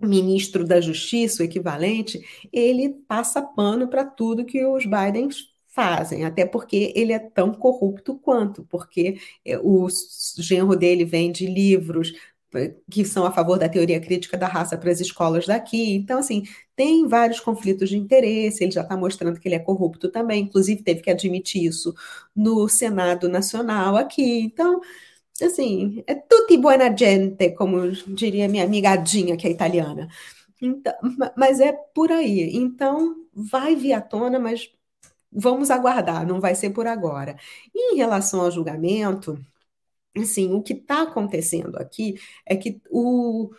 ministro 0.00 0.64
da 0.64 0.80
Justiça, 0.80 1.42
o 1.42 1.46
equivalente, 1.46 2.22
ele 2.52 2.90
passa 3.08 3.42
pano 3.42 3.88
para 3.88 4.04
tudo 4.04 4.44
que 4.44 4.64
os 4.64 4.84
Bidens 4.84 5.52
fazem, 5.68 6.24
até 6.24 6.46
porque 6.46 6.92
ele 6.94 7.12
é 7.12 7.18
tão 7.18 7.52
corrupto 7.52 8.16
quanto, 8.18 8.64
porque 8.64 9.18
é, 9.44 9.58
o 9.58 9.88
genro 10.38 10.76
dele 10.76 11.04
vende 11.04 11.46
livros 11.46 12.12
que 12.90 13.04
são 13.04 13.24
a 13.24 13.32
favor 13.32 13.58
da 13.58 13.68
teoria 13.68 14.00
crítica 14.00 14.36
da 14.36 14.46
raça 14.46 14.76
para 14.76 14.90
as 14.90 15.00
escolas 15.00 15.46
daqui. 15.46 15.94
Então, 15.94 16.18
assim, 16.18 16.44
tem 16.74 17.06
vários 17.08 17.40
conflitos 17.40 17.88
de 17.88 17.96
interesse, 17.96 18.62
ele 18.64 18.72
já 18.72 18.82
está 18.82 18.96
mostrando 18.96 19.40
que 19.40 19.48
ele 19.48 19.54
é 19.54 19.58
corrupto 19.58 20.10
também, 20.10 20.44
inclusive 20.44 20.82
teve 20.82 21.00
que 21.02 21.10
admitir 21.10 21.64
isso 21.64 21.94
no 22.34 22.68
Senado 22.68 23.28
Nacional 23.28 23.96
aqui. 23.96 24.40
Então, 24.40 24.80
assim, 25.42 26.02
é 26.06 26.14
tutti 26.14 26.56
buona 26.56 26.94
gente, 26.96 27.50
como 27.50 27.90
diria 27.90 28.48
minha 28.48 28.64
amiga 28.64 28.90
Adinha, 28.90 29.36
que 29.36 29.46
é 29.46 29.50
italiana. 29.50 30.08
Então, 30.60 30.94
mas 31.36 31.60
é 31.60 31.72
por 31.72 32.10
aí. 32.12 32.56
Então, 32.56 33.16
vai 33.34 33.76
vir 33.76 33.92
à 33.92 34.00
tona, 34.00 34.38
mas 34.38 34.70
vamos 35.30 35.70
aguardar, 35.70 36.26
não 36.26 36.40
vai 36.40 36.54
ser 36.54 36.70
por 36.70 36.86
agora. 36.86 37.36
E 37.74 37.94
em 37.94 37.96
relação 37.96 38.40
ao 38.40 38.50
julgamento, 38.50 39.38
assim, 40.16 40.52
o 40.52 40.62
que 40.62 40.72
está 40.72 41.02
acontecendo 41.02 41.76
aqui 41.76 42.14
é 42.44 42.56
que 42.56 42.80
o, 42.90 43.50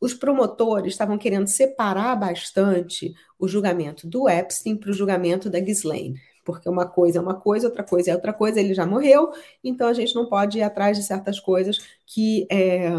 os 0.00 0.14
promotores 0.14 0.92
estavam 0.92 1.16
querendo 1.16 1.46
separar 1.46 2.16
bastante 2.16 3.14
o 3.38 3.46
julgamento 3.46 4.06
do 4.06 4.28
Epstein 4.28 4.76
para 4.76 4.90
o 4.90 4.92
julgamento 4.92 5.48
da 5.48 5.60
Ghislaine. 5.60 6.20
Porque 6.44 6.68
uma 6.68 6.86
coisa 6.86 7.18
é 7.18 7.22
uma 7.22 7.38
coisa, 7.38 7.68
outra 7.68 7.84
coisa 7.84 8.10
é 8.10 8.14
outra 8.14 8.32
coisa, 8.32 8.60
ele 8.60 8.74
já 8.74 8.84
morreu, 8.84 9.32
então 9.62 9.86
a 9.88 9.92
gente 9.92 10.14
não 10.14 10.28
pode 10.28 10.58
ir 10.58 10.62
atrás 10.62 10.96
de 10.96 11.04
certas 11.04 11.38
coisas 11.38 11.78
que, 12.04 12.46
é, 12.50 12.90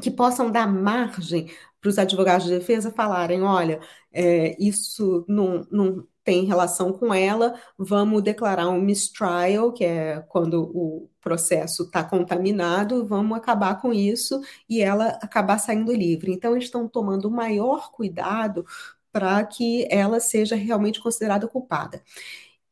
que 0.00 0.10
possam 0.10 0.50
dar 0.50 0.72
margem 0.72 1.50
para 1.80 1.88
os 1.88 1.98
advogados 1.98 2.46
de 2.46 2.52
defesa 2.56 2.92
falarem: 2.92 3.42
olha, 3.42 3.80
é, 4.12 4.56
isso 4.62 5.24
não, 5.28 5.66
não 5.70 6.06
tem 6.30 6.44
relação 6.44 6.92
com 6.92 7.12
ela, 7.12 7.60
vamos 7.76 8.22
declarar 8.22 8.68
um 8.68 8.80
mistrial, 8.80 9.72
que 9.72 9.84
é 9.84 10.24
quando 10.28 10.62
o 10.62 11.10
processo 11.20 11.82
está 11.82 12.04
contaminado, 12.04 13.04
vamos 13.04 13.36
acabar 13.36 13.80
com 13.80 13.92
isso 13.92 14.40
e 14.68 14.80
ela 14.80 15.18
acabar 15.20 15.58
saindo 15.58 15.92
livre. 15.92 16.30
Então, 16.30 16.52
eles 16.52 16.66
estão 16.66 16.86
tomando 16.86 17.24
o 17.24 17.32
maior 17.32 17.90
cuidado 17.90 18.64
para 19.10 19.42
que 19.44 19.88
ela 19.90 20.20
seja 20.20 20.54
realmente 20.54 21.00
considerada 21.00 21.48
culpada. 21.48 22.00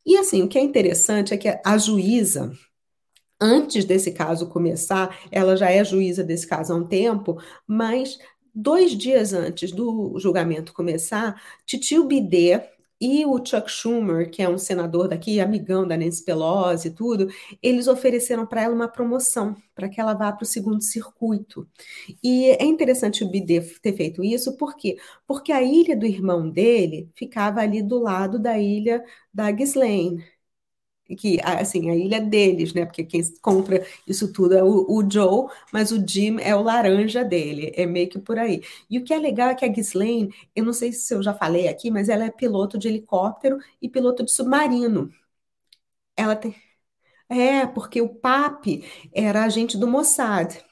E 0.07 0.17
assim, 0.17 0.41
o 0.45 0.49
que 0.49 0.57
é 0.57 0.63
interessante 0.63 1.35
é 1.35 1.37
que 1.37 1.49
a 1.65 1.79
juíza, 1.79 2.53
antes 3.41 3.85
desse 3.85 4.13
caso 4.13 4.47
começar, 4.49 5.19
ela 5.33 5.57
já 5.57 5.69
é 5.69 5.83
juíza 5.83 6.23
desse 6.23 6.47
caso 6.47 6.73
há 6.73 6.77
um 6.77 6.87
tempo, 6.87 7.43
mas 7.67 8.21
dois 8.55 8.93
dias 8.93 9.33
antes 9.33 9.73
do 9.73 10.17
julgamento 10.17 10.73
começar, 10.73 11.43
Titio 11.67 12.05
Bidê 12.05 12.78
e 13.01 13.25
o 13.25 13.37
Chuck 13.45 13.71
Schumer, 13.71 14.31
que 14.31 14.43
é 14.43 14.49
um 14.49 14.59
senador 14.59 15.09
daqui, 15.09 15.41
amigão 15.41 15.87
da 15.87 15.97
Nancy 15.97 16.25
Pelosi 16.25 16.89
e 16.89 16.91
tudo, 16.91 17.29
eles 17.63 17.87
ofereceram 17.87 18.47
para 18.47 18.63
ela 18.63 18.75
uma 18.75 18.89
promoção, 18.89 19.57
para 19.75 19.89
que 19.89 20.01
ela 20.01 20.15
vá 20.15 20.33
para 20.33 20.43
o 20.43 20.47
segundo 20.47 20.83
circuito. 20.83 21.69
E 22.23 22.47
é 22.51 22.65
interessante 22.65 23.25
o 23.25 23.31
Bidê 23.31 23.61
ter 23.83 23.93
feito 23.97 24.25
isso, 24.25 24.57
por 24.57 24.77
quê? 24.77 24.97
Porque 25.27 25.53
a 25.53 25.63
ilha 25.63 25.97
do 25.97 26.07
irmão 26.07 26.49
dele 26.51 27.11
ficava 27.15 27.61
ali 27.61 27.83
do 27.83 27.99
lado 28.01 28.39
da 28.39 28.59
ilha 28.59 29.05
da 29.33 29.51
Ghislaine 29.51 30.25
que 31.17 31.39
assim 31.43 31.91
a 31.91 31.97
ilha 31.97 32.17
é 32.17 32.21
deles, 32.21 32.73
né? 32.75 32.85
Porque 32.85 33.05
quem 33.05 33.23
compra 33.41 33.85
isso 34.07 34.33
tudo 34.33 34.55
é 34.55 34.63
o, 34.63 34.87
o, 34.89 35.09
Joe, 35.11 35.49
mas 35.73 35.91
o 35.91 36.07
Jim 36.07 36.39
é 36.41 36.55
o 36.55 36.63
laranja 36.63 37.25
dele, 37.25 37.73
é 37.75 37.87
meio 37.87 38.09
que 38.09 38.19
por 38.19 38.39
aí. 38.39 38.63
E 38.91 38.99
o 38.99 39.05
que 39.05 39.13
é 39.15 39.19
legal 39.19 39.49
é 39.51 39.55
que 39.55 39.65
a 39.65 39.69
Ghislaine, 39.69 40.33
eu 40.55 40.65
não 40.65 40.73
sei 40.73 40.93
se 40.93 41.15
eu 41.15 41.23
já 41.23 41.35
falei 41.35 41.69
aqui, 41.69 41.91
mas 41.91 42.09
ela 42.09 42.25
é 42.25 42.31
piloto 42.31 42.79
de 42.79 42.89
helicóptero 42.89 43.59
e 43.81 43.89
piloto 43.89 44.25
de 44.25 44.33
submarino. 44.33 45.11
Ela 46.17 46.37
tem 46.37 46.55
é, 47.29 47.67
porque 47.67 48.01
o 48.01 48.09
papi 48.15 48.85
era 49.15 49.45
agente 49.45 49.77
do 49.79 49.87
Mossad. 49.89 50.65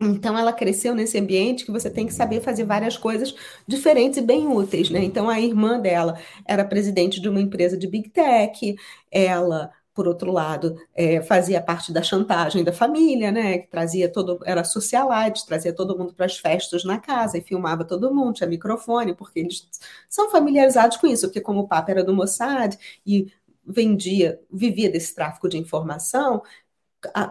Então, 0.00 0.38
ela 0.38 0.52
cresceu 0.52 0.94
nesse 0.94 1.18
ambiente 1.18 1.64
que 1.64 1.72
você 1.72 1.90
tem 1.90 2.06
que 2.06 2.14
saber 2.14 2.40
fazer 2.40 2.64
várias 2.64 2.96
coisas 2.96 3.34
diferentes 3.66 4.18
e 4.18 4.22
bem 4.22 4.46
úteis, 4.46 4.90
né? 4.90 5.02
Então, 5.02 5.28
a 5.28 5.40
irmã 5.40 5.80
dela 5.80 6.16
era 6.46 6.64
presidente 6.64 7.20
de 7.20 7.28
uma 7.28 7.40
empresa 7.40 7.76
de 7.76 7.86
Big 7.88 8.08
Tech, 8.10 8.76
ela 9.10 9.72
por 9.98 10.06
outro 10.06 10.30
lado, 10.30 10.76
é, 10.94 11.20
fazia 11.22 11.60
parte 11.60 11.92
da 11.92 12.00
chantagem 12.04 12.62
da 12.62 12.72
família, 12.72 13.32
né? 13.32 13.58
Que 13.58 13.66
trazia 13.66 14.08
todo, 14.08 14.38
era 14.44 14.62
socialite, 14.62 15.44
trazia 15.44 15.74
todo 15.74 15.98
mundo 15.98 16.14
para 16.14 16.26
as 16.26 16.36
festas 16.38 16.84
na 16.84 17.00
casa 17.00 17.36
e 17.36 17.40
filmava 17.40 17.84
todo 17.84 18.14
mundo, 18.14 18.34
tinha 18.34 18.48
microfone, 18.48 19.12
porque 19.16 19.40
eles 19.40 19.68
são 20.08 20.30
familiarizados 20.30 20.98
com 20.98 21.08
isso, 21.08 21.26
porque 21.26 21.40
como 21.40 21.62
o 21.62 21.66
Papa 21.68 21.90
era 21.90 22.04
do 22.04 22.14
Mossad 22.14 22.76
e 23.04 23.26
vendia, 23.66 24.40
vivia 24.48 24.88
desse 24.88 25.12
tráfico 25.16 25.48
de 25.48 25.58
informação, 25.58 26.42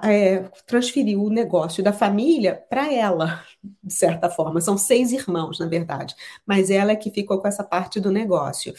é, 0.03 0.49
transferiu 0.65 1.24
o 1.24 1.30
negócio 1.30 1.84
da 1.84 1.91
família 1.91 2.63
para 2.70 2.91
ela, 2.93 3.43
de 3.84 3.93
certa 3.93 4.30
forma. 4.30 4.61
São 4.61 4.78
seis 4.78 5.11
irmãos, 5.11 5.59
na 5.59 5.68
verdade, 5.68 6.15
mas 6.45 6.70
ela 6.70 6.91
é 6.91 6.95
que 6.95 7.11
ficou 7.11 7.39
com 7.39 7.47
essa 7.47 7.63
parte 7.63 7.99
do 7.99 8.11
negócio. 8.11 8.74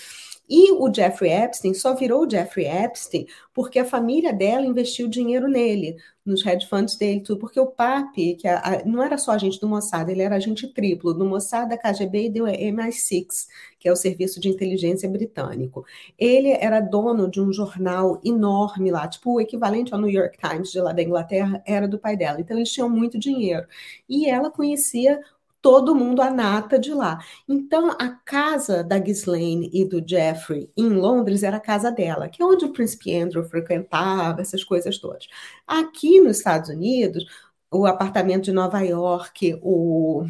E 0.49 0.73
o 0.73 0.93
Jeffrey 0.93 1.31
Epstein 1.31 1.75
só 1.75 1.95
virou 1.95 2.29
Jeffrey 2.29 2.67
Epstein 2.67 3.27
porque 3.53 3.79
a 3.79 3.85
família 3.85 4.33
dela 4.33 4.65
investiu 4.65 5.09
dinheiro 5.09 5.49
nele, 5.49 5.97
nos 6.25 6.45
hedge 6.45 6.67
funds 6.67 6.97
dele, 6.97 7.21
tudo, 7.21 7.39
porque 7.41 7.59
o 7.59 7.67
papi, 7.67 8.35
que 8.35 8.47
a, 8.47 8.59
a, 8.59 8.85
não 8.85 9.03
era 9.03 9.19
só 9.19 9.33
agente 9.33 9.59
do 9.59 9.69
Mossad, 9.69 10.11
ele 10.11 10.23
era 10.23 10.37
agente 10.37 10.69
triplo, 10.69 11.13
do 11.13 11.25
Mossad, 11.25 11.69
da 11.69 11.77
KGB 11.77 12.27
e 12.27 12.31
do 12.31 12.45
MI6, 12.45 13.47
que 13.79 13.89
é 13.89 13.93
o 13.93 13.97
serviço 13.97 14.39
de 14.41 14.49
inteligência 14.49 15.09
britânico. 15.09 15.85
Ele 16.19 16.51
era 16.51 16.81
dono 16.81 17.31
de 17.31 17.41
um 17.41 17.53
jornal 17.53 18.21
enorme 18.25 18.91
lá, 18.91 19.09
tipo 19.09 19.35
o 19.35 19.41
equivalente 19.41 19.93
ao 19.93 20.01
New 20.01 20.11
York 20.11 20.39
Times 20.39 20.71
de 20.71 20.81
lá 20.81 20.93
da 20.93 21.03
Inglaterra, 21.03 21.63
era 21.67 21.89
do 21.89 21.99
pai 21.99 22.17
dela. 22.17 22.41
Então 22.41 22.57
eles 22.57 22.71
tinham 22.71 22.89
muito 22.89 23.19
dinheiro. 23.19 23.67
E 24.09 24.29
ela 24.29 24.51
conhecia 24.51 25.21
todo 25.69 25.95
mundo 25.95 26.23
a 26.23 26.31
nata 26.31 26.79
de 26.79 26.95
lá. 26.95 27.23
Então, 27.47 27.91
a 28.01 28.09
casa 28.09 28.83
da 28.83 28.99
Ghislaine 28.99 29.69
e 29.71 29.85
do 29.85 30.03
Jeffrey 30.05 30.73
em 30.75 30.89
Londres 30.89 31.43
era 31.43 31.59
a 31.59 31.61
casa 31.61 31.93
dela, 31.93 32.27
que 32.27 32.43
é 32.43 32.47
onde 32.47 32.65
o 32.65 32.73
príncipe 32.73 33.15
Andrew 33.15 33.45
frequentava, 33.45 34.41
essas 34.41 34.65
coisas 34.65 34.97
todas. 34.97 35.29
Aqui 35.67 36.23
nos 36.23 36.39
Estados 36.39 36.71
Unidos, 36.71 37.27
o 37.71 37.85
apartamento 37.85 38.45
de 38.45 38.53
Nova 38.53 38.81
York, 38.81 39.59
o, 39.63 40.25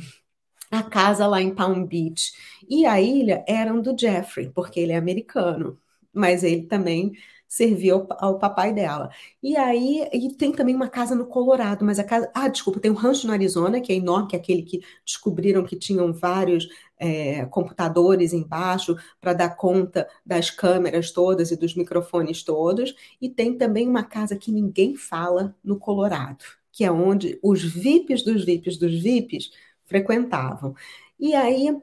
a 0.72 0.82
casa 0.82 1.24
lá 1.28 1.40
em 1.40 1.54
Palm 1.54 1.84
Beach 1.84 2.32
e 2.68 2.84
a 2.84 3.00
ilha 3.00 3.44
eram 3.46 3.80
do 3.80 3.96
Jeffrey, 3.96 4.50
porque 4.50 4.80
ele 4.80 4.90
é 4.90 4.96
americano, 4.96 5.78
mas 6.12 6.42
ele 6.42 6.66
também 6.66 7.12
servir 7.48 7.90
ao, 7.90 8.06
ao, 8.18 8.38
papai 8.38 8.72
dela. 8.74 9.10
E 9.42 9.56
aí, 9.56 10.06
e 10.12 10.28
tem 10.34 10.52
também 10.52 10.74
uma 10.74 10.88
casa 10.88 11.14
no 11.14 11.26
Colorado, 11.26 11.84
mas 11.84 11.98
a 11.98 12.04
casa. 12.04 12.30
Ah, 12.34 12.48
desculpa, 12.48 12.78
tem 12.78 12.90
um 12.90 12.94
rancho 12.94 13.26
no 13.26 13.32
Arizona, 13.32 13.80
que 13.80 13.92
é 13.92 13.96
enorme, 13.96 14.28
que 14.28 14.36
é 14.36 14.38
aquele 14.38 14.62
que 14.62 14.80
descobriram 15.04 15.64
que 15.64 15.74
tinham 15.76 16.12
vários 16.12 16.68
é, 16.98 17.46
computadores 17.46 18.32
embaixo 18.32 18.96
para 19.20 19.32
dar 19.32 19.50
conta 19.56 20.06
das 20.24 20.50
câmeras 20.50 21.10
todas 21.10 21.50
e 21.50 21.56
dos 21.56 21.74
microfones 21.74 22.42
todos. 22.42 22.94
E 23.20 23.28
tem 23.30 23.56
também 23.56 23.88
uma 23.88 24.04
casa 24.04 24.36
que 24.36 24.52
ninguém 24.52 24.94
fala 24.94 25.56
no 25.64 25.78
Colorado, 25.78 26.44
que 26.70 26.84
é 26.84 26.92
onde 26.92 27.38
os 27.42 27.64
VIPs 27.64 28.22
dos 28.22 28.44
VIPs 28.44 28.76
dos 28.76 29.02
VIPs 29.02 29.50
frequentavam. 29.86 30.74
E 31.18 31.34
aí 31.34 31.74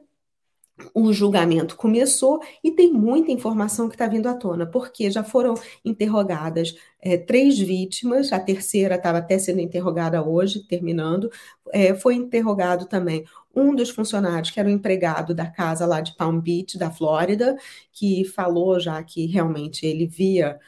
o 0.94 1.14
julgamento 1.14 1.76
começou 1.76 2.42
e 2.64 2.72
tem 2.72 2.92
muita 2.92 3.32
informação 3.32 3.88
que 3.88 3.96
está 3.96 4.08
vindo 4.08 4.28
à 4.28 4.34
tona, 4.34 4.66
porque 4.66 5.10
já 5.10 5.24
foram 5.24 5.54
interrogadas 5.84 6.76
é, 7.02 7.18
três 7.18 7.58
vítimas, 7.58 8.34
a 8.34 8.40
terceira 8.40 8.96
estava 8.96 9.20
até 9.20 9.38
sendo 9.38 9.62
interrogada 9.62 10.22
hoje, 10.24 10.64
terminando, 10.68 11.30
é, 11.72 11.94
foi 11.94 12.16
interrogado 12.16 12.88
também 12.88 13.24
um 13.56 13.74
dos 13.74 13.90
funcionários, 13.90 14.52
que 14.52 14.60
era 14.60 14.68
o 14.68 14.72
empregado 14.72 15.34
da 15.34 15.46
casa 15.48 15.86
lá 15.86 16.02
de 16.02 16.16
Palm 16.16 16.40
Beach, 16.40 16.78
da 16.78 16.92
Flórida, 16.92 17.56
que 17.94 18.26
falou 18.26 18.80
já 18.80 19.02
que 19.02 19.26
realmente 19.28 19.86
ele 19.86 20.06
via 20.06 20.60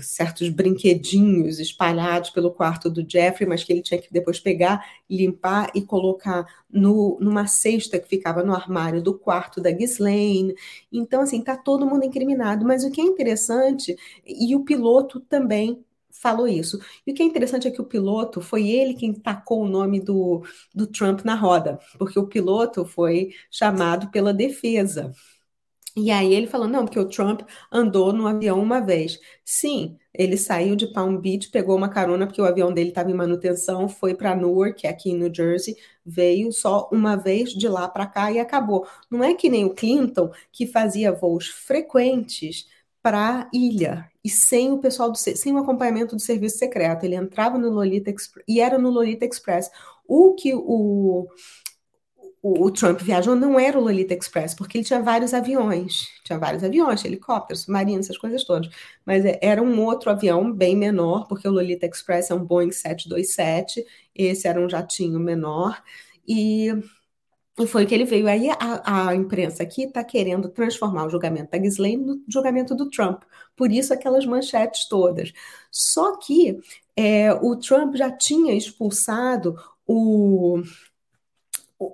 certos 0.00 0.48
brinquedinhos 0.48 1.58
espalhados 1.58 2.30
pelo 2.30 2.50
quarto 2.50 2.90
do 2.90 3.08
Jeffrey, 3.08 3.48
mas 3.48 3.64
que 3.64 3.72
ele 3.72 3.82
tinha 3.82 4.00
que 4.00 4.12
depois 4.12 4.38
pegar, 4.38 4.84
limpar 5.08 5.70
e 5.74 5.82
colocar 5.82 6.46
no, 6.70 7.18
numa 7.20 7.46
cesta 7.46 7.98
que 7.98 8.08
ficava 8.08 8.42
no 8.42 8.54
armário 8.54 9.02
do 9.02 9.16
quarto 9.18 9.60
da 9.60 9.70
Ghislaine. 9.70 10.54
Então, 10.92 11.22
assim, 11.22 11.42
tá 11.42 11.56
todo 11.56 11.86
mundo 11.86 12.04
incriminado. 12.04 12.66
Mas 12.66 12.84
o 12.84 12.90
que 12.90 13.00
é 13.00 13.04
interessante, 13.04 13.96
e 14.26 14.54
o 14.54 14.64
piloto 14.64 15.20
também 15.20 15.84
falou 16.10 16.46
isso. 16.46 16.78
E 17.06 17.10
o 17.10 17.14
que 17.14 17.22
é 17.22 17.26
interessante 17.26 17.66
é 17.66 17.70
que 17.70 17.80
o 17.80 17.84
piloto 17.86 18.40
foi 18.40 18.68
ele 18.68 18.94
quem 18.94 19.12
tacou 19.12 19.62
o 19.62 19.68
nome 19.68 20.00
do, 20.00 20.42
do 20.74 20.86
Trump 20.86 21.24
na 21.24 21.34
roda, 21.34 21.78
porque 21.98 22.18
o 22.18 22.26
piloto 22.26 22.84
foi 22.84 23.30
chamado 23.50 24.08
pela 24.10 24.32
defesa. 24.32 25.12
E 25.96 26.10
aí 26.10 26.32
ele 26.32 26.46
falou: 26.46 26.66
não, 26.66 26.84
porque 26.84 26.98
o 26.98 27.08
Trump 27.08 27.42
andou 27.70 28.12
no 28.12 28.26
avião 28.26 28.60
uma 28.60 28.80
vez. 28.80 29.18
Sim, 29.44 29.96
ele 30.14 30.36
saiu 30.36 30.74
de 30.74 30.86
Palm 30.92 31.16
Beach, 31.18 31.50
pegou 31.50 31.76
uma 31.76 31.88
carona, 31.88 32.26
porque 32.26 32.40
o 32.40 32.44
avião 32.44 32.72
dele 32.72 32.88
estava 32.90 33.10
em 33.10 33.14
manutenção, 33.14 33.88
foi 33.88 34.14
para 34.14 34.34
Newark, 34.34 34.86
aqui 34.86 35.10
em 35.10 35.18
New 35.18 35.32
Jersey, 35.34 35.76
veio 36.04 36.50
só 36.52 36.88
uma 36.92 37.16
vez 37.16 37.50
de 37.50 37.68
lá 37.68 37.88
para 37.88 38.06
cá 38.06 38.32
e 38.32 38.38
acabou. 38.38 38.86
Não 39.10 39.22
é 39.22 39.34
que 39.34 39.50
nem 39.50 39.64
o 39.64 39.74
Clinton, 39.74 40.30
que 40.50 40.66
fazia 40.66 41.12
voos 41.12 41.48
frequentes 41.48 42.66
para 43.02 43.50
ilha 43.52 44.08
e 44.24 44.30
sem 44.30 44.70
o 44.72 44.78
pessoal 44.78 45.10
do 45.10 45.18
sem 45.18 45.52
o 45.52 45.58
acompanhamento 45.58 46.14
do 46.16 46.22
serviço 46.22 46.58
secreto. 46.58 47.04
Ele 47.04 47.16
entrava 47.16 47.58
no 47.58 47.68
Lolita 47.68 48.10
Express 48.10 48.44
e 48.48 48.60
era 48.60 48.78
no 48.78 48.90
Lolita 48.90 49.26
Express. 49.26 49.70
O 50.06 50.34
que 50.34 50.54
o 50.54 51.26
o, 52.42 52.66
o, 52.66 52.70
Trump 52.72 53.00
viajou 53.00 53.36
não 53.36 53.58
era 53.58 53.78
o 53.78 53.82
Lolita 53.82 54.14
Express, 54.14 54.52
porque 54.52 54.78
ele 54.78 54.84
tinha 54.84 55.00
vários 55.00 55.32
aviões, 55.32 56.08
tinha 56.24 56.38
vários 56.38 56.64
aviões, 56.64 57.04
helicópteros, 57.04 57.62
submarinos, 57.62 58.06
essas 58.06 58.18
coisas 58.18 58.42
todas. 58.44 58.68
Mas 59.06 59.24
é, 59.24 59.38
era 59.40 59.62
um 59.62 59.80
outro 59.80 60.10
avião 60.10 60.52
bem 60.52 60.76
menor, 60.76 61.28
porque 61.28 61.46
o 61.46 61.52
Lolita 61.52 61.86
Express 61.86 62.30
é 62.30 62.34
um 62.34 62.44
Boeing 62.44 62.72
727, 62.72 63.86
esse 64.14 64.48
era 64.48 64.60
um 64.60 64.68
jatinho 64.68 65.20
menor, 65.20 65.80
e, 66.26 66.72
e 67.60 67.66
foi 67.66 67.86
que 67.86 67.94
ele 67.94 68.04
veio. 68.04 68.26
Aí 68.26 68.50
a, 68.50 69.08
a 69.08 69.14
imprensa 69.14 69.62
aqui 69.62 69.84
está 69.84 70.02
querendo 70.02 70.48
transformar 70.48 71.06
o 71.06 71.10
julgamento 71.10 71.52
da 71.52 71.58
Ghislaine 71.58 72.04
no 72.04 72.24
julgamento 72.28 72.74
do 72.74 72.90
Trump, 72.90 73.22
por 73.56 73.70
isso 73.70 73.94
aquelas 73.94 74.26
manchetes 74.26 74.88
todas. 74.88 75.32
Só 75.70 76.16
que 76.18 76.58
é, 76.96 77.32
o 77.32 77.56
Trump 77.56 77.94
já 77.94 78.10
tinha 78.10 78.52
expulsado 78.54 79.54
o 79.86 80.60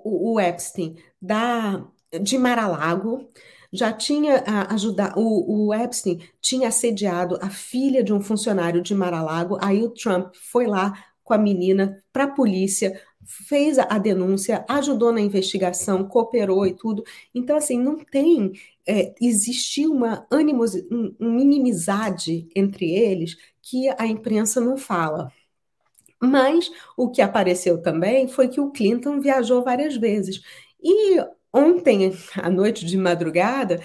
o, 0.03 0.33
o 0.33 0.39
Epstein 0.39 0.95
da, 1.21 1.85
de 2.21 2.37
Mar-a-Lago, 2.37 3.27
já 3.71 3.93
tinha 3.93 4.43
ajudado, 4.69 5.19
o, 5.19 5.67
o, 5.67 5.73
Epstein 5.73 6.19
tinha 6.41 6.69
assediado 6.69 7.37
a 7.41 7.49
filha 7.49 8.03
de 8.03 8.11
um 8.11 8.19
funcionário 8.19 8.81
de 8.81 8.95
Mar-a-Lago, 8.95 9.57
aí 9.61 9.83
o 9.83 9.91
Trump 9.91 10.33
foi 10.51 10.65
lá 10.65 10.93
com 11.23 11.33
a 11.33 11.37
menina 11.37 12.01
para 12.11 12.23
a 12.23 12.31
polícia 12.31 12.99
fez 13.47 13.77
a 13.77 13.97
denúncia, 13.99 14.65
ajudou 14.67 15.11
na 15.11 15.21
investigação, 15.21 16.03
cooperou 16.03 16.65
e 16.65 16.73
tudo. 16.73 17.03
Então, 17.33 17.55
assim, 17.55 17.79
não 17.79 17.97
tem. 17.97 18.53
É, 18.87 19.13
existiu 19.21 19.91
uma 19.93 20.25
animos, 20.31 20.73
um, 20.91 21.13
uma 21.19 21.39
inimizade 21.39 22.47
entre 22.55 22.89
eles 22.91 23.37
que 23.61 23.87
a 23.99 24.07
imprensa 24.07 24.59
não 24.59 24.77
fala. 24.77 25.31
Mas 26.21 26.69
o 26.97 27.09
que 27.09 27.21
apareceu 27.21 27.81
também 27.81 28.27
foi 28.27 28.47
que 28.49 28.59
o 28.59 28.71
Clinton 28.71 29.19
viajou 29.21 29.63
várias 29.63 29.95
vezes. 29.95 30.41
E 30.81 31.19
ontem, 31.53 32.13
à 32.35 32.49
noite 32.49 32.85
de 32.85 32.97
madrugada, 32.97 33.81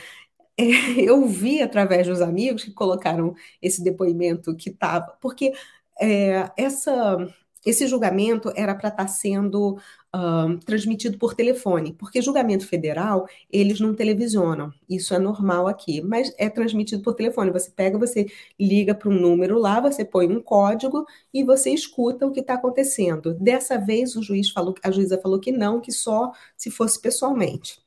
eu 0.99 1.27
vi 1.27 1.63
através 1.63 2.07
dos 2.07 2.21
amigos 2.21 2.65
que 2.65 2.73
colocaram 2.73 3.35
esse 3.63 3.83
depoimento 3.83 4.57
que 4.57 4.71
estava, 4.71 5.17
porque 5.21 5.53
é, 6.01 6.51
essa 6.57 7.19
esse 7.65 7.87
julgamento 7.87 8.53
era 8.55 8.75
para 8.75 8.91
estar 8.91 9.05
tá 9.05 9.09
sendo 9.09 9.79
uh, 10.15 10.59
transmitido 10.65 11.19
por 11.19 11.35
telefone, 11.35 11.93
porque 11.93 12.23
julgamento 12.23 12.67
federal 12.67 13.27
eles 13.51 13.81
não 13.81 13.95
televisionam, 13.95 14.73
isso 14.89 15.13
é 15.15 15.19
normal 15.19 15.67
aqui, 15.67 16.01
mas 16.01 16.33
é 16.39 16.49
transmitido 16.49 17.03
por 17.03 17.15
telefone. 17.15 17.51
Você 17.51 17.71
pega, 17.71 17.99
você 17.99 18.27
liga 18.59 18.95
para 18.95 19.09
um 19.09 19.21
número 19.21 19.59
lá, 19.59 19.81
você 19.81 20.05
põe 20.05 20.29
um 20.29 20.41
código 20.41 21.05
e 21.33 21.43
você 21.43 21.71
escuta 21.71 22.27
o 22.27 22.31
que 22.33 22.41
está 22.41 22.55
acontecendo. 22.55 23.35
Dessa 23.35 23.77
vez 23.79 24.15
o 24.17 24.23
juiz 24.23 24.51
falou, 24.51 24.75
a 24.83 24.91
juíza 24.91 25.21
falou 25.21 25.41
que 25.41 25.51
não, 25.51 25.81
que 25.81 25.93
só 25.93 26.33
se 26.57 26.71
fosse 26.71 27.01
pessoalmente. 27.01 27.84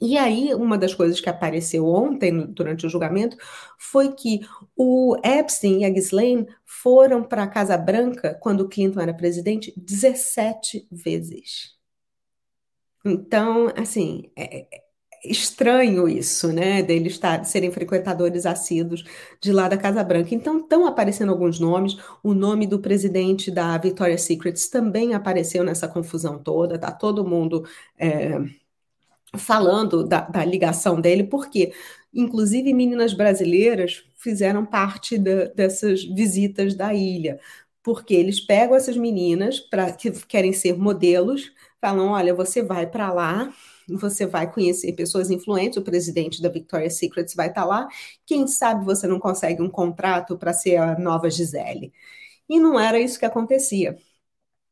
E 0.00 0.18
aí, 0.18 0.54
uma 0.54 0.76
das 0.76 0.94
coisas 0.94 1.20
que 1.20 1.28
apareceu 1.28 1.86
ontem, 1.86 2.46
durante 2.48 2.86
o 2.86 2.90
julgamento, 2.90 3.36
foi 3.78 4.12
que 4.12 4.40
o 4.76 5.16
Epstein 5.24 5.80
e 5.80 5.84
a 5.86 5.90
Ghislaine 5.90 6.46
foram 6.64 7.22
para 7.22 7.44
a 7.44 7.48
Casa 7.48 7.76
Branca, 7.78 8.34
quando 8.40 8.60
o 8.62 8.68
Clinton 8.68 9.00
era 9.00 9.14
presidente, 9.14 9.72
17 9.76 10.86
vezes. 10.90 11.76
Então, 13.04 13.72
assim, 13.76 14.30
é, 14.36 14.66
é 14.70 14.86
estranho 15.24 16.08
isso, 16.08 16.52
né, 16.52 16.82
deles 16.82 17.14
estar, 17.14 17.44
serem 17.44 17.70
frequentadores 17.70 18.46
assíduos 18.46 19.04
de 19.40 19.52
lá 19.52 19.68
da 19.68 19.76
Casa 19.76 20.02
Branca. 20.04 20.34
Então, 20.34 20.58
estão 20.58 20.86
aparecendo 20.86 21.32
alguns 21.32 21.58
nomes. 21.58 21.96
O 22.22 22.34
nome 22.34 22.66
do 22.66 22.78
presidente 22.80 23.50
da 23.50 23.76
Victoria's 23.78 24.22
Secrets 24.22 24.68
também 24.68 25.14
apareceu 25.14 25.64
nessa 25.64 25.88
confusão 25.88 26.38
toda. 26.38 26.78
Tá 26.78 26.92
todo 26.92 27.26
mundo 27.26 27.64
é, 27.98 28.38
falando 29.38 30.04
da, 30.04 30.20
da 30.22 30.44
ligação 30.44 31.00
dele, 31.00 31.24
porque, 31.24 31.72
inclusive, 32.12 32.72
meninas 32.72 33.12
brasileiras 33.14 34.04
fizeram 34.16 34.64
parte 34.66 35.18
da, 35.18 35.46
dessas 35.46 36.04
visitas 36.04 36.74
da 36.74 36.94
ilha, 36.94 37.38
porque 37.82 38.14
eles 38.14 38.40
pegam 38.40 38.76
essas 38.76 38.96
meninas 38.96 39.60
para 39.60 39.92
que 39.92 40.10
querem 40.26 40.52
ser 40.52 40.76
modelos, 40.76 41.52
falam: 41.80 42.08
olha, 42.08 42.34
você 42.34 42.62
vai 42.62 42.86
para 42.86 43.12
lá, 43.12 43.52
você 43.88 44.26
vai 44.26 44.50
conhecer 44.52 44.92
pessoas 44.92 45.30
influentes, 45.30 45.78
o 45.78 45.82
presidente 45.82 46.42
da 46.42 46.48
Victoria's 46.48 46.98
Secret 46.98 47.26
vai 47.36 47.48
estar 47.48 47.62
tá 47.62 47.66
lá, 47.66 47.88
quem 48.26 48.46
sabe 48.46 48.84
você 48.84 49.06
não 49.06 49.20
consegue 49.20 49.62
um 49.62 49.70
contrato 49.70 50.36
para 50.36 50.52
ser 50.52 50.76
a 50.76 50.98
nova 50.98 51.30
Gisele. 51.30 51.92
E 52.48 52.60
não 52.60 52.78
era 52.78 52.98
isso 52.98 53.18
que 53.18 53.26
acontecia. 53.26 53.96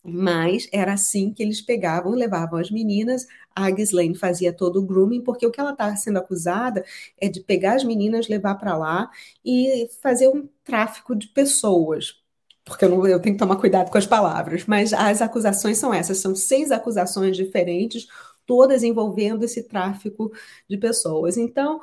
Mas 0.06 0.68
era 0.72 0.92
assim 0.92 1.32
que 1.32 1.42
eles 1.42 1.60
pegavam, 1.62 2.12
levavam 2.12 2.58
as 2.58 2.70
meninas. 2.70 3.26
A 3.54 3.70
Ghislaine 3.70 4.14
fazia 4.14 4.52
todo 4.52 4.78
o 4.80 4.86
grooming, 4.86 5.22
porque 5.22 5.46
o 5.46 5.50
que 5.50 5.60
ela 5.60 5.72
está 5.72 5.94
sendo 5.96 6.18
acusada 6.18 6.84
é 7.18 7.28
de 7.28 7.40
pegar 7.40 7.74
as 7.76 7.84
meninas, 7.84 8.28
levar 8.28 8.56
para 8.56 8.76
lá 8.76 9.10
e 9.44 9.88
fazer 10.02 10.28
um 10.28 10.48
tráfico 10.62 11.14
de 11.16 11.28
pessoas. 11.28 12.22
Porque 12.64 12.84
eu, 12.84 12.88
não, 12.90 13.06
eu 13.06 13.20
tenho 13.20 13.34
que 13.34 13.38
tomar 13.38 13.56
cuidado 13.56 13.90
com 13.90 13.98
as 13.98 14.06
palavras, 14.06 14.64
mas 14.66 14.92
as 14.92 15.22
acusações 15.22 15.78
são 15.78 15.92
essas: 15.92 16.18
são 16.18 16.34
seis 16.34 16.70
acusações 16.70 17.36
diferentes, 17.36 18.06
todas 18.46 18.82
envolvendo 18.82 19.44
esse 19.44 19.62
tráfico 19.64 20.30
de 20.68 20.76
pessoas. 20.78 21.36
Então, 21.36 21.80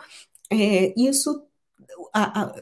é, 0.51 0.93
isso 0.99 1.45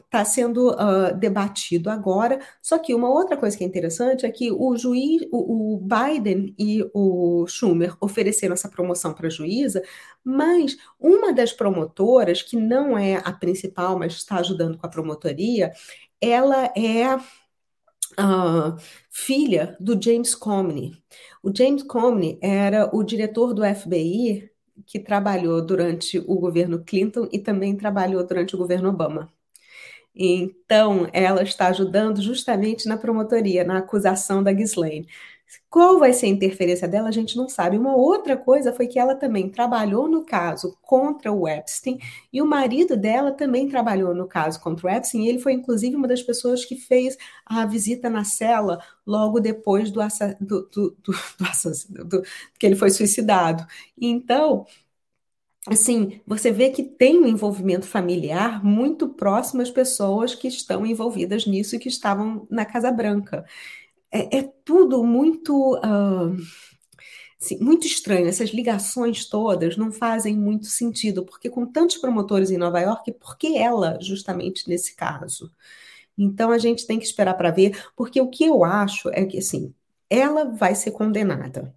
está 0.04 0.24
sendo 0.24 0.70
uh, 0.70 1.14
debatido 1.18 1.90
agora. 1.90 2.40
Só 2.62 2.78
que 2.78 2.94
uma 2.94 3.08
outra 3.08 3.36
coisa 3.36 3.56
que 3.56 3.64
é 3.64 3.66
interessante 3.66 4.24
é 4.24 4.30
que 4.30 4.50
o 4.52 4.76
juiz, 4.76 5.22
o, 5.32 5.74
o 5.74 5.78
Biden 5.78 6.54
e 6.58 6.88
o 6.94 7.46
Schumer 7.46 7.96
ofereceram 8.00 8.54
essa 8.54 8.68
promoção 8.68 9.12
para 9.12 9.26
a 9.26 9.30
juíza, 9.30 9.82
mas 10.24 10.76
uma 10.98 11.32
das 11.32 11.52
promotoras, 11.52 12.42
que 12.42 12.56
não 12.56 12.96
é 12.96 13.16
a 13.16 13.32
principal, 13.32 13.98
mas 13.98 14.14
está 14.14 14.36
ajudando 14.36 14.78
com 14.78 14.86
a 14.86 14.90
promotoria, 14.90 15.72
ela 16.20 16.72
é 16.76 17.16
uh, 17.16 18.76
filha 19.10 19.76
do 19.80 20.00
James 20.00 20.34
Comey. 20.34 20.92
O 21.42 21.54
James 21.54 21.82
Comey 21.82 22.38
era 22.42 22.90
o 22.94 23.02
diretor 23.02 23.54
do 23.54 23.62
FBI 23.62 24.50
que 24.86 24.98
trabalhou 24.98 25.64
durante 25.64 26.18
o 26.18 26.36
governo 26.38 26.84
Clinton 26.84 27.28
e 27.32 27.38
também 27.38 27.76
trabalhou 27.76 28.26
durante 28.26 28.54
o 28.54 28.58
governo 28.58 28.88
Obama. 28.90 29.32
Então, 30.14 31.08
ela 31.12 31.42
está 31.42 31.68
ajudando 31.68 32.20
justamente 32.20 32.88
na 32.88 32.96
promotoria, 32.98 33.64
na 33.64 33.78
acusação 33.78 34.42
da 34.42 34.52
Ghislaine. 34.52 35.06
Qual 35.68 35.98
vai 35.98 36.12
ser 36.12 36.26
a 36.26 36.28
interferência 36.30 36.88
dela, 36.88 37.08
a 37.08 37.12
gente 37.12 37.36
não 37.36 37.48
sabe. 37.48 37.78
Uma 37.78 37.94
outra 37.96 38.36
coisa 38.36 38.72
foi 38.72 38.86
que 38.88 38.98
ela 38.98 39.14
também 39.14 39.48
trabalhou 39.48 40.08
no 40.08 40.24
caso 40.24 40.76
contra 40.82 41.32
o 41.32 41.46
Epstein 41.48 41.98
e 42.32 42.42
o 42.42 42.46
marido 42.46 42.96
dela 42.96 43.32
também 43.32 43.68
trabalhou 43.68 44.14
no 44.14 44.26
caso 44.26 44.60
contra 44.60 44.86
o 44.86 44.90
Epstein. 44.90 45.26
Ele 45.26 45.38
foi, 45.38 45.52
inclusive, 45.52 45.94
uma 45.96 46.08
das 46.08 46.22
pessoas 46.22 46.64
que 46.64 46.76
fez 46.76 47.16
a 47.46 47.64
visita 47.66 48.10
na 48.10 48.24
cela 48.24 48.80
logo 49.06 49.38
depois 49.40 49.90
do, 49.90 50.00
do, 50.40 50.68
do, 50.68 50.96
do, 51.02 51.14
do 52.04 52.22
que 52.58 52.66
ele 52.66 52.76
foi 52.76 52.90
suicidado. 52.90 53.66
Então, 54.00 54.66
assim, 55.66 56.20
você 56.26 56.50
vê 56.50 56.70
que 56.70 56.82
tem 56.82 57.18
um 57.18 57.26
envolvimento 57.26 57.86
familiar 57.86 58.64
muito 58.64 59.08
próximo 59.08 59.62
às 59.62 59.70
pessoas 59.70 60.34
que 60.34 60.48
estão 60.48 60.86
envolvidas 60.86 61.46
nisso 61.46 61.76
e 61.76 61.78
que 61.78 61.88
estavam 61.88 62.46
na 62.50 62.64
Casa 62.64 62.90
Branca. 62.90 63.44
É, 64.12 64.38
é 64.38 64.42
tudo 64.64 65.04
muito. 65.04 65.76
Uh, 65.76 66.36
muito 67.60 67.86
estranho, 67.86 68.28
essas 68.28 68.50
ligações 68.50 69.26
todas 69.26 69.76
não 69.76 69.90
fazem 69.90 70.36
muito 70.36 70.66
sentido, 70.66 71.24
porque 71.24 71.48
com 71.48 71.64
tantos 71.64 71.96
promotores 71.96 72.50
em 72.50 72.58
Nova 72.58 72.80
York, 72.80 73.12
por 73.12 73.38
que 73.38 73.56
ela, 73.56 73.98
justamente 74.00 74.68
nesse 74.68 74.94
caso? 74.94 75.50
Então 76.18 76.50
a 76.50 76.58
gente 76.58 76.86
tem 76.86 76.98
que 76.98 77.06
esperar 77.06 77.34
para 77.34 77.50
ver, 77.50 77.86
porque 77.96 78.20
o 78.20 78.28
que 78.28 78.44
eu 78.44 78.64
acho 78.64 79.08
é 79.10 79.24
que 79.24 79.38
assim, 79.38 79.74
ela 80.10 80.44
vai 80.44 80.74
ser 80.74 80.90
condenada 80.92 81.74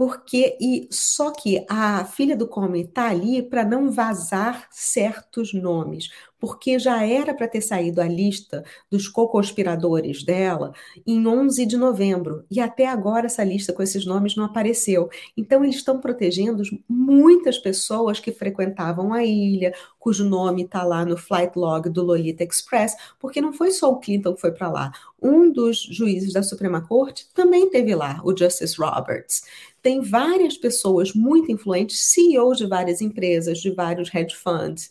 porque 0.00 0.56
e 0.58 0.88
só 0.90 1.30
que 1.30 1.62
a 1.68 2.06
filha 2.06 2.34
do 2.34 2.48
Comey 2.48 2.84
está 2.84 3.10
ali 3.10 3.42
para 3.42 3.66
não 3.66 3.90
vazar 3.90 4.66
certos 4.70 5.52
nomes, 5.52 6.08
porque 6.40 6.78
já 6.78 7.04
era 7.06 7.34
para 7.34 7.46
ter 7.46 7.60
saído 7.60 8.00
a 8.00 8.08
lista 8.08 8.64
dos 8.90 9.06
co-conspiradores 9.06 10.24
dela 10.24 10.72
em 11.06 11.26
11 11.26 11.66
de 11.66 11.76
novembro, 11.76 12.44
e 12.50 12.58
até 12.58 12.86
agora 12.86 13.26
essa 13.26 13.44
lista 13.44 13.72
com 13.72 13.82
esses 13.82 14.06
nomes 14.06 14.34
não 14.34 14.44
apareceu. 14.44 15.08
Então 15.36 15.62
eles 15.62 15.76
estão 15.76 16.00
protegendo 16.00 16.62
muitas 16.88 17.58
pessoas 17.58 18.18
que 18.18 18.32
frequentavam 18.32 19.12
a 19.12 19.24
ilha, 19.24 19.74
cujo 19.98 20.24
nome 20.24 20.62
está 20.64 20.82
lá 20.82 21.04
no 21.04 21.16
flight 21.16 21.56
log 21.58 21.88
do 21.90 22.02
Lolita 22.02 22.42
Express, 22.42 22.96
porque 23.18 23.40
não 23.40 23.52
foi 23.52 23.70
só 23.70 23.90
o 23.90 23.98
Clinton 23.98 24.34
que 24.34 24.40
foi 24.40 24.52
para 24.52 24.70
lá. 24.70 24.92
Um 25.22 25.52
dos 25.52 25.82
juízes 25.82 26.32
da 26.32 26.42
Suprema 26.42 26.80
Corte 26.80 27.28
também 27.34 27.68
teve 27.68 27.94
lá, 27.94 28.20
o 28.24 28.34
Justice 28.34 28.76
Roberts 28.80 29.42
tem 29.82 30.00
várias 30.00 30.56
pessoas 30.56 31.14
muito 31.14 31.50
influentes, 31.50 32.12
CEOs 32.12 32.58
de 32.58 32.66
várias 32.66 33.00
empresas, 33.00 33.58
de 33.58 33.70
vários 33.70 34.12
hedge 34.14 34.36
funds, 34.36 34.90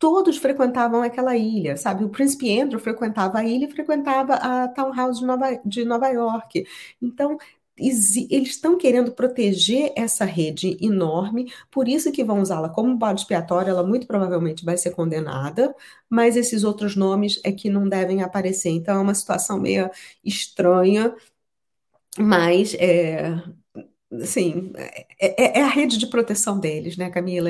todos 0.00 0.38
frequentavam 0.38 1.02
aquela 1.02 1.36
ilha, 1.36 1.76
sabe? 1.76 2.04
O 2.04 2.08
príncipe 2.10 2.58
Andrew 2.60 2.80
frequentava 2.80 3.38
a 3.38 3.44
ilha 3.44 3.66
e 3.66 3.70
frequentava 3.70 4.34
a 4.34 4.68
townhouse 4.68 5.20
de 5.20 5.26
Nova, 5.26 5.60
de 5.64 5.84
Nova 5.84 6.08
York. 6.08 6.66
Então, 7.02 7.38
eles 7.76 8.16
estão 8.16 8.76
querendo 8.78 9.12
proteger 9.12 9.92
essa 9.96 10.24
rede 10.24 10.76
enorme, 10.80 11.52
por 11.70 11.88
isso 11.88 12.12
que 12.12 12.24
vão 12.24 12.40
usá-la 12.40 12.68
como 12.68 12.96
bode 12.96 13.20
expiatório, 13.22 13.70
ela 13.70 13.86
muito 13.86 14.06
provavelmente 14.06 14.64
vai 14.64 14.76
ser 14.76 14.90
condenada, 14.92 15.74
mas 16.08 16.36
esses 16.36 16.64
outros 16.64 16.96
nomes 16.96 17.40
é 17.44 17.52
que 17.52 17.70
não 17.70 17.88
devem 17.88 18.22
aparecer. 18.22 18.70
Então 18.70 18.96
é 18.98 19.00
uma 19.00 19.14
situação 19.14 19.58
meio 19.60 19.90
estranha, 20.24 21.14
mas 22.18 22.74
é, 22.74 23.42
Sim, 24.24 24.72
é, 24.76 25.06
é, 25.20 25.60
é, 25.60 25.62
a 25.62 25.68
rede 25.68 25.96
de 25.96 26.06
proteção 26.08 26.58
deles, 26.58 26.96
né, 26.96 27.10
Camila? 27.10 27.48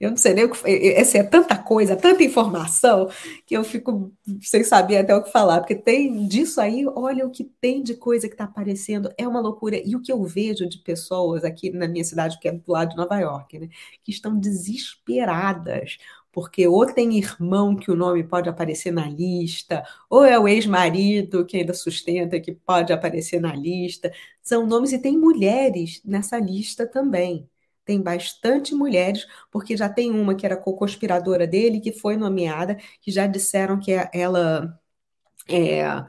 Eu 0.00 0.10
não 0.10 0.16
sei 0.16 0.32
nem 0.34 0.44
o 0.44 0.50
que. 0.50 0.58
É, 0.70 1.00
assim, 1.00 1.18
é 1.18 1.22
tanta 1.22 1.56
coisa, 1.58 1.96
tanta 1.96 2.22
informação, 2.22 3.08
que 3.46 3.54
eu 3.56 3.62
fico 3.64 4.10
sem 4.40 4.64
saber 4.64 4.98
até 4.98 5.14
o 5.14 5.22
que 5.22 5.30
falar, 5.30 5.60
porque 5.60 5.74
tem 5.74 6.26
disso 6.28 6.60
aí, 6.60 6.86
olha 6.86 7.26
o 7.26 7.30
que 7.30 7.44
tem 7.60 7.82
de 7.82 7.94
coisa 7.94 8.26
que 8.28 8.34
está 8.34 8.44
aparecendo, 8.44 9.10
é 9.18 9.28
uma 9.28 9.40
loucura. 9.40 9.76
E 9.84 9.94
o 9.94 10.00
que 10.02 10.10
eu 10.12 10.22
vejo 10.24 10.66
de 10.68 10.78
pessoas 10.78 11.44
aqui 11.44 11.70
na 11.70 11.86
minha 11.88 12.04
cidade, 12.04 12.38
que 12.40 12.48
é 12.48 12.52
do 12.52 12.72
lado 12.72 12.90
de 12.90 12.96
Nova 12.96 13.18
York, 13.18 13.58
né, 13.58 13.68
que 14.02 14.10
estão 14.10 14.38
desesperadas 14.38 15.98
porque 16.36 16.68
ou 16.68 16.84
tem 16.84 17.16
irmão 17.16 17.74
que 17.74 17.90
o 17.90 17.96
nome 17.96 18.22
pode 18.22 18.46
aparecer 18.46 18.90
na 18.92 19.08
lista, 19.08 19.82
ou 20.10 20.22
é 20.22 20.38
o 20.38 20.46
ex-marido 20.46 21.46
que 21.46 21.56
ainda 21.56 21.72
sustenta 21.72 22.38
que 22.38 22.52
pode 22.54 22.92
aparecer 22.92 23.40
na 23.40 23.54
lista. 23.54 24.12
São 24.42 24.66
nomes 24.66 24.92
e 24.92 24.98
tem 24.98 25.16
mulheres 25.18 26.02
nessa 26.04 26.38
lista 26.38 26.86
também. 26.86 27.48
Tem 27.86 28.02
bastante 28.02 28.74
mulheres, 28.74 29.26
porque 29.50 29.78
já 29.78 29.88
tem 29.88 30.10
uma 30.10 30.34
que 30.34 30.44
era 30.44 30.58
co-conspiradora 30.58 31.46
dele, 31.46 31.80
que 31.80 31.92
foi 31.92 32.18
nomeada, 32.18 32.76
que 33.00 33.10
já 33.10 33.26
disseram 33.26 33.80
que 33.80 33.92
ela 34.12 34.78
é, 35.48 36.04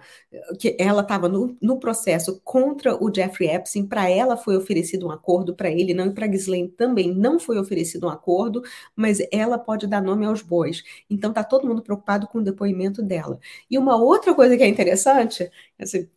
que 0.59 0.75
ela 0.79 1.01
estava 1.01 1.29
no, 1.29 1.55
no, 1.61 1.79
processo 1.79 2.41
contra 2.43 2.95
o 3.01 3.13
Jeffrey 3.13 3.49
Epstein, 3.49 3.85
para 3.85 4.09
ela 4.09 4.35
foi 4.35 4.57
oferecido 4.57 5.07
um 5.07 5.11
acordo, 5.11 5.55
para 5.55 5.69
ele 5.69 5.93
não, 5.93 6.07
e 6.07 6.13
para 6.13 6.27
Ghislaine 6.27 6.69
também 6.69 7.13
não 7.13 7.39
foi 7.39 7.57
oferecido 7.59 8.07
um 8.07 8.09
acordo, 8.09 8.63
mas 8.95 9.19
ela 9.31 9.59
pode 9.59 9.85
dar 9.87 10.01
nome 10.01 10.25
aos 10.25 10.41
bois. 10.41 10.83
Então 11.09 11.29
está 11.29 11.43
todo 11.43 11.67
mundo 11.67 11.81
preocupado 11.83 12.27
com 12.27 12.39
o 12.39 12.43
depoimento 12.43 13.01
dela. 13.03 13.39
E 13.69 13.77
uma 13.77 13.95
outra 13.95 14.33
coisa 14.33 14.57
que 14.57 14.63
é 14.63 14.67
interessante, 14.67 15.49
assim, 15.79 16.09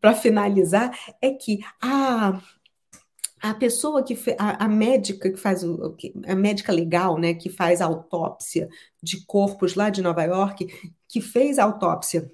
para 0.00 0.14
finalizar, 0.14 0.96
é 1.20 1.30
que 1.32 1.60
a 1.82 2.40
a 3.42 3.54
pessoa 3.54 4.02
que 4.02 4.14
a, 4.38 4.64
a, 4.66 4.68
médica 4.68 5.30
que 5.30 5.38
faz 5.38 5.64
o 5.64 5.96
a 6.26 6.34
médica 6.34 6.72
legal, 6.72 7.18
né, 7.18 7.32
que 7.34 7.48
faz 7.48 7.80
a 7.80 7.86
autópsia 7.86 8.68
de 9.02 9.24
corpos 9.24 9.74
lá 9.74 9.88
de 9.88 10.02
Nova 10.02 10.22
York, 10.24 10.66
que 11.08 11.20
fez 11.20 11.58
a 11.58 11.64
autópsia 11.64 12.30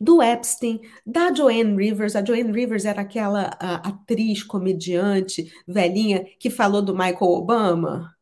do 0.00 0.22
Epstein, 0.22 0.80
da 1.06 1.32
Joanne 1.32 1.76
Rivers. 1.76 2.16
A 2.16 2.24
Joanne 2.24 2.52
Rivers 2.52 2.84
era 2.84 3.02
aquela 3.02 3.44
atriz, 3.82 4.42
comediante, 4.42 5.52
velhinha, 5.66 6.24
que 6.38 6.50
falou 6.50 6.82
do 6.82 6.94
Michael 6.94 7.30
Obama, 7.30 8.14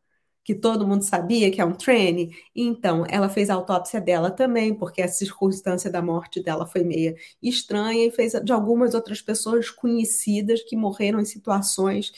que 0.44 0.54
todo 0.54 0.86
mundo 0.86 1.02
sabia 1.02 1.50
que 1.50 1.60
é 1.60 1.64
um 1.64 1.72
trainee. 1.72 2.34
Então, 2.54 3.04
ela 3.08 3.28
fez 3.28 3.48
a 3.48 3.54
autópsia 3.54 4.00
dela 4.00 4.30
também, 4.30 4.74
porque 4.74 5.00
a 5.02 5.08
circunstância 5.08 5.90
da 5.90 6.02
morte 6.02 6.42
dela 6.42 6.66
foi 6.66 6.82
meia 6.82 7.14
estranha, 7.42 8.06
e 8.06 8.10
fez 8.10 8.32
de 8.32 8.52
algumas 8.52 8.94
outras 8.94 9.22
pessoas 9.22 9.70
conhecidas 9.70 10.62
que 10.62 10.76
morreram 10.76 11.20
em 11.20 11.24
situações 11.24 12.12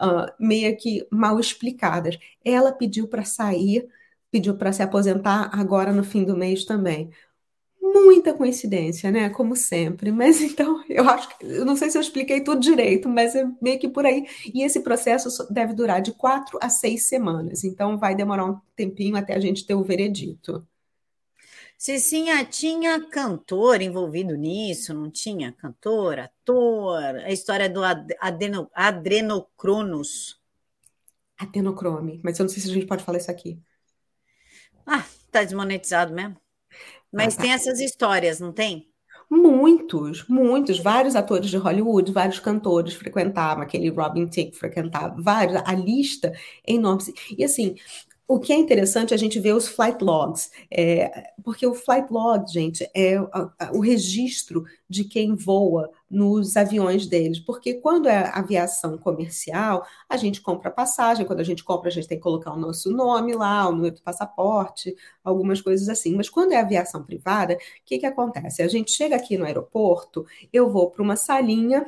uh, 0.00 0.30
meio 0.38 0.76
que 0.76 1.06
mal 1.10 1.40
explicadas. 1.40 2.18
Ela 2.44 2.72
pediu 2.72 3.08
para 3.08 3.24
sair, 3.24 3.88
pediu 4.30 4.56
para 4.56 4.72
se 4.72 4.82
aposentar 4.82 5.50
agora 5.52 5.92
no 5.92 6.04
fim 6.04 6.24
do 6.24 6.36
mês 6.36 6.64
também 6.64 7.10
muita 7.92 8.34
coincidência, 8.34 9.10
né? 9.10 9.30
Como 9.30 9.56
sempre. 9.56 10.12
Mas 10.12 10.40
então, 10.42 10.82
eu 10.88 11.08
acho 11.08 11.28
que, 11.36 11.44
eu 11.46 11.64
não 11.64 11.76
sei 11.76 11.90
se 11.90 11.98
eu 11.98 12.02
expliquei 12.02 12.42
tudo 12.42 12.60
direito, 12.60 13.08
mas 13.08 13.34
é 13.34 13.44
meio 13.60 13.78
que 13.78 13.88
por 13.88 14.06
aí. 14.06 14.26
E 14.54 14.62
esse 14.62 14.80
processo 14.80 15.28
deve 15.52 15.74
durar 15.74 16.00
de 16.02 16.12
quatro 16.12 16.58
a 16.60 16.68
seis 16.68 17.04
semanas. 17.06 17.64
Então, 17.64 17.98
vai 17.98 18.14
demorar 18.14 18.44
um 18.44 18.58
tempinho 18.76 19.16
até 19.16 19.34
a 19.34 19.40
gente 19.40 19.66
ter 19.66 19.74
o 19.74 19.84
veredito. 19.84 20.66
Cicinha, 21.80 22.44
tinha 22.44 23.00
cantor 23.08 23.80
envolvido 23.80 24.36
nisso, 24.36 24.92
não 24.92 25.10
tinha? 25.10 25.50
Cantor, 25.52 26.18
ator, 26.18 27.16
a 27.16 27.32
história 27.32 27.70
do 27.70 27.80
adeno, 27.82 28.70
adrenocronos. 28.74 30.38
Adenocrome, 31.38 32.20
mas 32.22 32.38
eu 32.38 32.44
não 32.44 32.50
sei 32.50 32.60
se 32.62 32.70
a 32.70 32.74
gente 32.74 32.84
pode 32.84 33.02
falar 33.02 33.16
isso 33.16 33.30
aqui. 33.30 33.58
Ah, 34.84 35.06
tá 35.30 35.42
desmonetizado 35.42 36.12
mesmo. 36.12 36.36
Mas 37.12 37.36
tem 37.36 37.52
essas 37.52 37.80
histórias, 37.80 38.40
não 38.40 38.52
tem? 38.52 38.88
Muitos, 39.30 40.26
muitos, 40.28 40.80
vários 40.80 41.14
atores 41.14 41.48
de 41.48 41.56
Hollywood, 41.56 42.10
vários 42.10 42.40
cantores 42.40 42.94
frequentavam, 42.94 43.62
aquele 43.62 43.88
Robin 43.88 44.26
Thicke 44.26 44.56
frequentava, 44.56 45.14
vários, 45.22 45.62
a 45.64 45.72
lista 45.72 46.32
é 46.66 46.72
enorme. 46.72 47.04
E 47.38 47.44
assim, 47.44 47.76
o 48.30 48.38
que 48.38 48.52
é 48.52 48.56
interessante 48.56 49.12
é 49.12 49.16
a 49.16 49.18
gente 49.18 49.40
ver 49.40 49.54
os 49.54 49.66
flight 49.66 50.04
logs, 50.04 50.52
é, 50.70 51.32
porque 51.42 51.66
o 51.66 51.74
flight 51.74 52.12
log, 52.12 52.48
gente, 52.48 52.88
é 52.94 53.20
o 53.74 53.80
registro 53.80 54.64
de 54.88 55.02
quem 55.02 55.34
voa 55.34 55.90
nos 56.08 56.56
aviões 56.56 57.08
deles. 57.08 57.40
Porque 57.40 57.74
quando 57.74 58.08
é 58.08 58.30
aviação 58.32 58.96
comercial, 58.96 59.84
a 60.08 60.16
gente 60.16 60.40
compra 60.40 60.70
passagem, 60.70 61.26
quando 61.26 61.40
a 61.40 61.44
gente 61.44 61.64
compra, 61.64 61.88
a 61.88 61.92
gente 61.92 62.06
tem 62.06 62.18
que 62.18 62.22
colocar 62.22 62.52
o 62.52 62.56
nosso 62.56 62.92
nome 62.92 63.34
lá, 63.34 63.68
o 63.68 63.72
número 63.72 63.96
do 63.96 64.02
passaporte, 64.02 64.94
algumas 65.24 65.60
coisas 65.60 65.88
assim. 65.88 66.14
Mas 66.14 66.28
quando 66.28 66.52
é 66.52 66.60
aviação 66.60 67.02
privada, 67.02 67.54
o 67.54 67.58
que, 67.84 67.98
que 67.98 68.06
acontece? 68.06 68.62
A 68.62 68.68
gente 68.68 68.92
chega 68.92 69.16
aqui 69.16 69.36
no 69.36 69.44
aeroporto, 69.44 70.24
eu 70.52 70.70
vou 70.70 70.88
para 70.88 71.02
uma 71.02 71.16
salinha 71.16 71.84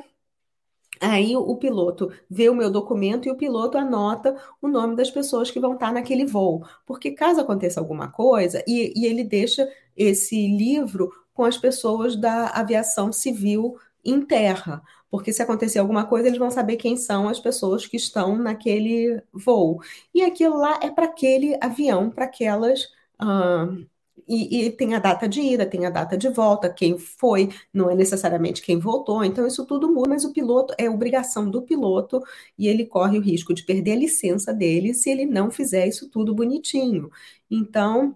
Aí 1.03 1.35
o 1.35 1.55
piloto 1.57 2.11
vê 2.29 2.49
o 2.49 2.55
meu 2.55 2.71
documento 2.71 3.27
e 3.27 3.31
o 3.31 3.35
piloto 3.35 3.77
anota 3.77 4.35
o 4.61 4.69
nome 4.69 4.95
das 4.95 5.11
pessoas 5.11 5.51
que 5.51 5.59
vão 5.59 5.73
estar 5.73 5.91
naquele 5.91 6.25
voo. 6.25 6.65
Porque 6.85 7.11
caso 7.11 7.41
aconteça 7.41 7.79
alguma 7.79 8.09
coisa, 8.09 8.63
e, 8.65 8.93
e 8.95 9.05
ele 9.05 9.23
deixa 9.23 9.69
esse 9.97 10.47
livro 10.47 11.11
com 11.33 11.43
as 11.43 11.57
pessoas 11.57 12.15
da 12.15 12.47
aviação 12.47 13.11
civil 13.11 13.77
em 14.03 14.21
terra. 14.21 14.81
Porque 15.09 15.33
se 15.33 15.41
acontecer 15.41 15.79
alguma 15.79 16.05
coisa, 16.05 16.27
eles 16.27 16.39
vão 16.39 16.49
saber 16.49 16.77
quem 16.77 16.95
são 16.95 17.27
as 17.27 17.39
pessoas 17.39 17.85
que 17.85 17.97
estão 17.97 18.37
naquele 18.37 19.21
voo. 19.33 19.81
E 20.13 20.21
aquilo 20.21 20.57
lá 20.57 20.79
é 20.81 20.89
para 20.89 21.05
aquele 21.05 21.57
avião, 21.61 22.09
para 22.09 22.25
aquelas. 22.25 22.85
Uh, 23.21 23.85
e, 24.27 24.65
e, 24.65 24.71
tem 24.71 24.95
a 24.95 24.99
data 24.99 25.27
de 25.27 25.41
ida, 25.41 25.65
tem 25.65 25.85
a 25.85 25.89
data 25.89 26.17
de 26.17 26.29
volta, 26.29 26.71
quem 26.71 26.97
foi, 26.97 27.49
não 27.73 27.89
é 27.89 27.95
necessariamente 27.95 28.61
quem 28.61 28.79
voltou, 28.79 29.23
então 29.23 29.45
isso 29.45 29.65
tudo 29.65 29.91
muda, 29.91 30.09
mas 30.09 30.23
o 30.23 30.31
piloto 30.31 30.73
é 30.77 30.89
obrigação 30.89 31.49
do 31.49 31.61
piloto 31.61 32.21
e 32.57 32.67
ele 32.67 32.85
corre 32.85 33.17
o 33.17 33.21
risco 33.21 33.53
de 33.53 33.63
perder 33.63 33.93
a 33.93 33.97
licença 33.97 34.53
dele 34.53 34.93
se 34.93 35.09
ele 35.09 35.25
não 35.25 35.51
fizer 35.51 35.87
isso 35.87 36.09
tudo 36.09 36.33
bonitinho. 36.33 37.09
Então, 37.49 38.15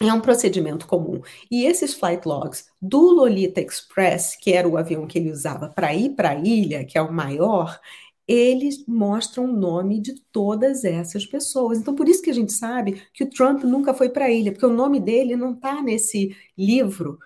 é 0.00 0.12
um 0.12 0.20
procedimento 0.20 0.86
comum. 0.86 1.20
E 1.50 1.64
esses 1.66 1.94
flight 1.94 2.26
logs 2.26 2.66
do 2.80 3.00
Lolita 3.00 3.60
Express, 3.60 4.36
que 4.36 4.52
era 4.52 4.68
o 4.68 4.76
avião 4.76 5.06
que 5.06 5.18
ele 5.18 5.30
usava 5.30 5.68
para 5.68 5.94
ir 5.94 6.10
para 6.10 6.30
a 6.30 6.34
ilha, 6.34 6.84
que 6.84 6.98
é 6.98 7.02
o 7.02 7.12
maior, 7.12 7.78
eles 8.26 8.84
mostram 8.86 9.44
o 9.44 9.52
nome 9.52 10.00
de 10.00 10.14
todas 10.32 10.84
essas 10.84 11.26
pessoas. 11.26 11.78
Então, 11.78 11.94
por 11.94 12.08
isso 12.08 12.22
que 12.22 12.30
a 12.30 12.34
gente 12.34 12.52
sabe 12.52 13.02
que 13.12 13.24
o 13.24 13.30
Trump 13.30 13.62
nunca 13.64 13.92
foi 13.94 14.08
para 14.08 14.26
a 14.26 14.30
ilha, 14.30 14.52
porque 14.52 14.66
o 14.66 14.72
nome 14.72 15.00
dele 15.00 15.36
não 15.36 15.52
está 15.52 15.82
nesse 15.82 16.34
livro 16.56 17.18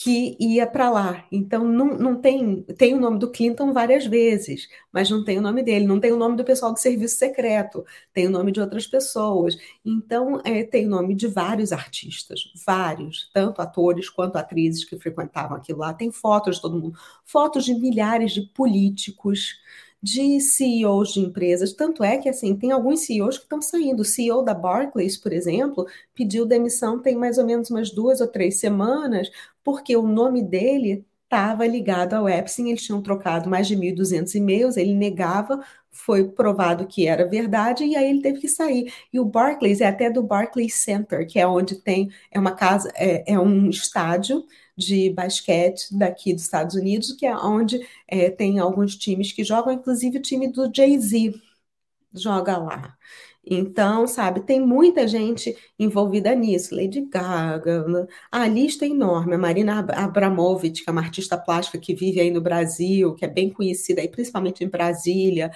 que 0.00 0.36
ia 0.38 0.64
para 0.64 0.88
lá. 0.88 1.26
Então, 1.30 1.64
não, 1.64 1.98
não 1.98 2.20
tem. 2.20 2.62
Tem 2.78 2.94
o 2.94 3.00
nome 3.00 3.18
do 3.18 3.32
Clinton 3.32 3.72
várias 3.72 4.06
vezes, 4.06 4.68
mas 4.92 5.10
não 5.10 5.24
tem 5.24 5.38
o 5.38 5.42
nome 5.42 5.60
dele. 5.60 5.86
Não 5.86 5.98
tem 5.98 6.12
o 6.12 6.16
nome 6.16 6.36
do 6.36 6.44
pessoal 6.44 6.72
do 6.72 6.78
serviço 6.78 7.16
secreto, 7.16 7.84
tem 8.12 8.28
o 8.28 8.30
nome 8.30 8.52
de 8.52 8.60
outras 8.60 8.86
pessoas. 8.86 9.56
Então, 9.84 10.40
é, 10.44 10.62
tem 10.62 10.86
o 10.86 10.90
nome 10.90 11.16
de 11.16 11.26
vários 11.26 11.72
artistas, 11.72 12.40
vários, 12.64 13.28
tanto 13.34 13.60
atores 13.60 14.08
quanto 14.08 14.36
atrizes 14.36 14.84
que 14.84 14.96
frequentavam 14.96 15.56
aquilo 15.56 15.80
lá. 15.80 15.92
Tem 15.92 16.12
fotos 16.12 16.56
de 16.56 16.62
todo 16.62 16.78
mundo, 16.80 16.96
fotos 17.24 17.64
de 17.64 17.74
milhares 17.74 18.32
de 18.32 18.42
políticos 18.42 19.56
de 20.02 20.40
CEOs 20.40 21.12
de 21.12 21.20
empresas. 21.20 21.72
Tanto 21.72 22.04
é 22.04 22.18
que, 22.18 22.28
assim, 22.28 22.56
tem 22.56 22.70
alguns 22.72 23.00
CEOs 23.00 23.36
que 23.38 23.44
estão 23.44 23.60
saindo. 23.60 24.00
O 24.00 24.04
CEO 24.04 24.42
da 24.42 24.54
Barclays, 24.54 25.16
por 25.16 25.32
exemplo, 25.32 25.86
pediu 26.14 26.46
demissão 26.46 27.00
tem 27.00 27.16
mais 27.16 27.38
ou 27.38 27.44
menos 27.46 27.70
umas 27.70 27.90
duas 27.90 28.20
ou 28.20 28.28
três 28.28 28.60
semanas, 28.60 29.30
porque 29.64 29.96
o 29.96 30.06
nome 30.06 30.42
dele 30.42 31.04
estava 31.24 31.66
ligado 31.66 32.14
ao 32.14 32.28
Epstein, 32.28 32.70
eles 32.70 32.82
tinham 32.82 33.02
trocado 33.02 33.50
mais 33.50 33.68
de 33.68 33.76
1.200 33.76 34.34
e-mails, 34.34 34.76
ele 34.78 34.94
negava, 34.94 35.62
foi 35.90 36.26
provado 36.26 36.86
que 36.86 37.06
era 37.06 37.26
verdade, 37.28 37.84
e 37.84 37.94
aí 37.96 38.08
ele 38.08 38.22
teve 38.22 38.40
que 38.40 38.48
sair. 38.48 38.90
E 39.12 39.20
o 39.20 39.24
Barclays 39.26 39.80
é 39.82 39.86
até 39.86 40.10
do 40.10 40.22
Barclays 40.22 40.74
Center, 40.76 41.26
que 41.26 41.38
é 41.38 41.46
onde 41.46 41.76
tem, 41.82 42.08
é 42.30 42.38
uma 42.38 42.52
casa, 42.52 42.90
é, 42.96 43.32
é 43.34 43.38
um 43.38 43.68
estádio 43.68 44.44
de 44.78 45.10
basquete 45.10 45.88
daqui 45.92 46.32
dos 46.32 46.44
Estados 46.44 46.76
Unidos, 46.76 47.12
que 47.12 47.26
é 47.26 47.36
onde 47.36 47.84
é, 48.06 48.30
tem 48.30 48.60
alguns 48.60 48.94
times 48.96 49.32
que 49.32 49.42
jogam, 49.42 49.72
inclusive 49.72 50.18
o 50.18 50.22
time 50.22 50.46
do 50.52 50.70
Jay-Z 50.72 51.34
joga 52.14 52.56
lá. 52.56 52.96
Então, 53.50 54.06
sabe, 54.06 54.40
tem 54.42 54.60
muita 54.60 55.08
gente 55.08 55.56
envolvida 55.78 56.34
nisso. 56.34 56.74
Lady 56.76 57.00
Gaga, 57.06 58.06
a 58.30 58.46
lista 58.46 58.84
é 58.84 58.88
enorme. 58.88 59.34
A 59.34 59.38
Marina 59.38 59.80
Abramovic, 59.80 60.84
que 60.84 60.90
é 60.90 60.92
uma 60.92 61.00
artista 61.00 61.36
plástica 61.36 61.78
que 61.78 61.94
vive 61.94 62.20
aí 62.20 62.30
no 62.30 62.40
Brasil, 62.40 63.14
que 63.14 63.24
é 63.24 63.28
bem 63.28 63.50
conhecida 63.50 64.00
aí, 64.00 64.08
principalmente 64.08 64.62
em 64.62 64.68
Brasília 64.68 65.50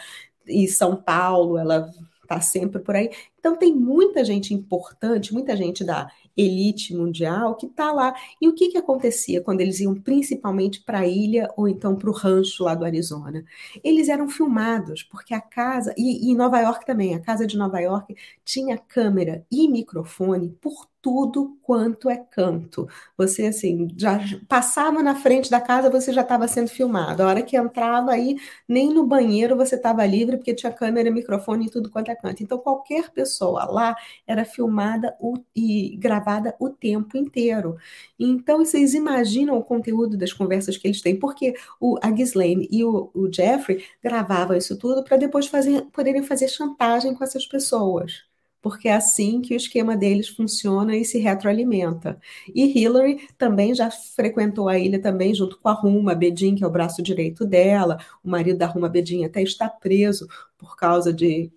e 0.47 0.66
São 0.68 0.97
Paulo, 0.97 1.59
ela 1.59 1.89
está 2.23 2.41
sempre 2.41 2.81
por 2.81 2.97
aí. 2.97 3.11
Então, 3.39 3.57
tem 3.57 3.75
muita 3.75 4.25
gente 4.25 4.55
importante, 4.55 5.35
muita 5.35 5.57
gente 5.57 5.85
da 5.85 6.11
elite 6.37 6.95
mundial 6.95 7.57
que 7.57 7.66
está 7.66 7.93
lá. 7.93 8.14
E 8.41 8.49
o 8.49 8.55
que, 8.55 8.68
que 8.68 8.78
acontecia 8.78 9.41
quando 9.43 9.61
eles 9.61 9.80
iam 9.80 9.95
principalmente 9.95 10.83
para 10.83 11.01
a 11.01 11.07
ilha 11.07 11.49
ou 11.57 11.68
então 11.68 11.97
para 11.97 12.11
o 12.11 12.12
rancho 12.12 12.64
lá 12.64 12.74
do 12.74 12.85
Arizona? 12.85 13.45
Eles 13.83 14.09
eram 14.09 14.28
filmados, 14.28 15.03
porque 15.03 15.35
a 15.35 15.41
casa, 15.41 15.95
e, 15.97 16.30
e 16.30 16.35
Nova 16.35 16.61
York 16.61 16.87
também, 16.87 17.14
a 17.14 17.20
casa 17.20 17.47
de 17.47 17.57
Nova 17.57 17.80
York 17.80 18.14
tinha 18.45 18.78
câmera 18.78 19.47
e 19.51 19.68
microfone 19.68 20.51
por 20.61 20.91
tudo 21.03 21.59
quanto 21.62 22.09
é 22.09 22.16
canto. 22.16 22.88
Você, 23.18 23.46
assim, 23.46 23.88
já 23.96 24.20
passava 24.48 25.03
na 25.03 25.16
frente 25.16 25.50
da 25.50 25.61
casa, 25.61 25.90
você 25.90 26.12
já 26.12 26.22
estava 26.22 26.46
sendo 26.46 26.68
filmado. 26.68 27.22
A 27.22 27.26
hora 27.26 27.42
que 27.42 27.57
entrava 27.57 28.12
aí, 28.12 28.36
nem 28.68 28.94
no 28.94 29.05
banheiro 29.05 29.57
você 29.57 29.74
estava 29.74 30.07
livre, 30.07 30.36
porque 30.36 30.55
tinha 30.55 30.72
câmera, 30.72 31.11
microfone 31.11 31.66
e 31.66 31.70
tudo 31.70 31.90
quanto 31.90 32.11
é 32.11 32.14
canto. 32.14 32.42
Então, 32.42 32.57
qualquer 32.59 33.11
pessoa 33.11 33.64
lá 33.64 33.96
era 34.26 34.44
filmada 34.44 35.16
e 35.55 35.96
gravada 35.98 36.55
o 36.61 36.70
tempo 36.70 37.16
inteiro. 37.16 37.76
Então, 38.18 38.59
vocês 38.64 38.94
imaginam 38.94 39.59
o 39.59 39.64
conteúdo 39.64 40.16
das 40.16 40.32
conversas 40.32 40.76
que 40.76 40.86
eles 40.86 41.03
têm, 41.03 41.18
porque 41.18 41.55
o, 41.80 41.98
a 42.00 42.11
Ghislaine 42.11 42.68
e 42.70 42.84
o, 42.84 43.11
o 43.12 43.32
Jeffrey 43.32 43.84
gravavam 44.03 44.57
isso 44.57 44.78
tudo 44.78 45.03
para 45.03 45.16
depois 45.16 45.46
fazer, 45.48 45.82
poderem 45.92 46.22
fazer 46.22 46.48
chantagem 46.48 47.14
com 47.14 47.24
essas 47.24 47.44
pessoas 47.46 48.32
porque 48.63 48.89
é 48.89 48.95
assim 48.95 49.41
que 49.43 49.53
o 49.53 49.57
esquema 49.57 49.97
deles 49.97 50.29
funciona 50.29 50.97
e 50.97 51.05
se 51.05 51.19
retroalimenta. 51.19 52.19
E 52.55 52.79
Hillary 52.79 53.29
também 53.37 53.75
já 53.75 53.91
frequentou 53.91 54.69
a 54.69 54.79
ilha 54.79 55.03
também 55.03 55.35
junto 55.35 55.59
com 55.59 55.69
a 55.69 55.73
Ruma 55.73 56.15
Bedin, 56.15 56.55
que 56.55 56.63
é 56.63 56.67
o 56.67 56.71
braço 56.71 57.03
direito 57.03 57.45
dela. 57.45 57.99
O 58.23 58.31
marido 58.31 58.59
da 58.59 58.67
Ruma 58.67 58.89
Bedin 58.89 59.25
até 59.25 59.43
está 59.43 59.69
preso 59.69 60.29
por 60.57 60.77
causa 60.77 61.13
de 61.13 61.51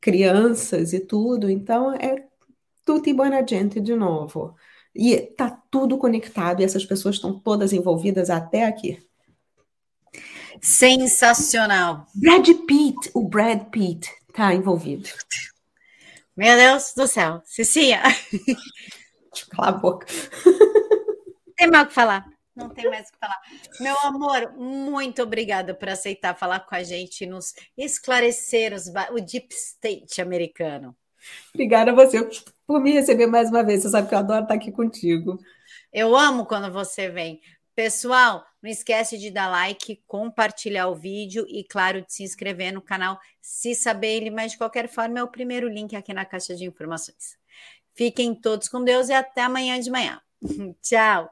crianças 0.00 0.94
e 0.94 1.00
tudo. 1.00 1.50
Então 1.50 1.92
é 1.92 2.26
tudo 2.86 3.06
e 3.06 3.12
buona 3.12 3.46
gente 3.46 3.78
de 3.78 3.94
novo. 3.94 4.56
E 4.94 5.18
tá 5.18 5.50
tudo 5.70 5.98
conectado 5.98 6.62
e 6.62 6.64
essas 6.64 6.86
pessoas 6.86 7.16
estão 7.16 7.38
todas 7.38 7.74
envolvidas 7.74 8.30
até 8.30 8.64
aqui. 8.64 8.98
Sensacional. 10.62 12.06
Brad 12.14 12.48
Pitt, 12.66 13.10
o 13.12 13.28
Brad 13.28 13.64
Pitt 13.68 14.08
tá 14.32 14.54
envolvido. 14.54 15.06
Meu 16.36 16.54
Deus 16.54 16.92
do 16.94 17.06
céu. 17.06 17.40
Cicinha. 17.44 18.02
Cala 19.50 19.68
a 19.68 19.72
boca. 19.72 20.06
Tem 21.56 21.70
mais 21.70 21.84
o 21.84 21.88
que 21.88 21.94
falar. 21.94 22.26
Não 22.54 22.68
tem 22.68 22.88
mais 22.90 23.08
o 23.08 23.12
que 23.12 23.18
falar. 23.18 23.40
Meu 23.80 23.96
amor, 24.00 24.52
muito 24.56 25.22
obrigada 25.22 25.74
por 25.74 25.88
aceitar 25.88 26.36
falar 26.36 26.60
com 26.60 26.74
a 26.74 26.82
gente 26.82 27.24
e 27.24 27.26
nos 27.26 27.54
esclarecer 27.76 28.74
os, 28.74 28.86
o 28.86 29.20
Deep 29.20 29.48
State 29.54 30.20
americano. 30.20 30.94
Obrigada 31.54 31.90
a 31.90 31.94
você 31.94 32.28
por 32.66 32.82
me 32.82 32.92
receber 32.92 33.26
mais 33.26 33.48
uma 33.48 33.64
vez. 33.64 33.82
Você 33.82 33.90
sabe 33.90 34.08
que 34.08 34.14
eu 34.14 34.18
adoro 34.18 34.42
estar 34.42 34.54
aqui 34.54 34.70
contigo. 34.70 35.38
Eu 35.92 36.14
amo 36.14 36.44
quando 36.44 36.70
você 36.70 37.08
vem. 37.08 37.40
Pessoal, 37.76 38.42
não 38.62 38.70
esquece 38.70 39.18
de 39.18 39.30
dar 39.30 39.48
like, 39.50 40.02
compartilhar 40.06 40.88
o 40.88 40.94
vídeo 40.94 41.44
e, 41.46 41.62
claro, 41.62 42.00
de 42.00 42.10
se 42.10 42.22
inscrever 42.22 42.72
no 42.72 42.80
canal 42.80 43.20
Se 43.42 43.74
Saber 43.74 44.16
Ele, 44.16 44.30
mas 44.30 44.52
de 44.52 44.58
qualquer 44.58 44.88
forma 44.88 45.18
é 45.18 45.22
o 45.22 45.28
primeiro 45.28 45.68
link 45.68 45.94
aqui 45.94 46.14
na 46.14 46.24
caixa 46.24 46.56
de 46.56 46.64
informações. 46.64 47.36
Fiquem 47.94 48.34
todos 48.34 48.66
com 48.66 48.82
Deus 48.82 49.10
e 49.10 49.12
até 49.12 49.42
amanhã 49.42 49.78
de 49.78 49.90
manhã. 49.90 50.22
Tchau! 50.80 51.24